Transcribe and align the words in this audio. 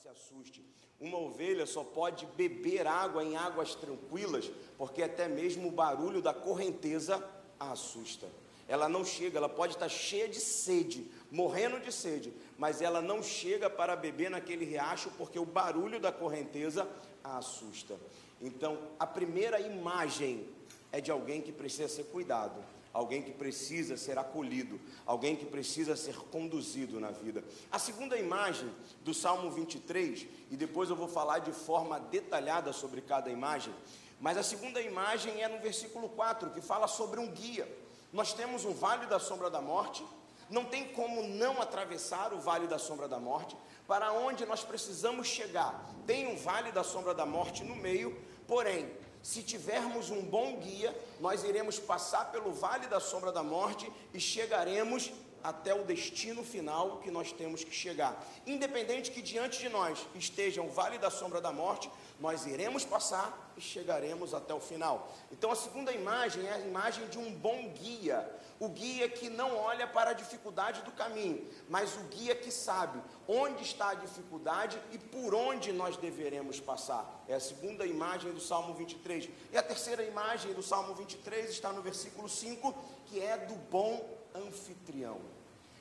se 0.00 0.08
assuste. 0.08 0.64
Uma 0.98 1.18
ovelha 1.18 1.66
só 1.66 1.84
pode 1.84 2.24
beber 2.34 2.86
água 2.86 3.22
em 3.22 3.36
águas 3.36 3.74
tranquilas, 3.74 4.50
porque 4.78 5.02
até 5.02 5.28
mesmo 5.28 5.68
o 5.68 5.72
barulho 5.72 6.22
da 6.22 6.32
correnteza 6.32 7.22
a 7.58 7.72
assusta. 7.72 8.26
Ela 8.66 8.88
não 8.88 9.04
chega, 9.04 9.36
ela 9.36 9.48
pode 9.48 9.74
estar 9.74 9.88
cheia 9.90 10.26
de 10.26 10.40
sede, 10.40 11.10
morrendo 11.30 11.78
de 11.80 11.92
sede, 11.92 12.32
mas 12.56 12.80
ela 12.80 13.02
não 13.02 13.22
chega 13.22 13.68
para 13.68 13.94
beber 13.94 14.30
naquele 14.30 14.64
riacho 14.64 15.10
porque 15.18 15.38
o 15.38 15.44
barulho 15.44 16.00
da 16.00 16.10
correnteza 16.10 16.88
a 17.22 17.36
assusta. 17.36 17.98
Então, 18.40 18.78
a 18.98 19.06
primeira 19.06 19.60
imagem 19.60 20.48
é 20.90 21.00
de 21.00 21.10
alguém 21.10 21.42
que 21.42 21.52
precisa 21.52 21.88
ser 21.88 22.04
cuidado 22.04 22.64
alguém 22.92 23.22
que 23.22 23.32
precisa 23.32 23.96
ser 23.96 24.18
acolhido, 24.18 24.80
alguém 25.06 25.36
que 25.36 25.46
precisa 25.46 25.96
ser 25.96 26.16
conduzido 26.16 26.98
na 26.98 27.10
vida. 27.10 27.44
A 27.70 27.78
segunda 27.78 28.16
imagem 28.18 28.70
do 29.04 29.14
Salmo 29.14 29.50
23, 29.50 30.26
e 30.50 30.56
depois 30.56 30.90
eu 30.90 30.96
vou 30.96 31.08
falar 31.08 31.38
de 31.38 31.52
forma 31.52 32.00
detalhada 32.00 32.72
sobre 32.72 33.00
cada 33.00 33.30
imagem, 33.30 33.72
mas 34.20 34.36
a 34.36 34.42
segunda 34.42 34.80
imagem 34.80 35.42
é 35.42 35.48
no 35.48 35.60
versículo 35.60 36.08
4, 36.10 36.50
que 36.50 36.60
fala 36.60 36.86
sobre 36.86 37.20
um 37.20 37.28
guia. 37.28 37.66
Nós 38.12 38.32
temos 38.32 38.64
um 38.64 38.72
vale 38.72 39.06
da 39.06 39.18
sombra 39.18 39.48
da 39.48 39.60
morte, 39.60 40.04
não 40.50 40.64
tem 40.64 40.88
como 40.88 41.22
não 41.22 41.62
atravessar 41.62 42.32
o 42.32 42.40
vale 42.40 42.66
da 42.66 42.78
sombra 42.78 43.06
da 43.06 43.20
morte, 43.20 43.56
para 43.86 44.12
onde 44.12 44.44
nós 44.44 44.62
precisamos 44.64 45.28
chegar. 45.28 45.88
Tem 46.06 46.26
um 46.26 46.36
vale 46.36 46.72
da 46.72 46.82
sombra 46.82 47.14
da 47.14 47.24
morte 47.24 47.64
no 47.64 47.76
meio, 47.76 48.20
porém, 48.46 48.90
se 49.22 49.42
tivermos 49.42 50.10
um 50.10 50.22
bom 50.22 50.58
guia, 50.58 50.96
nós 51.20 51.44
iremos 51.44 51.78
passar 51.78 52.32
pelo 52.32 52.52
vale 52.52 52.86
da 52.86 53.00
sombra 53.00 53.30
da 53.30 53.42
morte 53.42 53.90
e 54.14 54.20
chegaremos 54.20 55.12
até 55.42 55.74
o 55.74 55.84
destino 55.84 56.44
final 56.44 56.98
que 56.98 57.10
nós 57.10 57.32
temos 57.32 57.64
que 57.64 57.72
chegar. 57.72 58.22
Independente 58.46 59.10
que 59.10 59.22
diante 59.22 59.58
de 59.58 59.68
nós 59.68 60.06
esteja 60.14 60.62
o 60.62 60.68
vale 60.68 60.98
da 60.98 61.10
sombra 61.10 61.40
da 61.40 61.52
morte, 61.52 61.90
nós 62.18 62.46
iremos 62.46 62.84
passar 62.84 63.52
e 63.56 63.60
chegaremos 63.60 64.34
até 64.34 64.52
o 64.52 64.60
final. 64.60 65.10
Então 65.32 65.50
a 65.50 65.56
segunda 65.56 65.92
imagem 65.92 66.46
é 66.46 66.52
a 66.52 66.60
imagem 66.60 67.06
de 67.08 67.18
um 67.18 67.32
bom 67.32 67.68
guia, 67.70 68.28
o 68.60 68.68
guia 68.68 69.08
que 69.08 69.30
não 69.30 69.56
olha 69.56 69.86
para 69.86 70.10
a 70.10 70.12
dificuldade 70.12 70.82
do 70.82 70.92
caminho, 70.92 71.48
mas 71.66 71.96
o 71.96 72.00
guia 72.00 72.34
que 72.34 72.52
sabe 72.52 73.00
onde 73.26 73.62
está 73.62 73.88
a 73.88 73.94
dificuldade 73.94 74.78
e 74.92 74.98
por 74.98 75.34
onde 75.34 75.72
nós 75.72 75.96
deveremos 75.96 76.60
passar. 76.60 77.24
É 77.26 77.34
a 77.34 77.40
segunda 77.40 77.86
imagem 77.86 78.32
do 78.32 78.40
Salmo 78.40 78.74
23. 78.74 79.30
E 79.50 79.56
a 79.56 79.62
terceira 79.62 80.02
imagem 80.02 80.52
do 80.52 80.62
Salmo 80.62 80.94
23 80.94 81.48
está 81.48 81.72
no 81.72 81.80
versículo 81.80 82.28
5, 82.28 82.74
que 83.06 83.18
é 83.18 83.38
do 83.38 83.54
bom 83.54 84.06
anfitrião. 84.34 85.18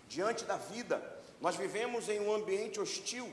Diante 0.07 0.45
da 0.45 0.55
vida, 0.55 1.03
nós 1.41 1.57
vivemos 1.57 2.07
em 2.07 2.21
um 2.21 2.33
ambiente 2.33 2.79
hostil, 2.79 3.29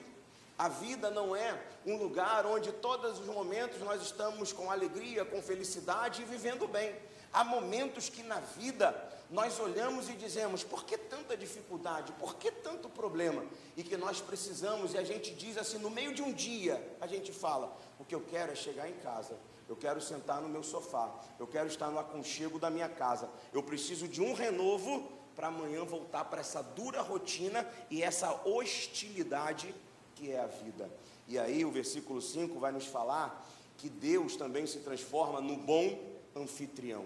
a 0.58 0.68
vida 0.68 1.08
não 1.08 1.36
é 1.36 1.56
um 1.84 1.96
lugar 1.96 2.46
onde 2.46 2.72
todos 2.72 3.20
os 3.20 3.26
momentos 3.26 3.78
nós 3.80 4.02
estamos 4.02 4.52
com 4.52 4.70
alegria, 4.70 5.24
com 5.24 5.40
felicidade 5.40 6.22
e 6.22 6.24
vivendo 6.24 6.66
bem. 6.66 6.96
Há 7.32 7.44
momentos 7.44 8.08
que 8.08 8.22
na 8.22 8.40
vida 8.40 8.90
nós 9.30 9.58
olhamos 9.58 10.08
e 10.08 10.12
dizemos: 10.12 10.62
por 10.62 10.84
que 10.84 10.96
tanta 10.96 11.36
dificuldade? 11.36 12.12
Por 12.12 12.36
que 12.36 12.50
tanto 12.50 12.88
problema? 12.88 13.44
E 13.76 13.82
que 13.82 13.96
nós 13.96 14.20
precisamos, 14.20 14.94
e 14.94 14.98
a 14.98 15.04
gente 15.04 15.34
diz 15.34 15.56
assim: 15.58 15.78
no 15.78 15.90
meio 15.90 16.14
de 16.14 16.22
um 16.22 16.32
dia, 16.32 16.96
a 17.00 17.06
gente 17.06 17.32
fala: 17.32 17.76
o 17.98 18.04
que 18.04 18.14
eu 18.14 18.20
quero 18.20 18.52
é 18.52 18.54
chegar 18.54 18.88
em 18.88 18.94
casa, 18.94 19.36
eu 19.68 19.76
quero 19.76 20.00
sentar 20.00 20.40
no 20.40 20.48
meu 20.48 20.62
sofá, 20.62 21.12
eu 21.38 21.46
quero 21.46 21.66
estar 21.66 21.90
no 21.90 21.98
aconchego 21.98 22.58
da 22.58 22.70
minha 22.70 22.88
casa, 22.88 23.28
eu 23.52 23.62
preciso 23.62 24.06
de 24.06 24.22
um 24.22 24.32
renovo 24.32 25.10
para 25.34 25.48
amanhã 25.48 25.84
voltar 25.84 26.24
para 26.24 26.40
essa 26.40 26.62
dura 26.62 27.02
rotina 27.02 27.68
e 27.90 28.02
essa 28.02 28.32
hostilidade 28.46 29.74
que 30.14 30.32
é 30.32 30.40
a 30.40 30.46
vida. 30.46 30.90
E 31.28 31.38
aí 31.38 31.64
o 31.64 31.70
versículo 31.70 32.22
5 32.22 32.58
vai 32.58 32.72
nos 32.72 32.86
falar 32.86 33.46
que 33.76 33.88
Deus 33.88 34.36
também 34.36 34.66
se 34.66 34.78
transforma 34.78 35.40
no 35.40 35.56
bom 35.56 36.16
anfitrião, 36.34 37.04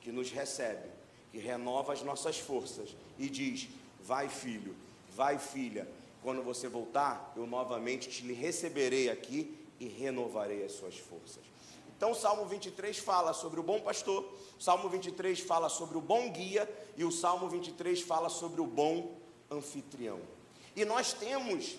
que 0.00 0.12
nos 0.12 0.30
recebe, 0.30 0.88
que 1.34 1.40
renova 1.40 1.92
as 1.92 2.02
nossas 2.02 2.38
forças 2.38 2.94
e 3.18 3.28
diz: 3.28 3.68
Vai, 4.00 4.28
filho, 4.28 4.76
vai, 5.16 5.36
filha, 5.36 5.88
quando 6.22 6.44
você 6.44 6.68
voltar, 6.68 7.32
eu 7.36 7.44
novamente 7.44 8.08
te 8.08 8.32
receberei 8.32 9.10
aqui 9.10 9.52
e 9.80 9.88
renovarei 9.88 10.64
as 10.64 10.72
suas 10.72 10.96
forças. 10.96 11.42
Então, 11.96 12.12
o 12.12 12.14
Salmo 12.14 12.46
23 12.46 12.96
fala 12.98 13.32
sobre 13.32 13.58
o 13.58 13.64
bom 13.64 13.80
pastor, 13.80 14.32
o 14.56 14.62
Salmo 14.62 14.88
23 14.88 15.40
fala 15.40 15.68
sobre 15.68 15.98
o 15.98 16.00
bom 16.00 16.30
guia 16.30 16.72
e 16.96 17.04
o 17.04 17.10
Salmo 17.10 17.48
23 17.48 18.00
fala 18.02 18.28
sobre 18.28 18.60
o 18.60 18.66
bom 18.66 19.18
anfitrião. 19.50 20.20
E 20.76 20.84
nós 20.84 21.12
temos 21.12 21.76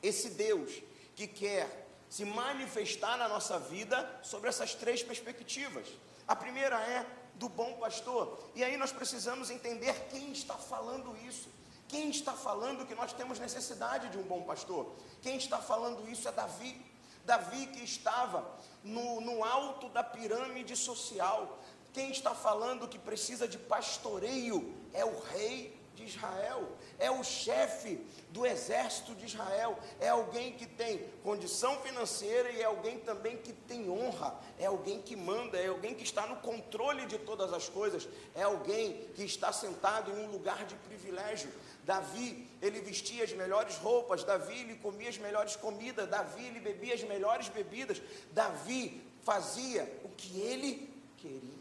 esse 0.00 0.30
Deus 0.30 0.80
que 1.16 1.26
quer 1.26 1.88
se 2.08 2.24
manifestar 2.24 3.18
na 3.18 3.28
nossa 3.28 3.58
vida 3.58 4.20
sobre 4.22 4.48
essas 4.48 4.76
três 4.76 5.02
perspectivas. 5.02 5.88
A 6.28 6.36
primeira 6.36 6.80
é 6.80 7.04
do 7.40 7.48
bom 7.48 7.72
pastor, 7.78 8.38
e 8.54 8.62
aí 8.62 8.76
nós 8.76 8.92
precisamos 8.92 9.48
entender 9.48 9.94
quem 10.10 10.30
está 10.30 10.54
falando 10.54 11.16
isso. 11.26 11.48
Quem 11.88 12.10
está 12.10 12.34
falando 12.34 12.86
que 12.86 12.94
nós 12.94 13.14
temos 13.14 13.38
necessidade 13.38 14.10
de 14.10 14.18
um 14.18 14.22
bom 14.22 14.42
pastor? 14.42 14.94
Quem 15.22 15.38
está 15.38 15.56
falando 15.58 16.06
isso 16.06 16.28
é 16.28 16.32
Davi. 16.32 16.78
Davi 17.24 17.66
que 17.68 17.82
estava 17.82 18.46
no, 18.84 19.22
no 19.22 19.42
alto 19.42 19.88
da 19.88 20.04
pirâmide 20.04 20.76
social. 20.76 21.58
Quem 21.94 22.10
está 22.10 22.34
falando 22.34 22.86
que 22.86 22.98
precisa 22.98 23.48
de 23.48 23.56
pastoreio 23.56 24.76
é 24.92 25.02
o 25.02 25.18
rei 25.20 25.79
de 26.00 26.06
Israel, 26.06 26.66
é 26.98 27.10
o 27.10 27.22
chefe 27.22 28.00
do 28.30 28.46
exército 28.46 29.14
de 29.14 29.26
Israel, 29.26 29.78
é 30.00 30.08
alguém 30.08 30.52
que 30.52 30.66
tem 30.66 31.06
condição 31.22 31.78
financeira 31.80 32.50
e 32.50 32.60
é 32.60 32.64
alguém 32.64 32.98
também 32.98 33.36
que 33.36 33.52
tem 33.52 33.90
honra, 33.90 34.34
é 34.58 34.66
alguém 34.66 35.00
que 35.02 35.14
manda, 35.14 35.58
é 35.58 35.68
alguém 35.68 35.94
que 35.94 36.02
está 36.02 36.26
no 36.26 36.36
controle 36.36 37.06
de 37.06 37.18
todas 37.18 37.52
as 37.52 37.68
coisas, 37.68 38.08
é 38.34 38.42
alguém 38.42 39.08
que 39.14 39.22
está 39.22 39.52
sentado 39.52 40.10
em 40.10 40.24
um 40.24 40.30
lugar 40.30 40.64
de 40.64 40.74
privilégio. 40.76 41.50
Davi, 41.84 42.48
ele 42.62 42.80
vestia 42.80 43.24
as 43.24 43.32
melhores 43.32 43.76
roupas, 43.76 44.24
Davi, 44.24 44.60
ele 44.60 44.76
comia 44.76 45.08
as 45.08 45.18
melhores 45.18 45.56
comidas, 45.56 46.08
Davi, 46.08 46.44
ele 46.46 46.60
bebia 46.60 46.94
as 46.94 47.02
melhores 47.02 47.48
bebidas, 47.48 48.00
Davi 48.32 49.02
fazia 49.22 50.00
o 50.04 50.08
que 50.08 50.40
ele 50.40 50.88
queria. 51.18 51.60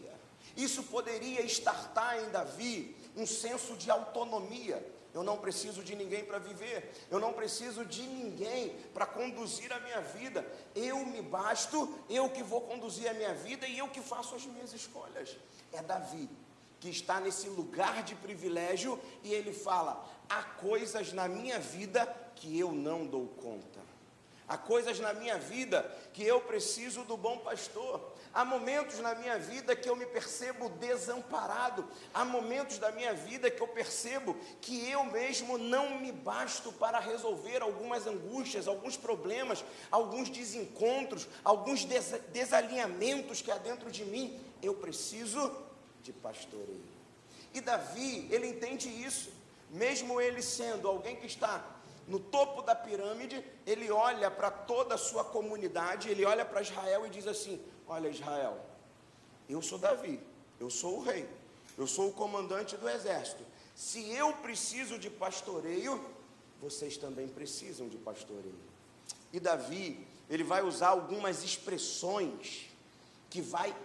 Isso 0.56 0.84
poderia 0.84 1.42
estartar 1.42 2.22
em 2.22 2.30
Davi 2.30 2.96
um 3.20 3.26
senso 3.26 3.76
de 3.76 3.92
autonomia. 3.92 4.84
Eu 5.14 5.24
não 5.24 5.38
preciso 5.38 5.84
de 5.84 5.96
ninguém 5.96 6.24
para 6.24 6.38
viver, 6.38 6.92
eu 7.10 7.20
não 7.20 7.34
preciso 7.34 7.84
de 7.84 8.04
ninguém 8.04 8.76
para 8.94 9.08
conduzir 9.08 9.72
a 9.74 9.80
minha 9.80 10.02
vida. 10.02 10.46
Eu 10.76 11.04
me 11.06 11.22
basto, 11.22 11.94
eu 12.10 12.30
que 12.30 12.44
vou 12.44 12.62
conduzir 12.62 13.10
a 13.10 13.14
minha 13.14 13.34
vida 13.34 13.68
e 13.68 13.78
eu 13.80 13.88
que 13.88 14.02
faço 14.02 14.36
as 14.36 14.46
minhas 14.46 14.72
escolhas. 14.72 15.36
É 15.74 15.82
Davi 15.82 16.30
que 16.80 16.90
está 16.90 17.20
nesse 17.20 17.50
lugar 17.50 18.04
de 18.04 18.16
privilégio 18.16 19.00
e 19.24 19.34
ele 19.34 19.52
fala: 19.52 20.08
há 20.30 20.44
coisas 20.44 21.12
na 21.12 21.28
minha 21.28 21.60
vida 21.60 22.06
que 22.36 22.58
eu 22.58 22.72
não 22.72 23.06
dou 23.06 23.28
conta. 23.28 23.89
Há 24.50 24.58
coisas 24.58 25.00
na 25.00 25.14
minha 25.14 25.38
vida 25.38 25.84
que 26.12 26.26
eu 26.26 26.42
preciso 26.42 27.04
do 27.04 27.16
bom 27.16 27.38
pastor. 27.38 28.02
Há 28.34 28.44
momentos 28.44 28.98
na 28.98 29.14
minha 29.14 29.38
vida 29.38 29.76
que 29.76 29.88
eu 29.88 29.96
me 29.96 30.08
percebo 30.08 30.70
desamparado. 30.70 31.88
Há 32.12 32.26
momentos 32.26 32.80
da 32.80 32.92
minha 32.92 33.14
vida 33.14 33.52
que 33.52 33.62
eu 33.62 33.68
percebo 33.68 34.36
que 34.60 34.90
eu 34.90 35.04
mesmo 35.04 35.60
não 35.60 36.00
me 36.00 36.12
basto 36.12 36.72
para 36.72 37.00
resolver 37.00 37.62
algumas 37.62 38.08
angústias, 38.08 38.68
alguns 38.68 38.98
problemas, 38.98 39.64
alguns 39.92 40.30
desencontros, 40.30 41.28
alguns 41.44 41.86
des 41.86 42.20
desalinhamentos 42.34 43.44
que 43.44 43.52
há 43.52 43.58
dentro 43.60 43.92
de 43.92 44.04
mim. 44.04 44.40
Eu 44.64 44.74
preciso 44.74 45.56
de 46.02 46.12
pastoreio. 46.12 46.98
E 47.54 47.62
Davi, 47.62 48.28
ele 48.32 48.48
entende 48.48 48.90
isso, 48.90 49.32
mesmo 49.70 50.20
ele 50.20 50.42
sendo 50.42 50.88
alguém 50.88 51.16
que 51.16 51.28
está 51.28 51.64
no 52.10 52.20
topo 52.20 52.64
da 52.64 52.74
pirâmide, 52.74 53.46
ele 53.68 53.92
olha 53.92 54.32
para 54.32 54.50
toda 54.50 54.96
a 54.96 54.98
sua 54.98 55.24
comunidade, 55.24 56.10
ele 56.10 56.26
olha 56.26 56.44
para 56.44 56.64
Israel 56.64 57.06
e 57.06 57.10
diz 57.10 57.28
assim: 57.28 57.62
Olha, 57.88 58.10
Israel, 58.10 58.58
eu 59.48 59.62
sou 59.62 59.78
Davi, 59.78 60.20
eu 60.60 60.72
sou 60.72 60.98
o 60.98 61.04
rei, 61.04 61.30
eu 61.78 61.86
sou 61.86 62.10
o 62.10 62.12
comandante 62.12 62.76
do 62.76 62.90
exército. 62.90 63.44
Se 63.76 64.12
eu 64.12 64.34
preciso 64.34 64.98
de 64.98 65.08
pastoreio, 65.08 66.04
vocês 66.60 66.98
também 66.98 67.28
precisam 67.28 67.88
de 67.88 67.98
pastoreio. 67.98 68.60
E 69.32 69.40
Davi, 69.40 70.08
ele 70.28 70.44
vai 70.44 70.64
usar 70.64 70.90
algumas 70.90 71.44
expressões 71.44 72.72
que 73.30 73.40
vai 73.40 73.76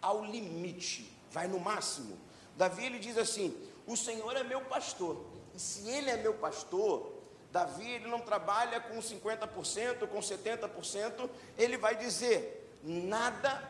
ao 0.00 0.24
limite, 0.24 1.12
vai 1.30 1.46
no 1.46 1.60
máximo. 1.60 2.18
Davi 2.56 2.86
ele 2.86 2.98
diz 2.98 3.18
assim: 3.18 3.54
"O 3.86 3.94
Senhor 3.94 4.34
é 4.34 4.42
meu 4.42 4.62
pastor". 4.62 5.22
E 5.54 5.60
se 5.60 5.86
ele 5.88 6.10
é 6.10 6.16
meu 6.16 6.32
pastor, 6.34 7.13
Davi 7.54 7.88
ele 7.88 8.08
não 8.08 8.18
trabalha 8.18 8.80
com 8.80 8.98
50%, 8.98 10.08
com 10.08 10.18
70%, 10.18 11.30
ele 11.56 11.76
vai 11.76 11.94
dizer: 11.94 12.76
nada 12.82 13.62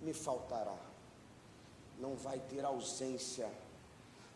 me 0.00 0.12
faltará. 0.12 0.74
Não 2.00 2.16
vai 2.16 2.40
ter 2.40 2.64
ausência. 2.64 3.48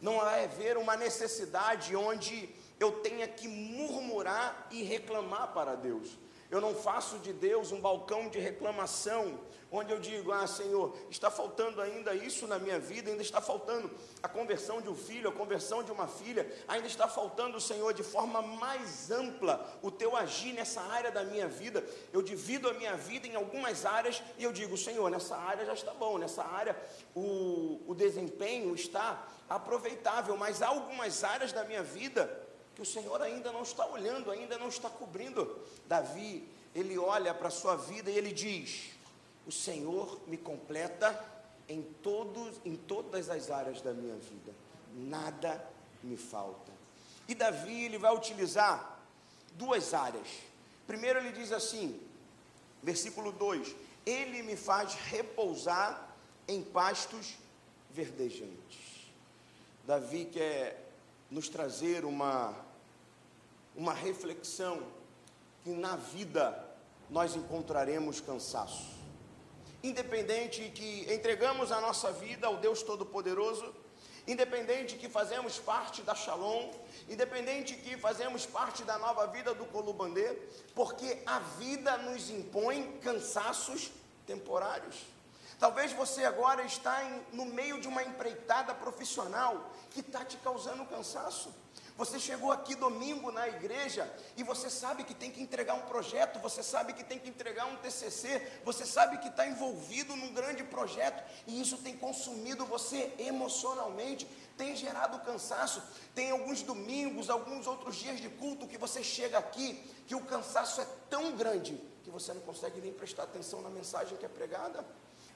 Não 0.01 0.21
vai 0.21 0.45
haver 0.45 0.77
uma 0.77 0.97
necessidade 0.97 1.97
onde 1.97 2.49
eu 2.79 3.01
tenha 3.01 3.27
que 3.27 3.49
murmurar 3.49 4.69
murmurar 4.69 4.69
e 4.71 4.85
reclamar 4.85 5.53
para 5.53 5.75
Deus. 5.75 6.17
Eu 6.53 6.61
não 6.61 6.75
faço 6.75 7.19
de 7.21 7.33
Deus 7.33 7.73
um 7.73 7.81
balcão 7.81 8.29
de 8.29 8.39
reclamação, 8.39 9.41
onde 9.71 9.91
eu 9.91 9.99
digo: 9.99 10.33
Ah, 10.33 10.47
Senhor, 10.47 10.95
está 11.09 11.31
faltando 11.31 11.81
ainda 11.81 12.15
isso 12.15 12.47
na 12.47 12.59
minha 12.59 12.79
vida, 12.79 13.11
ainda 13.11 13.23
está 13.23 13.41
faltando 13.41 13.91
a 14.23 14.29
conversão 14.29 14.83
de 14.83 14.91
um 14.91 14.95
filho, 14.95 15.31
a 15.31 15.33
conversão 15.33 15.83
de 15.83 15.91
uma 15.91 16.07
filha, 16.07 16.47
ainda 16.69 16.87
está 16.87 17.09
faltando, 17.09 17.59
Senhor, 17.59 17.95
de 17.95 18.03
forma 18.03 18.43
mais 18.43 19.11
ampla, 19.11 19.67
o 19.81 19.91
teu 19.91 20.15
agir 20.15 20.53
nessa 20.53 20.83
área 20.83 21.11
da 21.11 21.25
minha 21.25 21.49
vida. 21.49 21.83
Eu 22.13 22.21
divido 22.21 22.69
a 22.69 22.75
minha 22.75 22.99
vida 22.99 23.27
em 23.27 23.35
algumas 23.35 23.87
áreas 23.87 24.23
e 24.37 24.45
eu 24.45 24.53
digo: 24.53 24.77
Senhor, 24.77 25.11
nessa 25.11 25.35
área 25.35 25.65
já 25.65 25.73
está 25.73 25.95
bom, 25.95 26.19
nessa 26.19 26.45
área 26.45 26.77
o, 27.17 27.81
o 27.87 27.95
desempenho 27.95 28.75
está 28.75 29.27
aproveitável, 29.49 30.37
mas 30.37 30.61
há 30.61 30.69
algumas 30.69 31.25
áreas 31.25 31.51
da 31.51 31.65
minha 31.65 31.83
vida 31.83 32.42
que 32.75 32.83
o 32.83 32.87
Senhor 32.87 33.21
ainda 33.21 33.53
não 33.53 33.63
está 33.63 33.87
olhando, 33.87 34.31
ainda 34.31 34.59
não 34.59 34.69
está 34.69 34.89
cobrindo. 34.89 35.61
Davi, 35.87 36.49
ele 36.75 36.99
olha 36.99 37.35
para 37.35 37.49
a 37.49 37.51
sua 37.51 37.77
vida 37.77 38.11
e 38.11 38.17
ele 38.17 38.33
diz: 38.33 38.91
O 39.47 39.53
Senhor 39.53 40.21
me 40.27 40.37
completa 40.37 41.25
em, 41.69 41.83
todos, 42.03 42.61
em 42.65 42.77
todas 42.77 43.29
as 43.29 43.51
áreas 43.51 43.81
da 43.81 43.93
minha 43.93 44.17
vida, 44.17 44.55
nada 44.95 45.65
me 46.03 46.17
falta. 46.17 46.73
E 47.29 47.35
Davi, 47.35 47.85
ele 47.85 47.99
vai 47.99 48.15
utilizar 48.15 49.01
duas 49.55 49.95
áreas. 49.95 50.29
Primeiro, 50.87 51.19
ele 51.19 51.33
diz 51.33 51.53
assim, 51.53 52.01
versículo 52.83 53.33
2: 53.33 53.75
Ele 54.05 54.43
me 54.43 54.57
faz 54.57 54.95
repousar 54.95 56.15
em 56.49 56.63
pastos 56.63 57.37
verdejantes. 57.91 59.11
Davi 59.87 60.27
quer 60.27 60.92
nos 61.33 61.49
trazer 61.49 62.05
uma, 62.05 62.55
uma 63.75 63.95
reflexão 63.95 64.83
que 65.65 65.71
na 65.71 65.97
vida 65.97 66.63
nós 67.09 67.35
encontraremos 67.35 68.21
cansaço. 68.21 68.93
Independente 69.83 70.71
que 70.75 71.11
entregamos 71.11 71.73
a 71.73 71.81
nossa 71.81 72.13
vida 72.13 72.47
ao 72.47 72.59
Deus 72.59 72.83
Todo-Poderoso, 72.83 73.75
independente 74.29 74.97
que 74.97 75.09
fazemos 75.09 75.59
parte 75.59 76.03
da 76.03 76.15
Shalom, 76.15 76.71
independente 77.09 77.77
que 77.77 77.97
fazemos 77.97 78.45
parte 78.45 78.85
da 78.85 78.99
nova 78.99 79.27
vida 79.29 79.55
do 79.55 79.65
Colubandê, 79.65 80.35
porque 80.75 81.23
a 81.25 81.39
vida 81.39 81.97
nos 81.97 82.29
impõe 82.29 82.99
cansaços 83.01 83.91
temporários. 84.27 84.97
Talvez 85.63 85.93
você 85.93 86.25
agora 86.25 86.65
está 86.65 87.05
em, 87.05 87.23
no 87.33 87.45
meio 87.45 87.81
de 87.81 87.87
uma 87.87 88.03
empreitada 88.03 88.75
profissional 88.75 89.71
que 89.93 90.01
está 90.01 90.25
te 90.25 90.37
causando 90.39 90.85
cansaço. 90.87 91.55
Você 91.97 92.19
chegou 92.19 92.51
aqui 92.51 92.75
domingo 92.75 93.31
na 93.31 93.47
igreja 93.47 94.13
e 94.37 94.43
você 94.43 94.69
sabe 94.69 95.05
que 95.05 95.15
tem 95.15 95.31
que 95.31 95.41
entregar 95.41 95.75
um 95.75 95.83
projeto, 95.83 96.41
você 96.41 96.65
sabe 96.65 96.93
que 96.95 97.05
tem 97.05 97.17
que 97.17 97.29
entregar 97.29 97.67
um 97.67 97.77
TCC, 97.77 98.45
você 98.65 98.85
sabe 98.85 99.19
que 99.19 99.29
está 99.29 99.47
envolvido 99.47 100.17
num 100.17 100.35
grande 100.35 100.65
projeto 100.65 101.23
e 101.47 101.61
isso 101.61 101.77
tem 101.77 101.97
consumido 101.97 102.67
você 102.67 103.15
emocionalmente, 103.17 104.27
tem 104.59 104.75
gerado 104.75 105.21
cansaço. 105.21 105.81
Tem 106.13 106.33
alguns 106.33 106.63
domingos, 106.63 107.31
alguns 107.31 107.69
outros 107.69 107.95
dias 107.95 108.21
de 108.21 108.29
culto 108.29 108.67
que 108.67 108.77
você 108.77 109.05
chega 109.05 109.39
aqui 109.39 109.75
que 110.09 110.15
o 110.17 110.25
cansaço 110.25 110.81
é 110.81 110.87
tão 111.09 111.37
grande 111.37 111.81
que 112.03 112.11
você 112.11 112.35
não 112.35 112.41
consegue 112.41 112.81
nem 112.81 112.93
prestar 112.93 113.23
atenção 113.23 113.63
na 113.63 113.71
mensagem 113.71 114.19
que 114.19 114.27
é 114.27 114.29
pregada. 114.29 114.85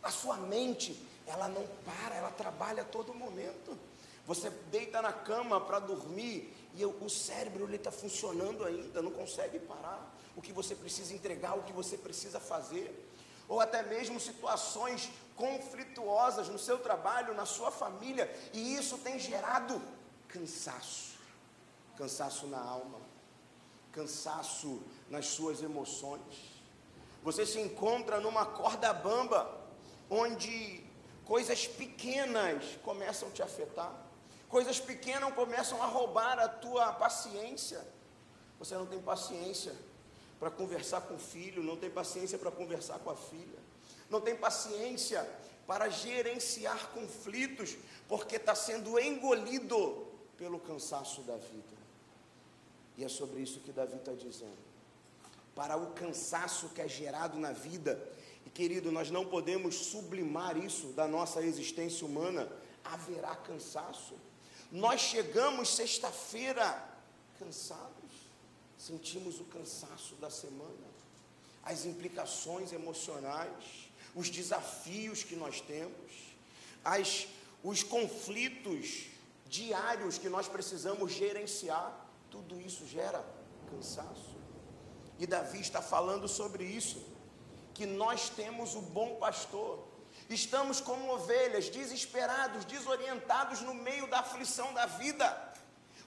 A 0.07 0.11
sua 0.13 0.37
mente, 0.37 0.97
ela 1.27 1.49
não 1.49 1.67
para, 1.85 2.15
ela 2.15 2.31
trabalha 2.31 2.83
a 2.83 2.85
todo 2.85 3.13
momento. 3.13 3.77
Você 4.25 4.51
deita 4.71 5.03
na 5.03 5.13
cama 5.13 5.61
para 5.61 5.81
dormir 5.81 6.55
e 6.77 6.87
o 6.87 7.09
cérebro 7.09 7.69
está 7.75 7.91
funcionando 7.91 8.65
ainda, 8.65 9.03
não 9.03 9.11
consegue 9.11 9.59
parar. 9.59 10.15
O 10.37 10.41
que 10.41 10.53
você 10.53 10.77
precisa 10.77 11.13
entregar, 11.13 11.59
o 11.59 11.65
que 11.65 11.73
você 11.73 11.99
precisa 11.99 12.39
fazer. 12.39 12.95
Ou 13.49 13.61
até 13.61 13.83
mesmo 13.83 14.21
situações 14.21 15.11
conflituosas 15.35 16.47
no 16.49 16.59
seu 16.59 16.79
trabalho, 16.79 17.35
na 17.35 17.45
sua 17.45 17.73
família, 17.73 18.33
e 18.53 18.77
isso 18.77 18.99
tem 18.99 19.19
gerado 19.19 19.83
cansaço. 20.29 21.17
Cansaço 21.97 22.47
na 22.47 22.61
alma, 22.61 23.01
cansaço 23.91 24.81
nas 25.11 25.27
suas 25.27 25.65
emoções. 25.65 26.63
Você 27.25 27.45
se 27.45 27.59
encontra 27.59 28.21
numa 28.21 28.47
corda 28.47 28.93
bamba 28.93 29.66
onde 30.09 30.85
coisas 31.25 31.67
pequenas 31.67 32.65
começam 32.83 33.29
a 33.29 33.33
te 33.33 33.43
afetar, 33.43 33.95
coisas 34.49 34.81
pequenas 34.81 35.35
começam 35.35 35.83
a 35.83 35.87
roubar 35.87 36.39
a 36.39 36.49
tua 36.49 36.93
paciência. 36.93 37.87
Você 38.59 38.75
não 38.75 38.87
tem 38.87 39.01
paciência 39.01 39.75
para 40.39 40.51
conversar 40.51 41.03
com 41.03 41.15
o 41.15 41.19
filho, 41.19 41.63
não 41.63 41.77
tem 41.77 41.91
paciência 41.91 42.39
para 42.39 42.51
conversar 42.51 42.99
com 43.01 43.11
a 43.11 43.17
filha, 43.17 43.59
não 44.09 44.21
tem 44.21 44.37
paciência 44.37 45.29
para 45.67 45.89
gerenciar 45.89 46.91
conflitos, 46.91 47.77
porque 48.09 48.37
está 48.37 48.55
sendo 48.55 48.99
engolido 48.99 50.07
pelo 50.37 50.61
cansaço 50.61 51.23
da 51.23 51.37
vida. 51.37 51.77
E 52.97 53.05
é 53.05 53.09
sobre 53.09 53.41
isso 53.41 53.61
que 53.61 53.73
Davi 53.73 53.97
está 53.97 54.13
dizendo. 54.13 54.57
Para 55.55 55.77
o 55.77 55.93
cansaço 55.93 56.69
que 56.69 56.81
é 56.81 56.89
gerado 56.89 57.39
na 57.39 57.53
vida, 57.53 58.01
e 58.47 58.51
querido, 58.51 58.93
nós 58.93 59.11
não 59.11 59.27
podemos 59.27 59.75
sublimar 59.75 60.57
isso 60.57 60.87
da 60.93 61.09
nossa 61.09 61.43
existência 61.43 62.07
humana. 62.07 62.49
Haverá 62.85 63.35
cansaço. 63.35 64.15
Nós 64.71 65.01
chegamos 65.01 65.75
sexta-feira 65.75 66.95
cansados, 67.41 68.13
sentimos 68.79 69.41
o 69.41 69.45
cansaço 69.45 70.15
da 70.15 70.31
semana, 70.31 70.87
as 71.65 71.85
implicações 71.85 72.73
emocionais, 72.73 73.91
os 74.15 74.31
desafios 74.31 75.25
que 75.25 75.35
nós 75.35 75.61
temos, 75.61 76.13
as, 76.85 77.27
os 77.65 77.83
conflitos 77.83 79.07
diários 79.49 80.19
que 80.19 80.29
nós 80.29 80.47
precisamos 80.47 81.13
gerenciar, 81.13 82.09
tudo 82.31 82.61
isso 82.61 82.87
gera 82.87 83.25
cansaço. 83.71 84.37
E 85.19 85.27
Davi 85.27 85.61
está 85.61 85.83
falando 85.83 86.29
sobre 86.29 86.65
isso 86.65 87.16
que 87.77 87.85
nós 87.85 88.31
temos 88.31 88.75
o 88.75 88.81
bom 88.81 89.17
pastor. 89.17 89.87
Estamos 90.31 90.81
como 90.81 91.13
ovelhas, 91.13 91.69
desesperados, 91.69 92.65
desorientados 92.65 93.61
no 93.61 93.75
meio 93.75 94.07
da 94.09 94.21
aflição 94.21 94.73
da 94.73 94.87
vida. 94.87 95.55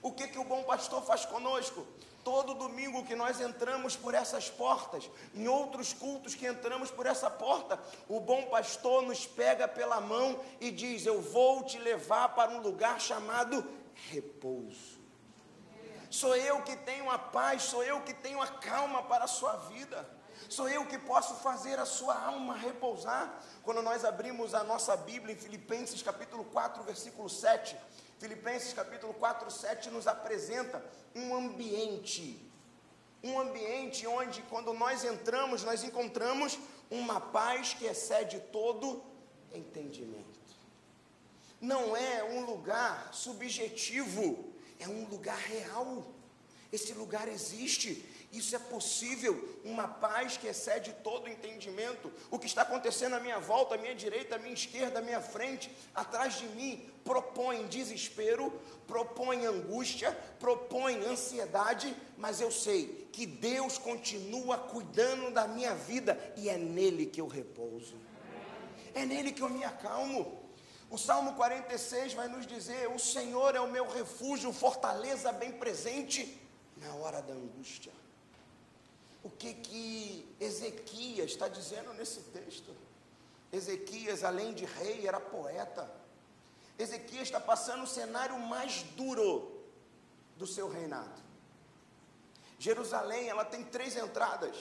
O 0.02 0.12
que, 0.12 0.28
que 0.28 0.40
o 0.40 0.44
bom 0.44 0.64
pastor 0.64 1.04
faz 1.04 1.26
conosco? 1.26 1.86
Todo 2.24 2.56
domingo 2.56 3.06
que 3.06 3.16
nós 3.16 3.40
entramos 3.40 3.96
por 3.96 4.16
essas 4.16 4.50
portas, 4.50 5.10
em 5.34 5.48
outros 5.48 5.94
cultos 5.94 6.34
que 6.34 6.48
entramos 6.48 6.90
por 6.90 7.06
essa 7.06 7.30
porta, 7.30 7.80
o 8.10 8.20
bom 8.20 8.48
pastor 8.48 9.04
nos 9.04 9.28
pega 9.28 9.68
pela 9.68 10.02
mão 10.02 10.40
e 10.60 10.72
diz: 10.72 11.06
Eu 11.06 11.22
vou 11.22 11.64
te 11.64 11.78
levar 11.78 12.30
para 12.30 12.52
um 12.52 12.62
lugar 12.62 13.00
chamado 13.00 13.64
repouso. 14.10 15.00
Sou 16.10 16.36
eu 16.36 16.64
que 16.64 16.76
tenho 16.76 17.10
a 17.12 17.20
paz, 17.20 17.64
sou 17.64 17.84
eu 17.84 18.02
que 18.02 18.14
tenho 18.14 18.42
a 18.42 18.48
calma 18.48 19.04
para 19.04 19.26
a 19.26 19.28
sua 19.28 19.56
vida. 19.56 20.19
Sou 20.50 20.68
eu 20.68 20.84
que 20.84 20.98
posso 20.98 21.36
fazer 21.36 21.78
a 21.78 21.86
sua 21.86 22.20
alma 22.20 22.58
repousar. 22.58 23.40
Quando 23.62 23.84
nós 23.84 24.04
abrimos 24.04 24.56
a 24.56 24.64
nossa 24.64 24.98
Bíblia 24.98 25.36
em 25.36 25.38
Filipenses 25.38 26.02
capítulo 26.02 26.44
4, 26.46 26.82
versículo 26.82 27.30
7, 27.30 27.78
Filipenses 28.18 28.74
capítulo 28.74 29.14
4, 29.14 29.52
7 29.52 29.92
nos 29.92 30.08
apresenta 30.08 30.84
um 31.16 31.36
ambiente. 31.36 32.44
Um 33.24 33.40
ambiente 33.40 34.08
onde, 34.08 34.42
quando 34.44 34.74
nós 34.74 35.04
entramos, 35.04 35.64
nós 35.64 35.84
encontramos 35.84 36.58
uma 36.90 37.22
paz 37.22 37.76
que 37.76 37.86
excede 37.86 38.40
todo 38.52 39.04
entendimento. 39.54 40.40
Não 41.62 41.96
é 41.96 42.24
um 42.24 42.44
lugar 42.46 43.14
subjetivo, 43.14 44.52
é 44.80 44.88
um 44.88 45.06
lugar 45.06 45.38
real. 45.38 46.08
Esse 46.72 46.94
lugar 46.94 47.28
existe 47.28 48.04
isso 48.32 48.56
é 48.56 48.60
possível, 48.60 49.60
uma 49.66 49.88
paz 49.88 50.38
que 50.38 50.48
excede 50.48 50.94
todo 51.04 51.28
entendimento. 51.28 52.12
O 52.30 52.38
que 52.38 52.46
está 52.46 52.62
acontecendo 52.62 53.16
à 53.16 53.20
minha 53.20 53.40
volta, 53.40 53.74
à 53.74 53.78
minha 53.78 53.96
direita, 53.96 54.36
à 54.36 54.40
minha 54.40 54.54
esquerda, 54.54 55.00
à 55.00 55.02
minha 55.02 55.20
frente, 55.20 55.76
atrás 55.96 56.38
de 56.38 56.48
mim, 56.50 56.88
propõe 57.04 57.66
desespero, 57.66 58.54
propõe 58.86 59.48
angústia, 59.48 60.12
propõe 60.40 61.04
ansiedade, 61.06 61.96
mas 62.18 62.40
eu 62.40 62.52
sei 62.52 63.10
que 63.12 63.26
Deus 63.26 63.80
continua 63.80 64.60
cuidando 64.60 65.32
da 65.32 65.48
minha 65.48 65.74
vida 65.74 66.18
e 66.38 66.50
é 66.50 66.58
nele 66.58 67.08
que 67.08 67.22
eu 67.22 67.28
repouso. 67.28 67.96
É 68.94 69.08
nele 69.08 69.32
que 69.32 69.42
eu 69.42 69.50
me 69.50 69.64
acalmo. 69.64 70.40
O 70.92 71.00
Salmo 71.00 71.34
46 71.34 72.14
vai 72.14 72.28
nos 72.28 72.46
dizer: 72.46 72.90
O 72.90 73.00
Senhor 73.00 73.56
é 73.56 73.60
o 73.60 73.72
meu 73.72 73.88
refúgio, 73.88 74.54
fortaleza 74.54 75.32
bem 75.32 75.52
presente 75.52 76.40
na 76.78 76.94
hora 76.94 77.22
da 77.24 77.34
angústia 77.34 77.92
o 79.30 79.38
que 79.38 79.54
que 79.54 80.36
Ezequias 80.40 81.32
está 81.32 81.48
dizendo 81.48 81.94
nesse 81.94 82.22
texto. 82.22 82.76
Ezequias, 83.52 84.24
além 84.24 84.54
de 84.54 84.66
rei, 84.66 85.08
era 85.08 85.20
poeta. 85.20 85.90
Ezequias 86.78 87.24
está 87.24 87.40
passando 87.40 87.84
o 87.84 87.88
cenário 87.88 88.40
mais 88.40 88.82
duro 88.98 89.64
do 90.36 90.48
seu 90.48 90.68
reinado. 90.68 91.22
Jerusalém, 92.58 93.30
ela 93.30 93.46
tem 93.46 93.64
três 93.64 93.96
entradas. 93.96 94.56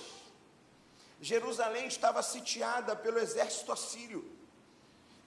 Jerusalém 1.21 1.87
estava 1.87 2.23
sitiada 2.23 2.95
pelo 2.95 3.19
exército 3.19 3.73
assírio. 3.73 4.31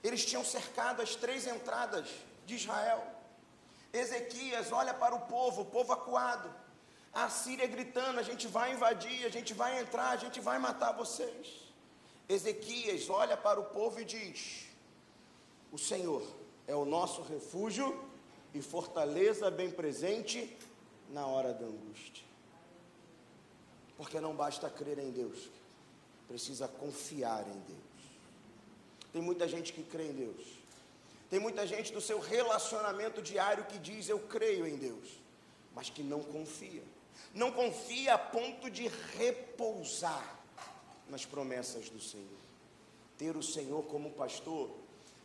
Eles 0.04 0.24
tinham 0.24 0.44
cercado 0.44 1.02
as 1.02 1.16
três 1.16 1.46
entradas 1.46 2.08
de 2.46 2.54
Israel. 2.54 3.04
Ezequias 3.92 4.70
olha 4.70 4.94
para 4.94 5.14
o 5.14 5.26
povo, 5.26 5.62
o 5.62 5.66
povo 5.66 5.92
acuado. 5.92 6.61
A 7.12 7.28
Síria 7.28 7.66
gritando: 7.66 8.18
a 8.18 8.22
gente 8.22 8.46
vai 8.46 8.72
invadir, 8.72 9.24
a 9.24 9.28
gente 9.28 9.52
vai 9.52 9.80
entrar, 9.80 10.10
a 10.10 10.16
gente 10.16 10.40
vai 10.40 10.58
matar 10.58 10.92
vocês. 10.92 11.62
Ezequias 12.28 13.10
olha 13.10 13.36
para 13.36 13.60
o 13.60 13.64
povo 13.64 14.00
e 14.00 14.04
diz: 14.04 14.66
O 15.70 15.78
Senhor 15.78 16.22
é 16.66 16.74
o 16.74 16.84
nosso 16.84 17.22
refúgio 17.22 18.02
e 18.54 18.62
fortaleza 18.62 19.50
bem 19.50 19.70
presente 19.70 20.56
na 21.10 21.26
hora 21.26 21.52
da 21.52 21.66
angústia. 21.66 22.24
Porque 23.96 24.18
não 24.20 24.34
basta 24.34 24.70
crer 24.70 24.98
em 24.98 25.10
Deus, 25.10 25.50
precisa 26.26 26.66
confiar 26.66 27.46
em 27.46 27.60
Deus. 27.60 27.92
Tem 29.12 29.20
muita 29.20 29.46
gente 29.46 29.72
que 29.72 29.82
crê 29.82 30.08
em 30.08 30.14
Deus. 30.14 30.62
Tem 31.28 31.38
muita 31.38 31.66
gente 31.66 31.92
do 31.92 32.00
seu 32.00 32.18
relacionamento 32.18 33.22
diário 33.22 33.64
que 33.64 33.78
diz 33.78 34.08
eu 34.08 34.18
creio 34.18 34.66
em 34.66 34.76
Deus, 34.76 35.20
mas 35.74 35.88
que 35.88 36.02
não 36.02 36.22
confia. 36.22 36.82
Não 37.34 37.50
confia 37.50 38.14
a 38.14 38.18
ponto 38.18 38.70
de 38.70 38.88
repousar 39.16 40.38
nas 41.08 41.24
promessas 41.24 41.88
do 41.88 42.00
Senhor. 42.00 42.26
Ter 43.16 43.36
o 43.36 43.42
Senhor 43.42 43.82
como 43.84 44.10
pastor 44.10 44.70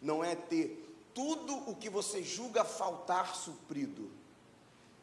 não 0.01 0.24
é 0.24 0.36
ter 0.36 0.86
tudo 1.13 1.56
o 1.70 1.75
que 1.75 1.89
você 1.89 2.22
julga 2.22 2.63
faltar 2.63 3.36
suprido. 3.36 4.10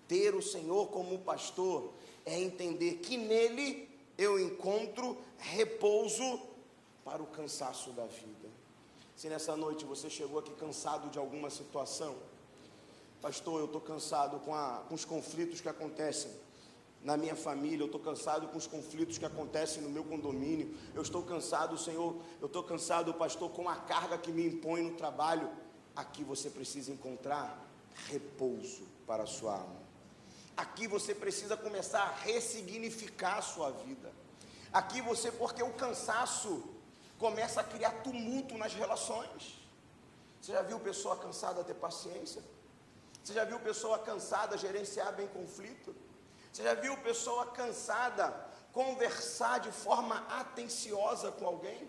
Ter 0.07 0.35
o 0.35 0.43
Senhor 0.43 0.87
como 0.89 1.19
pastor 1.19 1.93
é 2.25 2.39
entender 2.41 2.99
que 2.99 3.17
nele 3.17 3.89
eu 4.17 4.39
encontro 4.39 5.19
repouso 5.39 6.41
para 7.05 7.23
o 7.23 7.27
cansaço 7.27 7.91
da 7.91 8.07
vida. 8.07 8.49
Se 9.17 9.29
nessa 9.29 9.57
noite 9.57 9.85
você 9.85 10.09
chegou 10.09 10.39
aqui 10.39 10.53
cansado 10.53 11.11
de 11.11 11.19
alguma 11.19 11.51
situação, 11.51 12.17
pastor, 13.21 13.61
eu 13.61 13.67
estou 13.67 13.81
cansado 13.81 14.39
com, 14.41 14.55
a, 14.55 14.85
com 14.89 14.95
os 14.95 15.05
conflitos 15.05 15.61
que 15.61 15.69
acontecem 15.69 16.31
na 17.05 17.19
minha 17.19 17.37
família, 17.37 17.83
eu 17.83 17.87
estou 17.87 18.01
cansado 18.01 18.49
com 18.49 18.57
os 18.57 18.67
conflitos 18.67 19.19
que 19.19 19.27
acontecem 19.27 19.83
no 19.83 19.91
meu 19.91 20.03
condomínio, 20.03 20.75
eu 20.95 21.03
estou 21.03 21.23
cansado, 21.23 21.77
Senhor, 21.77 22.17
eu 22.41 22.47
estou 22.47 22.63
cansado, 22.63 23.13
pastor, 23.13 23.51
com 23.51 23.69
a 23.69 23.77
carga 23.77 24.17
que 24.17 24.33
me 24.33 24.47
impõe 24.47 24.83
no 24.83 24.97
trabalho. 24.97 25.51
Aqui 25.95 26.25
você 26.25 26.49
precisa 26.49 26.91
encontrar 26.91 27.63
repouso 28.09 28.85
para 29.07 29.25
a 29.25 29.27
sua 29.27 29.53
alma. 29.53 29.85
Aqui 30.57 30.89
você 30.89 31.15
precisa 31.15 31.59
começar 31.59 32.01
a 32.01 32.15
ressignificar 32.15 33.39
a 33.39 33.43
sua 33.43 33.71
vida. 33.71 34.11
Aqui 34.73 35.03
você, 35.03 35.31
porque 35.31 35.63
o 35.63 35.75
cansaço 35.75 36.65
começa 37.19 37.61
a 37.61 37.65
criar 37.65 38.03
tumulto 38.03 38.57
nas 38.57 38.73
relações. 38.73 39.61
Você 40.41 40.53
já 40.53 40.63
viu 40.63 40.81
pessoa 40.81 41.17
cansada 41.17 41.63
ter 41.63 41.75
paciência? 41.75 42.43
Você 43.23 43.35
já 43.35 43.45
viu 43.45 43.61
pessoa 43.61 43.99
cansada 43.99 44.57
gerenciar 44.57 45.15
bem 45.15 45.27
conflito? 45.29 45.95
Você 46.55 46.63
já 46.63 46.75
viu 46.75 46.97
pessoa 46.99 47.47
cansada 47.47 48.33
conversar 48.73 49.59
de 49.59 49.73
forma 49.73 50.19
atenciosa 50.29 51.33
com 51.33 51.45
alguém? 51.45 51.89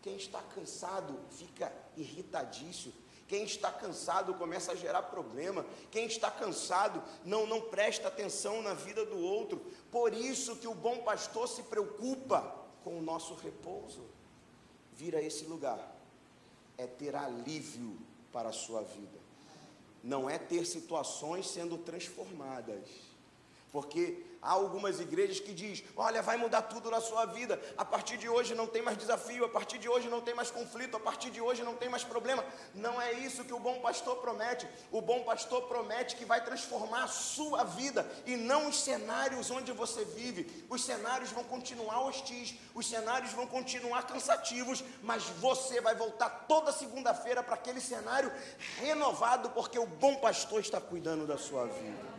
Quem 0.00 0.16
está 0.16 0.40
cansado 0.40 1.14
fica 1.32 1.70
irritadíssimo. 1.94 2.94
Quem 3.26 3.44
está 3.44 3.70
cansado 3.70 4.32
começa 4.32 4.72
a 4.72 4.74
gerar 4.74 5.02
problema. 5.02 5.66
Quem 5.90 6.06
está 6.06 6.30
cansado 6.30 7.02
não, 7.22 7.46
não 7.46 7.60
presta 7.60 8.08
atenção 8.08 8.62
na 8.62 8.72
vida 8.72 9.04
do 9.04 9.18
outro. 9.18 9.60
Por 9.90 10.14
isso 10.14 10.56
que 10.56 10.66
o 10.66 10.74
bom 10.74 11.02
pastor 11.02 11.46
se 11.46 11.64
preocupa 11.64 12.56
com 12.82 12.98
o 12.98 13.02
nosso 13.02 13.34
repouso. 13.34 14.06
Vir 14.94 15.14
a 15.16 15.20
esse 15.20 15.44
lugar 15.44 15.94
é 16.78 16.86
ter 16.86 17.14
alívio 17.14 17.98
para 18.32 18.48
a 18.48 18.54
sua 18.54 18.80
vida. 18.80 19.18
Não 20.02 20.30
é 20.30 20.38
ter 20.38 20.64
situações 20.64 21.46
sendo 21.46 21.76
transformadas 21.76 23.07
porque 23.72 24.24
há 24.40 24.52
algumas 24.52 25.00
igrejas 25.00 25.40
que 25.40 25.52
diz: 25.52 25.82
"Olha, 25.96 26.22
vai 26.22 26.36
mudar 26.36 26.62
tudo 26.62 26.90
na 26.90 27.00
sua 27.00 27.26
vida. 27.26 27.60
A 27.76 27.84
partir 27.84 28.16
de 28.16 28.28
hoje 28.28 28.54
não 28.54 28.66
tem 28.66 28.82
mais 28.82 28.96
desafio, 28.96 29.44
a 29.44 29.48
partir 29.48 29.78
de 29.78 29.88
hoje 29.88 30.08
não 30.08 30.20
tem 30.20 30.34
mais 30.34 30.50
conflito, 30.50 30.96
a 30.96 31.00
partir 31.00 31.30
de 31.30 31.40
hoje 31.40 31.62
não 31.62 31.74
tem 31.74 31.88
mais 31.88 32.04
problema". 32.04 32.44
Não 32.74 33.00
é 33.00 33.12
isso 33.12 33.44
que 33.44 33.52
o 33.52 33.58
bom 33.58 33.80
pastor 33.80 34.16
promete. 34.16 34.66
O 34.90 35.00
bom 35.00 35.22
pastor 35.22 35.62
promete 35.62 36.16
que 36.16 36.24
vai 36.24 36.44
transformar 36.44 37.04
a 37.04 37.08
sua 37.08 37.64
vida 37.64 38.08
e 38.26 38.36
não 38.36 38.68
os 38.68 38.80
cenários 38.80 39.50
onde 39.50 39.72
você 39.72 40.04
vive. 40.04 40.66
Os 40.68 40.84
cenários 40.84 41.30
vão 41.30 41.44
continuar 41.44 42.00
hostis, 42.00 42.54
os 42.74 42.88
cenários 42.88 43.32
vão 43.32 43.46
continuar 43.46 44.06
cansativos, 44.06 44.82
mas 45.02 45.24
você 45.24 45.80
vai 45.80 45.94
voltar 45.94 46.46
toda 46.48 46.72
segunda-feira 46.72 47.42
para 47.42 47.54
aquele 47.54 47.80
cenário 47.80 48.32
renovado, 48.78 49.50
porque 49.50 49.78
o 49.78 49.86
bom 49.86 50.16
pastor 50.16 50.60
está 50.60 50.80
cuidando 50.80 51.26
da 51.26 51.36
sua 51.36 51.66
vida. 51.66 52.17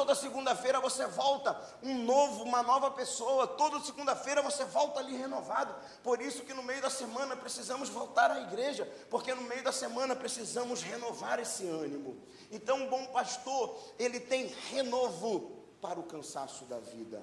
Toda 0.00 0.14
segunda-feira 0.14 0.80
você 0.80 1.04
volta 1.04 1.60
um 1.82 2.04
novo, 2.04 2.42
uma 2.42 2.62
nova 2.62 2.90
pessoa. 2.90 3.46
Toda 3.46 3.78
segunda-feira 3.80 4.40
você 4.40 4.64
volta 4.64 4.98
ali 4.98 5.14
renovado. 5.14 5.74
Por 6.02 6.22
isso 6.22 6.42
que 6.42 6.54
no 6.54 6.62
meio 6.62 6.80
da 6.80 6.88
semana 6.88 7.36
precisamos 7.36 7.90
voltar 7.90 8.30
à 8.30 8.40
igreja, 8.40 8.90
porque 9.10 9.34
no 9.34 9.42
meio 9.42 9.62
da 9.62 9.72
semana 9.72 10.16
precisamos 10.16 10.80
renovar 10.80 11.38
esse 11.38 11.66
ânimo. 11.66 12.16
Então, 12.50 12.78
um 12.78 12.88
bom 12.88 13.08
pastor, 13.08 13.78
ele 13.98 14.18
tem 14.18 14.46
renovo 14.70 15.66
para 15.82 16.00
o 16.00 16.04
cansaço 16.04 16.64
da 16.64 16.78
vida. 16.78 17.22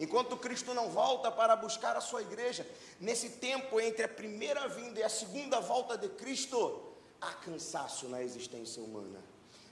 Enquanto 0.00 0.38
Cristo 0.38 0.72
não 0.72 0.88
volta 0.88 1.30
para 1.30 1.54
buscar 1.54 1.94
a 1.94 2.00
sua 2.00 2.22
igreja, 2.22 2.66
nesse 2.98 3.32
tempo 3.32 3.78
entre 3.78 4.04
a 4.04 4.08
primeira 4.08 4.66
vinda 4.66 4.98
e 4.98 5.02
a 5.02 5.10
segunda 5.10 5.60
volta 5.60 5.98
de 5.98 6.08
Cristo, 6.08 6.94
há 7.20 7.34
cansaço 7.34 8.08
na 8.08 8.22
existência 8.22 8.82
humana. 8.82 9.22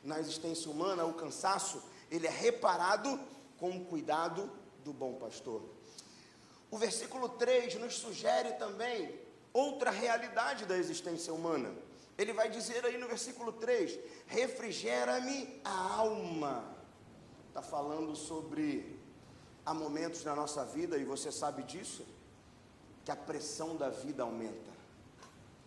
Na 0.04 0.20
existência 0.20 0.70
humana, 0.70 1.06
o 1.06 1.14
cansaço 1.14 1.82
ele 2.12 2.26
é 2.26 2.30
reparado 2.30 3.18
com 3.58 3.70
o 3.70 3.84
cuidado 3.86 4.50
do 4.84 4.92
bom 4.92 5.14
pastor. 5.14 5.62
O 6.70 6.76
versículo 6.76 7.26
3 7.30 7.76
nos 7.76 7.94
sugere 7.94 8.52
também 8.52 9.18
outra 9.50 9.90
realidade 9.90 10.66
da 10.66 10.76
existência 10.76 11.32
humana. 11.32 11.74
Ele 12.18 12.34
vai 12.34 12.50
dizer 12.50 12.84
aí 12.84 12.98
no 12.98 13.08
versículo 13.08 13.50
3: 13.54 13.98
refrigera-me 14.26 15.58
a 15.64 15.94
alma. 15.94 16.76
Está 17.48 17.62
falando 17.62 18.14
sobre 18.14 19.00
há 19.64 19.72
momentos 19.72 20.22
na 20.22 20.36
nossa 20.36 20.66
vida, 20.66 20.98
e 20.98 21.04
você 21.04 21.32
sabe 21.32 21.62
disso, 21.62 22.04
que 23.06 23.10
a 23.10 23.16
pressão 23.16 23.74
da 23.74 23.88
vida 23.88 24.22
aumenta. 24.22 24.70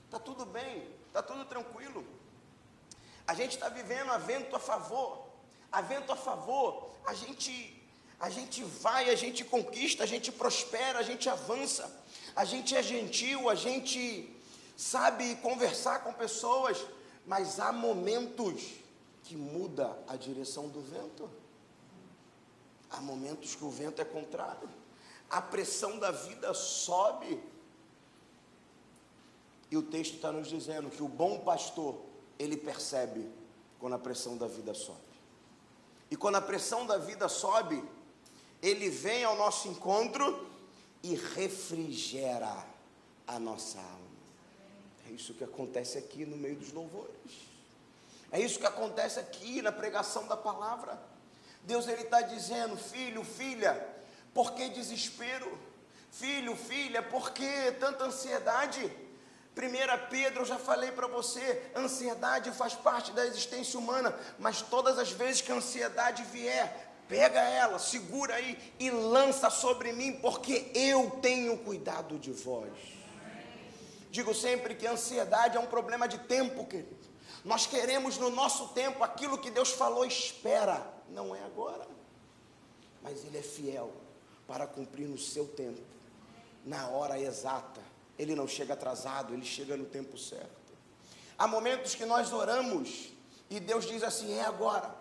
Está 0.05 0.19
tudo 0.19 0.45
bem, 0.45 0.87
está 1.07 1.23
tudo 1.23 1.43
tranquilo. 1.45 2.05
A 3.27 3.33
gente 3.33 3.55
está 3.55 3.67
vivendo 3.67 4.11
a 4.11 4.19
vento 4.19 4.55
a 4.55 4.59
favor 4.59 5.24
a 5.75 5.81
vento 5.81 6.11
a 6.11 6.15
favor, 6.15 6.89
a 7.05 7.13
gente 7.13 7.53
a 8.17 8.29
gente 8.29 8.63
vai, 8.63 9.09
a 9.09 9.15
gente 9.15 9.43
conquista, 9.43 10.03
a 10.03 10.05
gente 10.07 10.31
prospera, 10.31 10.99
a 10.99 11.03
gente 11.03 11.27
avança, 11.29 11.85
a 12.33 12.45
gente 12.45 12.73
é 12.73 12.81
gentil, 12.81 13.49
a 13.49 13.55
gente 13.55 14.33
sabe 14.77 15.35
conversar 15.47 16.01
com 16.01 16.13
pessoas, 16.13 16.77
mas 17.25 17.59
há 17.59 17.73
momentos 17.73 18.63
que 19.23 19.35
muda 19.35 19.97
a 20.07 20.15
direção 20.15 20.69
do 20.69 20.79
vento. 20.79 21.29
Há 22.89 23.01
momentos 23.01 23.53
que 23.53 23.65
o 23.65 23.69
vento 23.69 24.01
é 24.01 24.05
contrário. 24.05 24.69
A 25.29 25.41
pressão 25.41 25.99
da 25.99 26.11
vida 26.11 26.53
sobe. 26.53 27.43
E 29.69 29.75
o 29.75 29.83
texto 29.83 30.15
está 30.15 30.31
nos 30.31 30.47
dizendo 30.47 30.89
que 30.89 31.03
o 31.03 31.07
bom 31.09 31.39
pastor, 31.39 31.99
ele 32.39 32.55
percebe 32.55 33.29
quando 33.77 33.93
a 33.93 33.99
pressão 33.99 34.37
da 34.37 34.47
vida 34.47 34.73
sobe. 34.73 35.04
E 36.09 36.15
quando 36.15 36.35
a 36.35 36.41
pressão 36.41 36.85
da 36.85 36.97
vida 36.97 37.27
sobe, 37.27 37.83
ele 38.61 38.89
vem 38.89 39.23
ao 39.23 39.35
nosso 39.35 39.67
encontro 39.67 40.49
e 41.03 41.15
refrigera 41.15 42.65
a 43.27 43.39
nossa 43.39 43.79
alma. 43.79 44.05
É 45.07 45.11
isso 45.11 45.33
que 45.33 45.43
acontece 45.43 45.97
aqui 45.97 46.25
no 46.25 46.35
meio 46.35 46.55
dos 46.55 46.71
louvores. 46.71 47.13
É 48.31 48.39
isso 48.39 48.59
que 48.59 48.65
acontece 48.65 49.19
aqui 49.19 49.61
na 49.61 49.71
pregação 49.71 50.27
da 50.27 50.35
palavra. 50.35 50.99
Deus 51.63 51.87
ele 51.87 52.01
está 52.01 52.21
dizendo, 52.21 52.75
filho, 52.75 53.23
filha, 53.23 53.87
por 54.33 54.53
que 54.53 54.69
desespero? 54.69 55.57
Filho, 56.11 56.55
filha, 56.55 57.01
por 57.01 57.31
que 57.31 57.71
tanta 57.73 58.05
ansiedade? 58.05 58.91
1 59.55 60.09
Pedro, 60.09 60.41
eu 60.41 60.45
já 60.45 60.57
falei 60.57 60.91
para 60.91 61.07
você, 61.07 61.71
ansiedade 61.73 62.51
faz 62.51 62.73
parte 62.73 63.13
da 63.13 63.25
existência 63.25 63.79
humana, 63.79 64.13
mas 64.37 64.61
todas 64.61 64.99
as 64.99 65.11
vezes 65.11 65.41
que 65.41 65.51
a 65.51 65.55
ansiedade 65.55 66.23
vier, 66.23 66.91
pega 67.07 67.39
ela, 67.39 67.79
segura 67.79 68.35
aí 68.35 68.73
e 68.77 68.91
lança 68.91 69.49
sobre 69.49 69.93
mim, 69.93 70.19
porque 70.21 70.71
eu 70.75 71.09
tenho 71.21 71.57
cuidado 71.59 72.19
de 72.19 72.33
vós. 72.33 72.73
Digo 74.11 74.33
sempre 74.33 74.75
que 74.75 74.85
a 74.85 74.91
ansiedade 74.91 75.55
é 75.55 75.59
um 75.59 75.67
problema 75.67 76.05
de 76.07 76.17
tempo, 76.19 76.65
querido. 76.65 77.05
Nós 77.43 77.65
queremos 77.65 78.17
no 78.17 78.29
nosso 78.29 78.69
tempo 78.69 79.03
aquilo 79.03 79.37
que 79.37 79.51
Deus 79.51 79.71
falou, 79.71 80.05
espera, 80.05 80.85
não 81.09 81.33
é 81.33 81.41
agora. 81.43 81.87
mas 83.01 83.23
Ele 83.23 83.37
é 83.37 83.41
fiel 83.41 83.91
para 84.47 84.67
cumprir 84.67 85.07
no 85.07 85.17
seu 85.17 85.47
tempo, 85.47 85.81
na 86.65 86.87
hora 86.89 87.19
exata. 87.19 87.94
Ele 88.17 88.35
não 88.35 88.47
chega 88.47 88.73
atrasado, 88.73 89.33
ele 89.33 89.45
chega 89.45 89.75
no 89.75 89.85
tempo 89.85 90.17
certo. 90.17 90.73
Há 91.37 91.47
momentos 91.47 91.95
que 91.95 92.05
nós 92.05 92.31
oramos 92.31 93.09
e 93.49 93.59
Deus 93.59 93.85
diz 93.85 94.03
assim: 94.03 94.33
é 94.33 94.43
agora. 94.43 94.95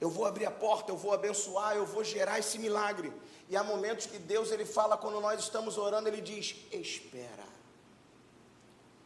Eu 0.00 0.10
vou 0.10 0.26
abrir 0.26 0.46
a 0.46 0.50
porta, 0.50 0.90
eu 0.92 0.96
vou 0.96 1.12
abençoar, 1.12 1.76
eu 1.76 1.86
vou 1.86 2.04
gerar 2.04 2.38
esse 2.38 2.58
milagre. 2.58 3.12
E 3.48 3.56
há 3.56 3.62
momentos 3.62 4.06
que 4.06 4.18
Deus 4.18 4.50
ele 4.50 4.64
fala 4.64 4.96
quando 4.96 5.20
nós 5.20 5.40
estamos 5.40 5.76
orando, 5.78 6.08
ele 6.08 6.20
diz: 6.20 6.56
espera. 6.72 7.44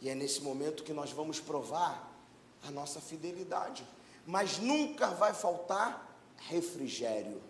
E 0.00 0.08
é 0.08 0.14
nesse 0.14 0.40
momento 0.42 0.84
que 0.84 0.92
nós 0.92 1.10
vamos 1.10 1.40
provar 1.40 2.12
a 2.66 2.70
nossa 2.70 3.00
fidelidade. 3.00 3.86
Mas 4.26 4.58
nunca 4.58 5.08
vai 5.08 5.34
faltar 5.34 6.06
refrigério. 6.36 7.42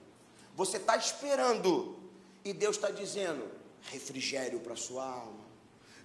Você 0.54 0.76
está 0.76 0.96
esperando 0.96 1.98
e 2.44 2.52
Deus 2.52 2.76
está 2.76 2.90
dizendo: 2.90 3.50
refrigério 3.82 4.60
para 4.60 4.76
sua 4.76 5.04
alma, 5.04 5.44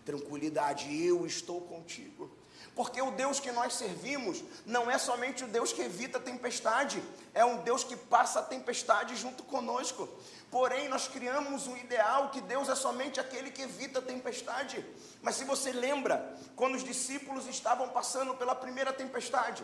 tranquilidade, 0.06 1.06
eu 1.06 1.26
estou 1.26 1.62
contigo. 1.62 2.32
Porque 2.76 3.00
o 3.02 3.12
Deus 3.12 3.40
que 3.40 3.52
nós 3.52 3.76
servimos 3.76 4.44
não 4.66 4.90
é 4.90 4.98
somente 4.98 5.44
o 5.44 5.48
Deus 5.48 5.72
que 5.72 5.82
evita 5.82 6.18
a 6.18 6.22
tempestade, 6.22 7.04
é 7.34 7.46
um 7.46 7.58
Deus 7.58 7.84
que 7.84 7.96
passa 7.96 8.40
a 8.40 8.44
tempestade 8.44 9.16
junto 9.16 9.44
conosco. 9.44 10.10
Porém, 10.50 10.88
nós 10.88 11.08
criamos 11.08 11.68
um 11.68 11.78
ideal 11.78 12.30
que 12.30 12.42
Deus 12.42 12.70
é 12.70 12.76
somente 12.76 13.20
aquele 13.20 13.52
que 13.52 13.62
evita 13.62 14.00
a 14.00 14.02
tempestade. 14.02 14.84
Mas 15.22 15.36
se 15.36 15.44
você 15.44 15.72
lembra, 15.72 16.36
quando 16.56 16.76
os 16.76 16.84
discípulos 16.84 17.48
estavam 17.48 17.90
passando 17.90 18.34
pela 18.36 18.56
primeira 18.56 18.92
tempestade, 18.92 19.64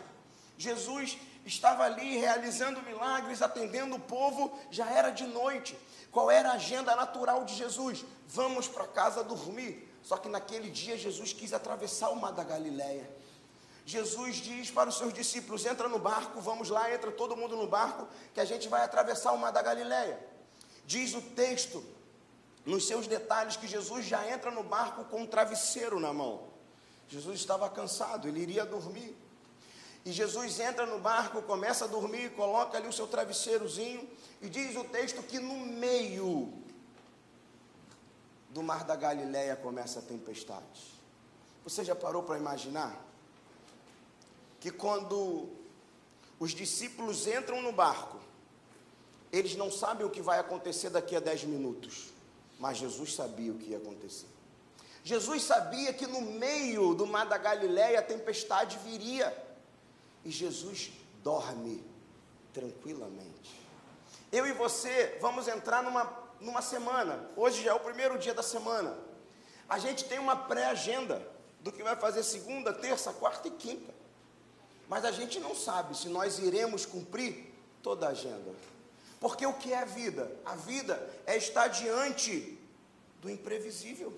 Jesus 0.56 1.18
estava 1.44 1.84
ali 1.84 2.18
realizando 2.18 2.82
milagres, 2.82 3.42
atendendo 3.42 3.96
o 3.96 4.00
povo, 4.00 4.56
já 4.70 4.88
era 4.88 5.10
de 5.10 5.26
noite. 5.26 5.76
Qual 6.12 6.30
era 6.30 6.50
a 6.50 6.54
agenda 6.54 6.94
natural 6.94 7.44
de 7.44 7.54
Jesus? 7.54 8.04
Vamos 8.28 8.68
para 8.68 8.86
casa 8.86 9.24
dormir. 9.24 9.89
Só 10.02 10.16
que 10.16 10.28
naquele 10.28 10.70
dia 10.70 10.96
Jesus 10.96 11.32
quis 11.32 11.52
atravessar 11.52 12.10
o 12.10 12.16
mar 12.16 12.32
da 12.32 12.44
Galileia. 12.44 13.08
Jesus 13.84 14.36
diz 14.36 14.70
para 14.70 14.88
os 14.88 14.98
seus 14.98 15.12
discípulos: 15.12 15.66
entra 15.66 15.88
no 15.88 15.98
barco, 15.98 16.40
vamos 16.40 16.68
lá, 16.68 16.92
entra 16.92 17.10
todo 17.10 17.36
mundo 17.36 17.56
no 17.56 17.66
barco, 17.66 18.06
que 18.32 18.40
a 18.40 18.44
gente 18.44 18.68
vai 18.68 18.82
atravessar 18.82 19.32
o 19.32 19.38
mar 19.38 19.50
da 19.50 19.62
Galileia. 19.62 20.18
Diz 20.86 21.14
o 21.14 21.22
texto, 21.22 21.84
nos 22.64 22.86
seus 22.86 23.06
detalhes, 23.06 23.56
que 23.56 23.66
Jesus 23.66 24.06
já 24.06 24.28
entra 24.28 24.50
no 24.50 24.62
barco 24.62 25.04
com 25.04 25.22
um 25.22 25.26
travesseiro 25.26 25.98
na 25.98 26.12
mão. 26.12 26.48
Jesus 27.08 27.40
estava 27.40 27.68
cansado, 27.68 28.28
ele 28.28 28.40
iria 28.40 28.64
dormir. 28.64 29.16
E 30.04 30.12
Jesus 30.12 30.58
entra 30.60 30.86
no 30.86 30.98
barco, 30.98 31.42
começa 31.42 31.84
a 31.84 31.88
dormir, 31.88 32.30
coloca 32.30 32.78
ali 32.78 32.88
o 32.88 32.92
seu 32.92 33.06
travesseirozinho, 33.06 34.08
e 34.40 34.48
diz 34.48 34.74
o 34.76 34.84
texto 34.84 35.22
que 35.22 35.38
no 35.38 35.66
meio 35.66 36.52
do 38.50 38.62
mar 38.62 38.84
da 38.84 38.96
Galileia 38.96 39.56
começa 39.56 40.00
a 40.00 40.02
tempestade. 40.02 41.00
Você 41.64 41.84
já 41.84 41.94
parou 41.94 42.22
para 42.22 42.36
imaginar 42.36 42.98
que 44.58 44.70
quando 44.70 45.48
os 46.38 46.52
discípulos 46.52 47.26
entram 47.26 47.62
no 47.62 47.72
barco, 47.72 48.18
eles 49.32 49.54
não 49.56 49.70
sabem 49.70 50.06
o 50.06 50.10
que 50.10 50.20
vai 50.20 50.38
acontecer 50.38 50.90
daqui 50.90 51.14
a 51.14 51.20
dez 51.20 51.44
minutos, 51.44 52.08
mas 52.58 52.78
Jesus 52.78 53.14
sabia 53.14 53.52
o 53.52 53.58
que 53.58 53.70
ia 53.70 53.76
acontecer. 53.76 54.26
Jesus 55.04 55.44
sabia 55.44 55.92
que 55.92 56.06
no 56.06 56.20
meio 56.20 56.94
do 56.94 57.06
mar 57.06 57.26
da 57.26 57.38
Galileia 57.38 58.00
a 58.00 58.02
tempestade 58.02 58.78
viria, 58.78 59.34
e 60.24 60.30
Jesus 60.30 60.92
dorme 61.22 61.82
tranquilamente. 62.52 63.60
Eu 64.32 64.46
e 64.46 64.52
você 64.52 65.16
vamos 65.20 65.48
entrar 65.48 65.82
numa 65.82 66.04
numa 66.40 66.62
semana. 66.62 67.28
Hoje 67.36 67.62
já 67.62 67.70
é 67.70 67.74
o 67.74 67.80
primeiro 67.80 68.18
dia 68.18 68.34
da 68.34 68.42
semana. 68.42 68.96
A 69.68 69.78
gente 69.78 70.04
tem 70.04 70.18
uma 70.18 70.34
pré-agenda 70.34 71.26
do 71.60 71.70
que 71.70 71.82
vai 71.82 71.94
fazer 71.96 72.22
segunda, 72.22 72.72
terça, 72.72 73.12
quarta 73.12 73.48
e 73.48 73.50
quinta. 73.50 73.94
Mas 74.88 75.04
a 75.04 75.12
gente 75.12 75.38
não 75.38 75.54
sabe 75.54 75.96
se 75.96 76.08
nós 76.08 76.38
iremos 76.38 76.84
cumprir 76.84 77.54
toda 77.82 78.06
a 78.06 78.10
agenda. 78.10 78.52
Porque 79.20 79.44
o 79.46 79.52
que 79.52 79.72
é 79.72 79.78
a 79.78 79.84
vida? 79.84 80.34
A 80.44 80.56
vida 80.56 81.08
é 81.26 81.36
estar 81.36 81.68
diante 81.68 82.58
do 83.20 83.30
imprevisível. 83.30 84.12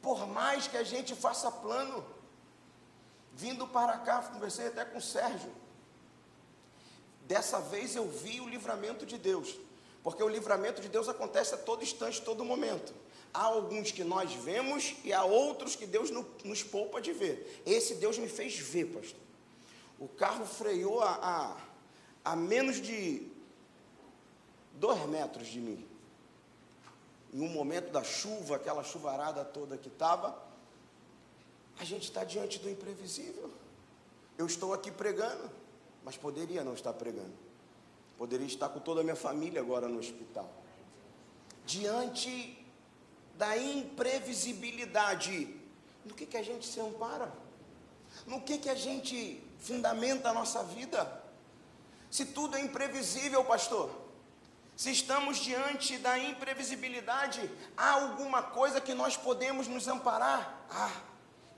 Por 0.00 0.26
mais 0.26 0.66
que 0.66 0.76
a 0.76 0.82
gente 0.82 1.14
faça 1.14 1.50
plano, 1.50 2.04
vindo 3.34 3.66
para 3.68 3.98
cá, 3.98 4.22
conversei 4.22 4.68
até 4.68 4.84
com 4.84 4.98
o 4.98 5.02
Sérgio. 5.02 5.52
Dessa 7.26 7.60
vez 7.60 7.94
eu 7.94 8.08
vi 8.08 8.40
o 8.40 8.48
livramento 8.48 9.04
de 9.04 9.18
Deus. 9.18 9.58
Porque 10.06 10.22
o 10.22 10.28
livramento 10.28 10.80
de 10.80 10.88
Deus 10.88 11.08
acontece 11.08 11.52
a 11.52 11.58
todo 11.58 11.82
instante, 11.82 12.22
todo 12.22 12.44
momento. 12.44 12.94
Há 13.34 13.42
alguns 13.42 13.90
que 13.90 14.04
nós 14.04 14.32
vemos 14.34 14.94
e 15.02 15.12
há 15.12 15.24
outros 15.24 15.74
que 15.74 15.84
Deus 15.84 16.12
nos 16.44 16.62
poupa 16.62 17.00
de 17.00 17.12
ver. 17.12 17.60
Esse 17.66 17.96
Deus 17.96 18.16
me 18.16 18.28
fez 18.28 18.56
ver, 18.56 18.84
pastor. 18.84 19.18
O 19.98 20.06
carro 20.06 20.46
freou 20.46 21.02
a, 21.02 21.56
a, 22.24 22.30
a 22.32 22.36
menos 22.36 22.80
de 22.80 23.28
dois 24.74 25.04
metros 25.06 25.48
de 25.48 25.58
mim. 25.58 25.84
Em 27.34 27.40
um 27.40 27.48
momento 27.48 27.90
da 27.90 28.04
chuva, 28.04 28.54
aquela 28.54 28.84
chuvarada 28.84 29.44
toda 29.44 29.76
que 29.76 29.88
estava, 29.88 30.40
a 31.80 31.84
gente 31.84 32.04
está 32.04 32.22
diante 32.22 32.60
do 32.60 32.70
imprevisível. 32.70 33.50
Eu 34.38 34.46
estou 34.46 34.72
aqui 34.72 34.92
pregando, 34.92 35.50
mas 36.04 36.16
poderia 36.16 36.62
não 36.62 36.74
estar 36.74 36.92
pregando. 36.92 37.45
Poderia 38.18 38.46
estar 38.46 38.68
com 38.68 38.80
toda 38.80 39.00
a 39.00 39.04
minha 39.04 39.16
família 39.16 39.60
agora 39.60 39.88
no 39.88 39.98
hospital. 39.98 40.50
Diante 41.64 42.58
da 43.36 43.56
imprevisibilidade, 43.56 45.54
no 46.04 46.14
que, 46.14 46.24
que 46.24 46.36
a 46.36 46.42
gente 46.42 46.66
se 46.66 46.80
ampara? 46.80 47.32
No 48.26 48.40
que, 48.40 48.58
que 48.58 48.70
a 48.70 48.74
gente 48.74 49.42
fundamenta 49.58 50.30
a 50.30 50.32
nossa 50.32 50.62
vida? 50.62 51.22
Se 52.10 52.24
tudo 52.24 52.56
é 52.56 52.60
imprevisível, 52.60 53.44
pastor, 53.44 53.90
se 54.76 54.90
estamos 54.90 55.38
diante 55.38 55.98
da 55.98 56.18
imprevisibilidade, 56.18 57.50
há 57.76 57.92
alguma 57.92 58.42
coisa 58.42 58.80
que 58.80 58.94
nós 58.94 59.16
podemos 59.16 59.66
nos 59.66 59.88
amparar? 59.88 60.66
Ah, 60.70 61.02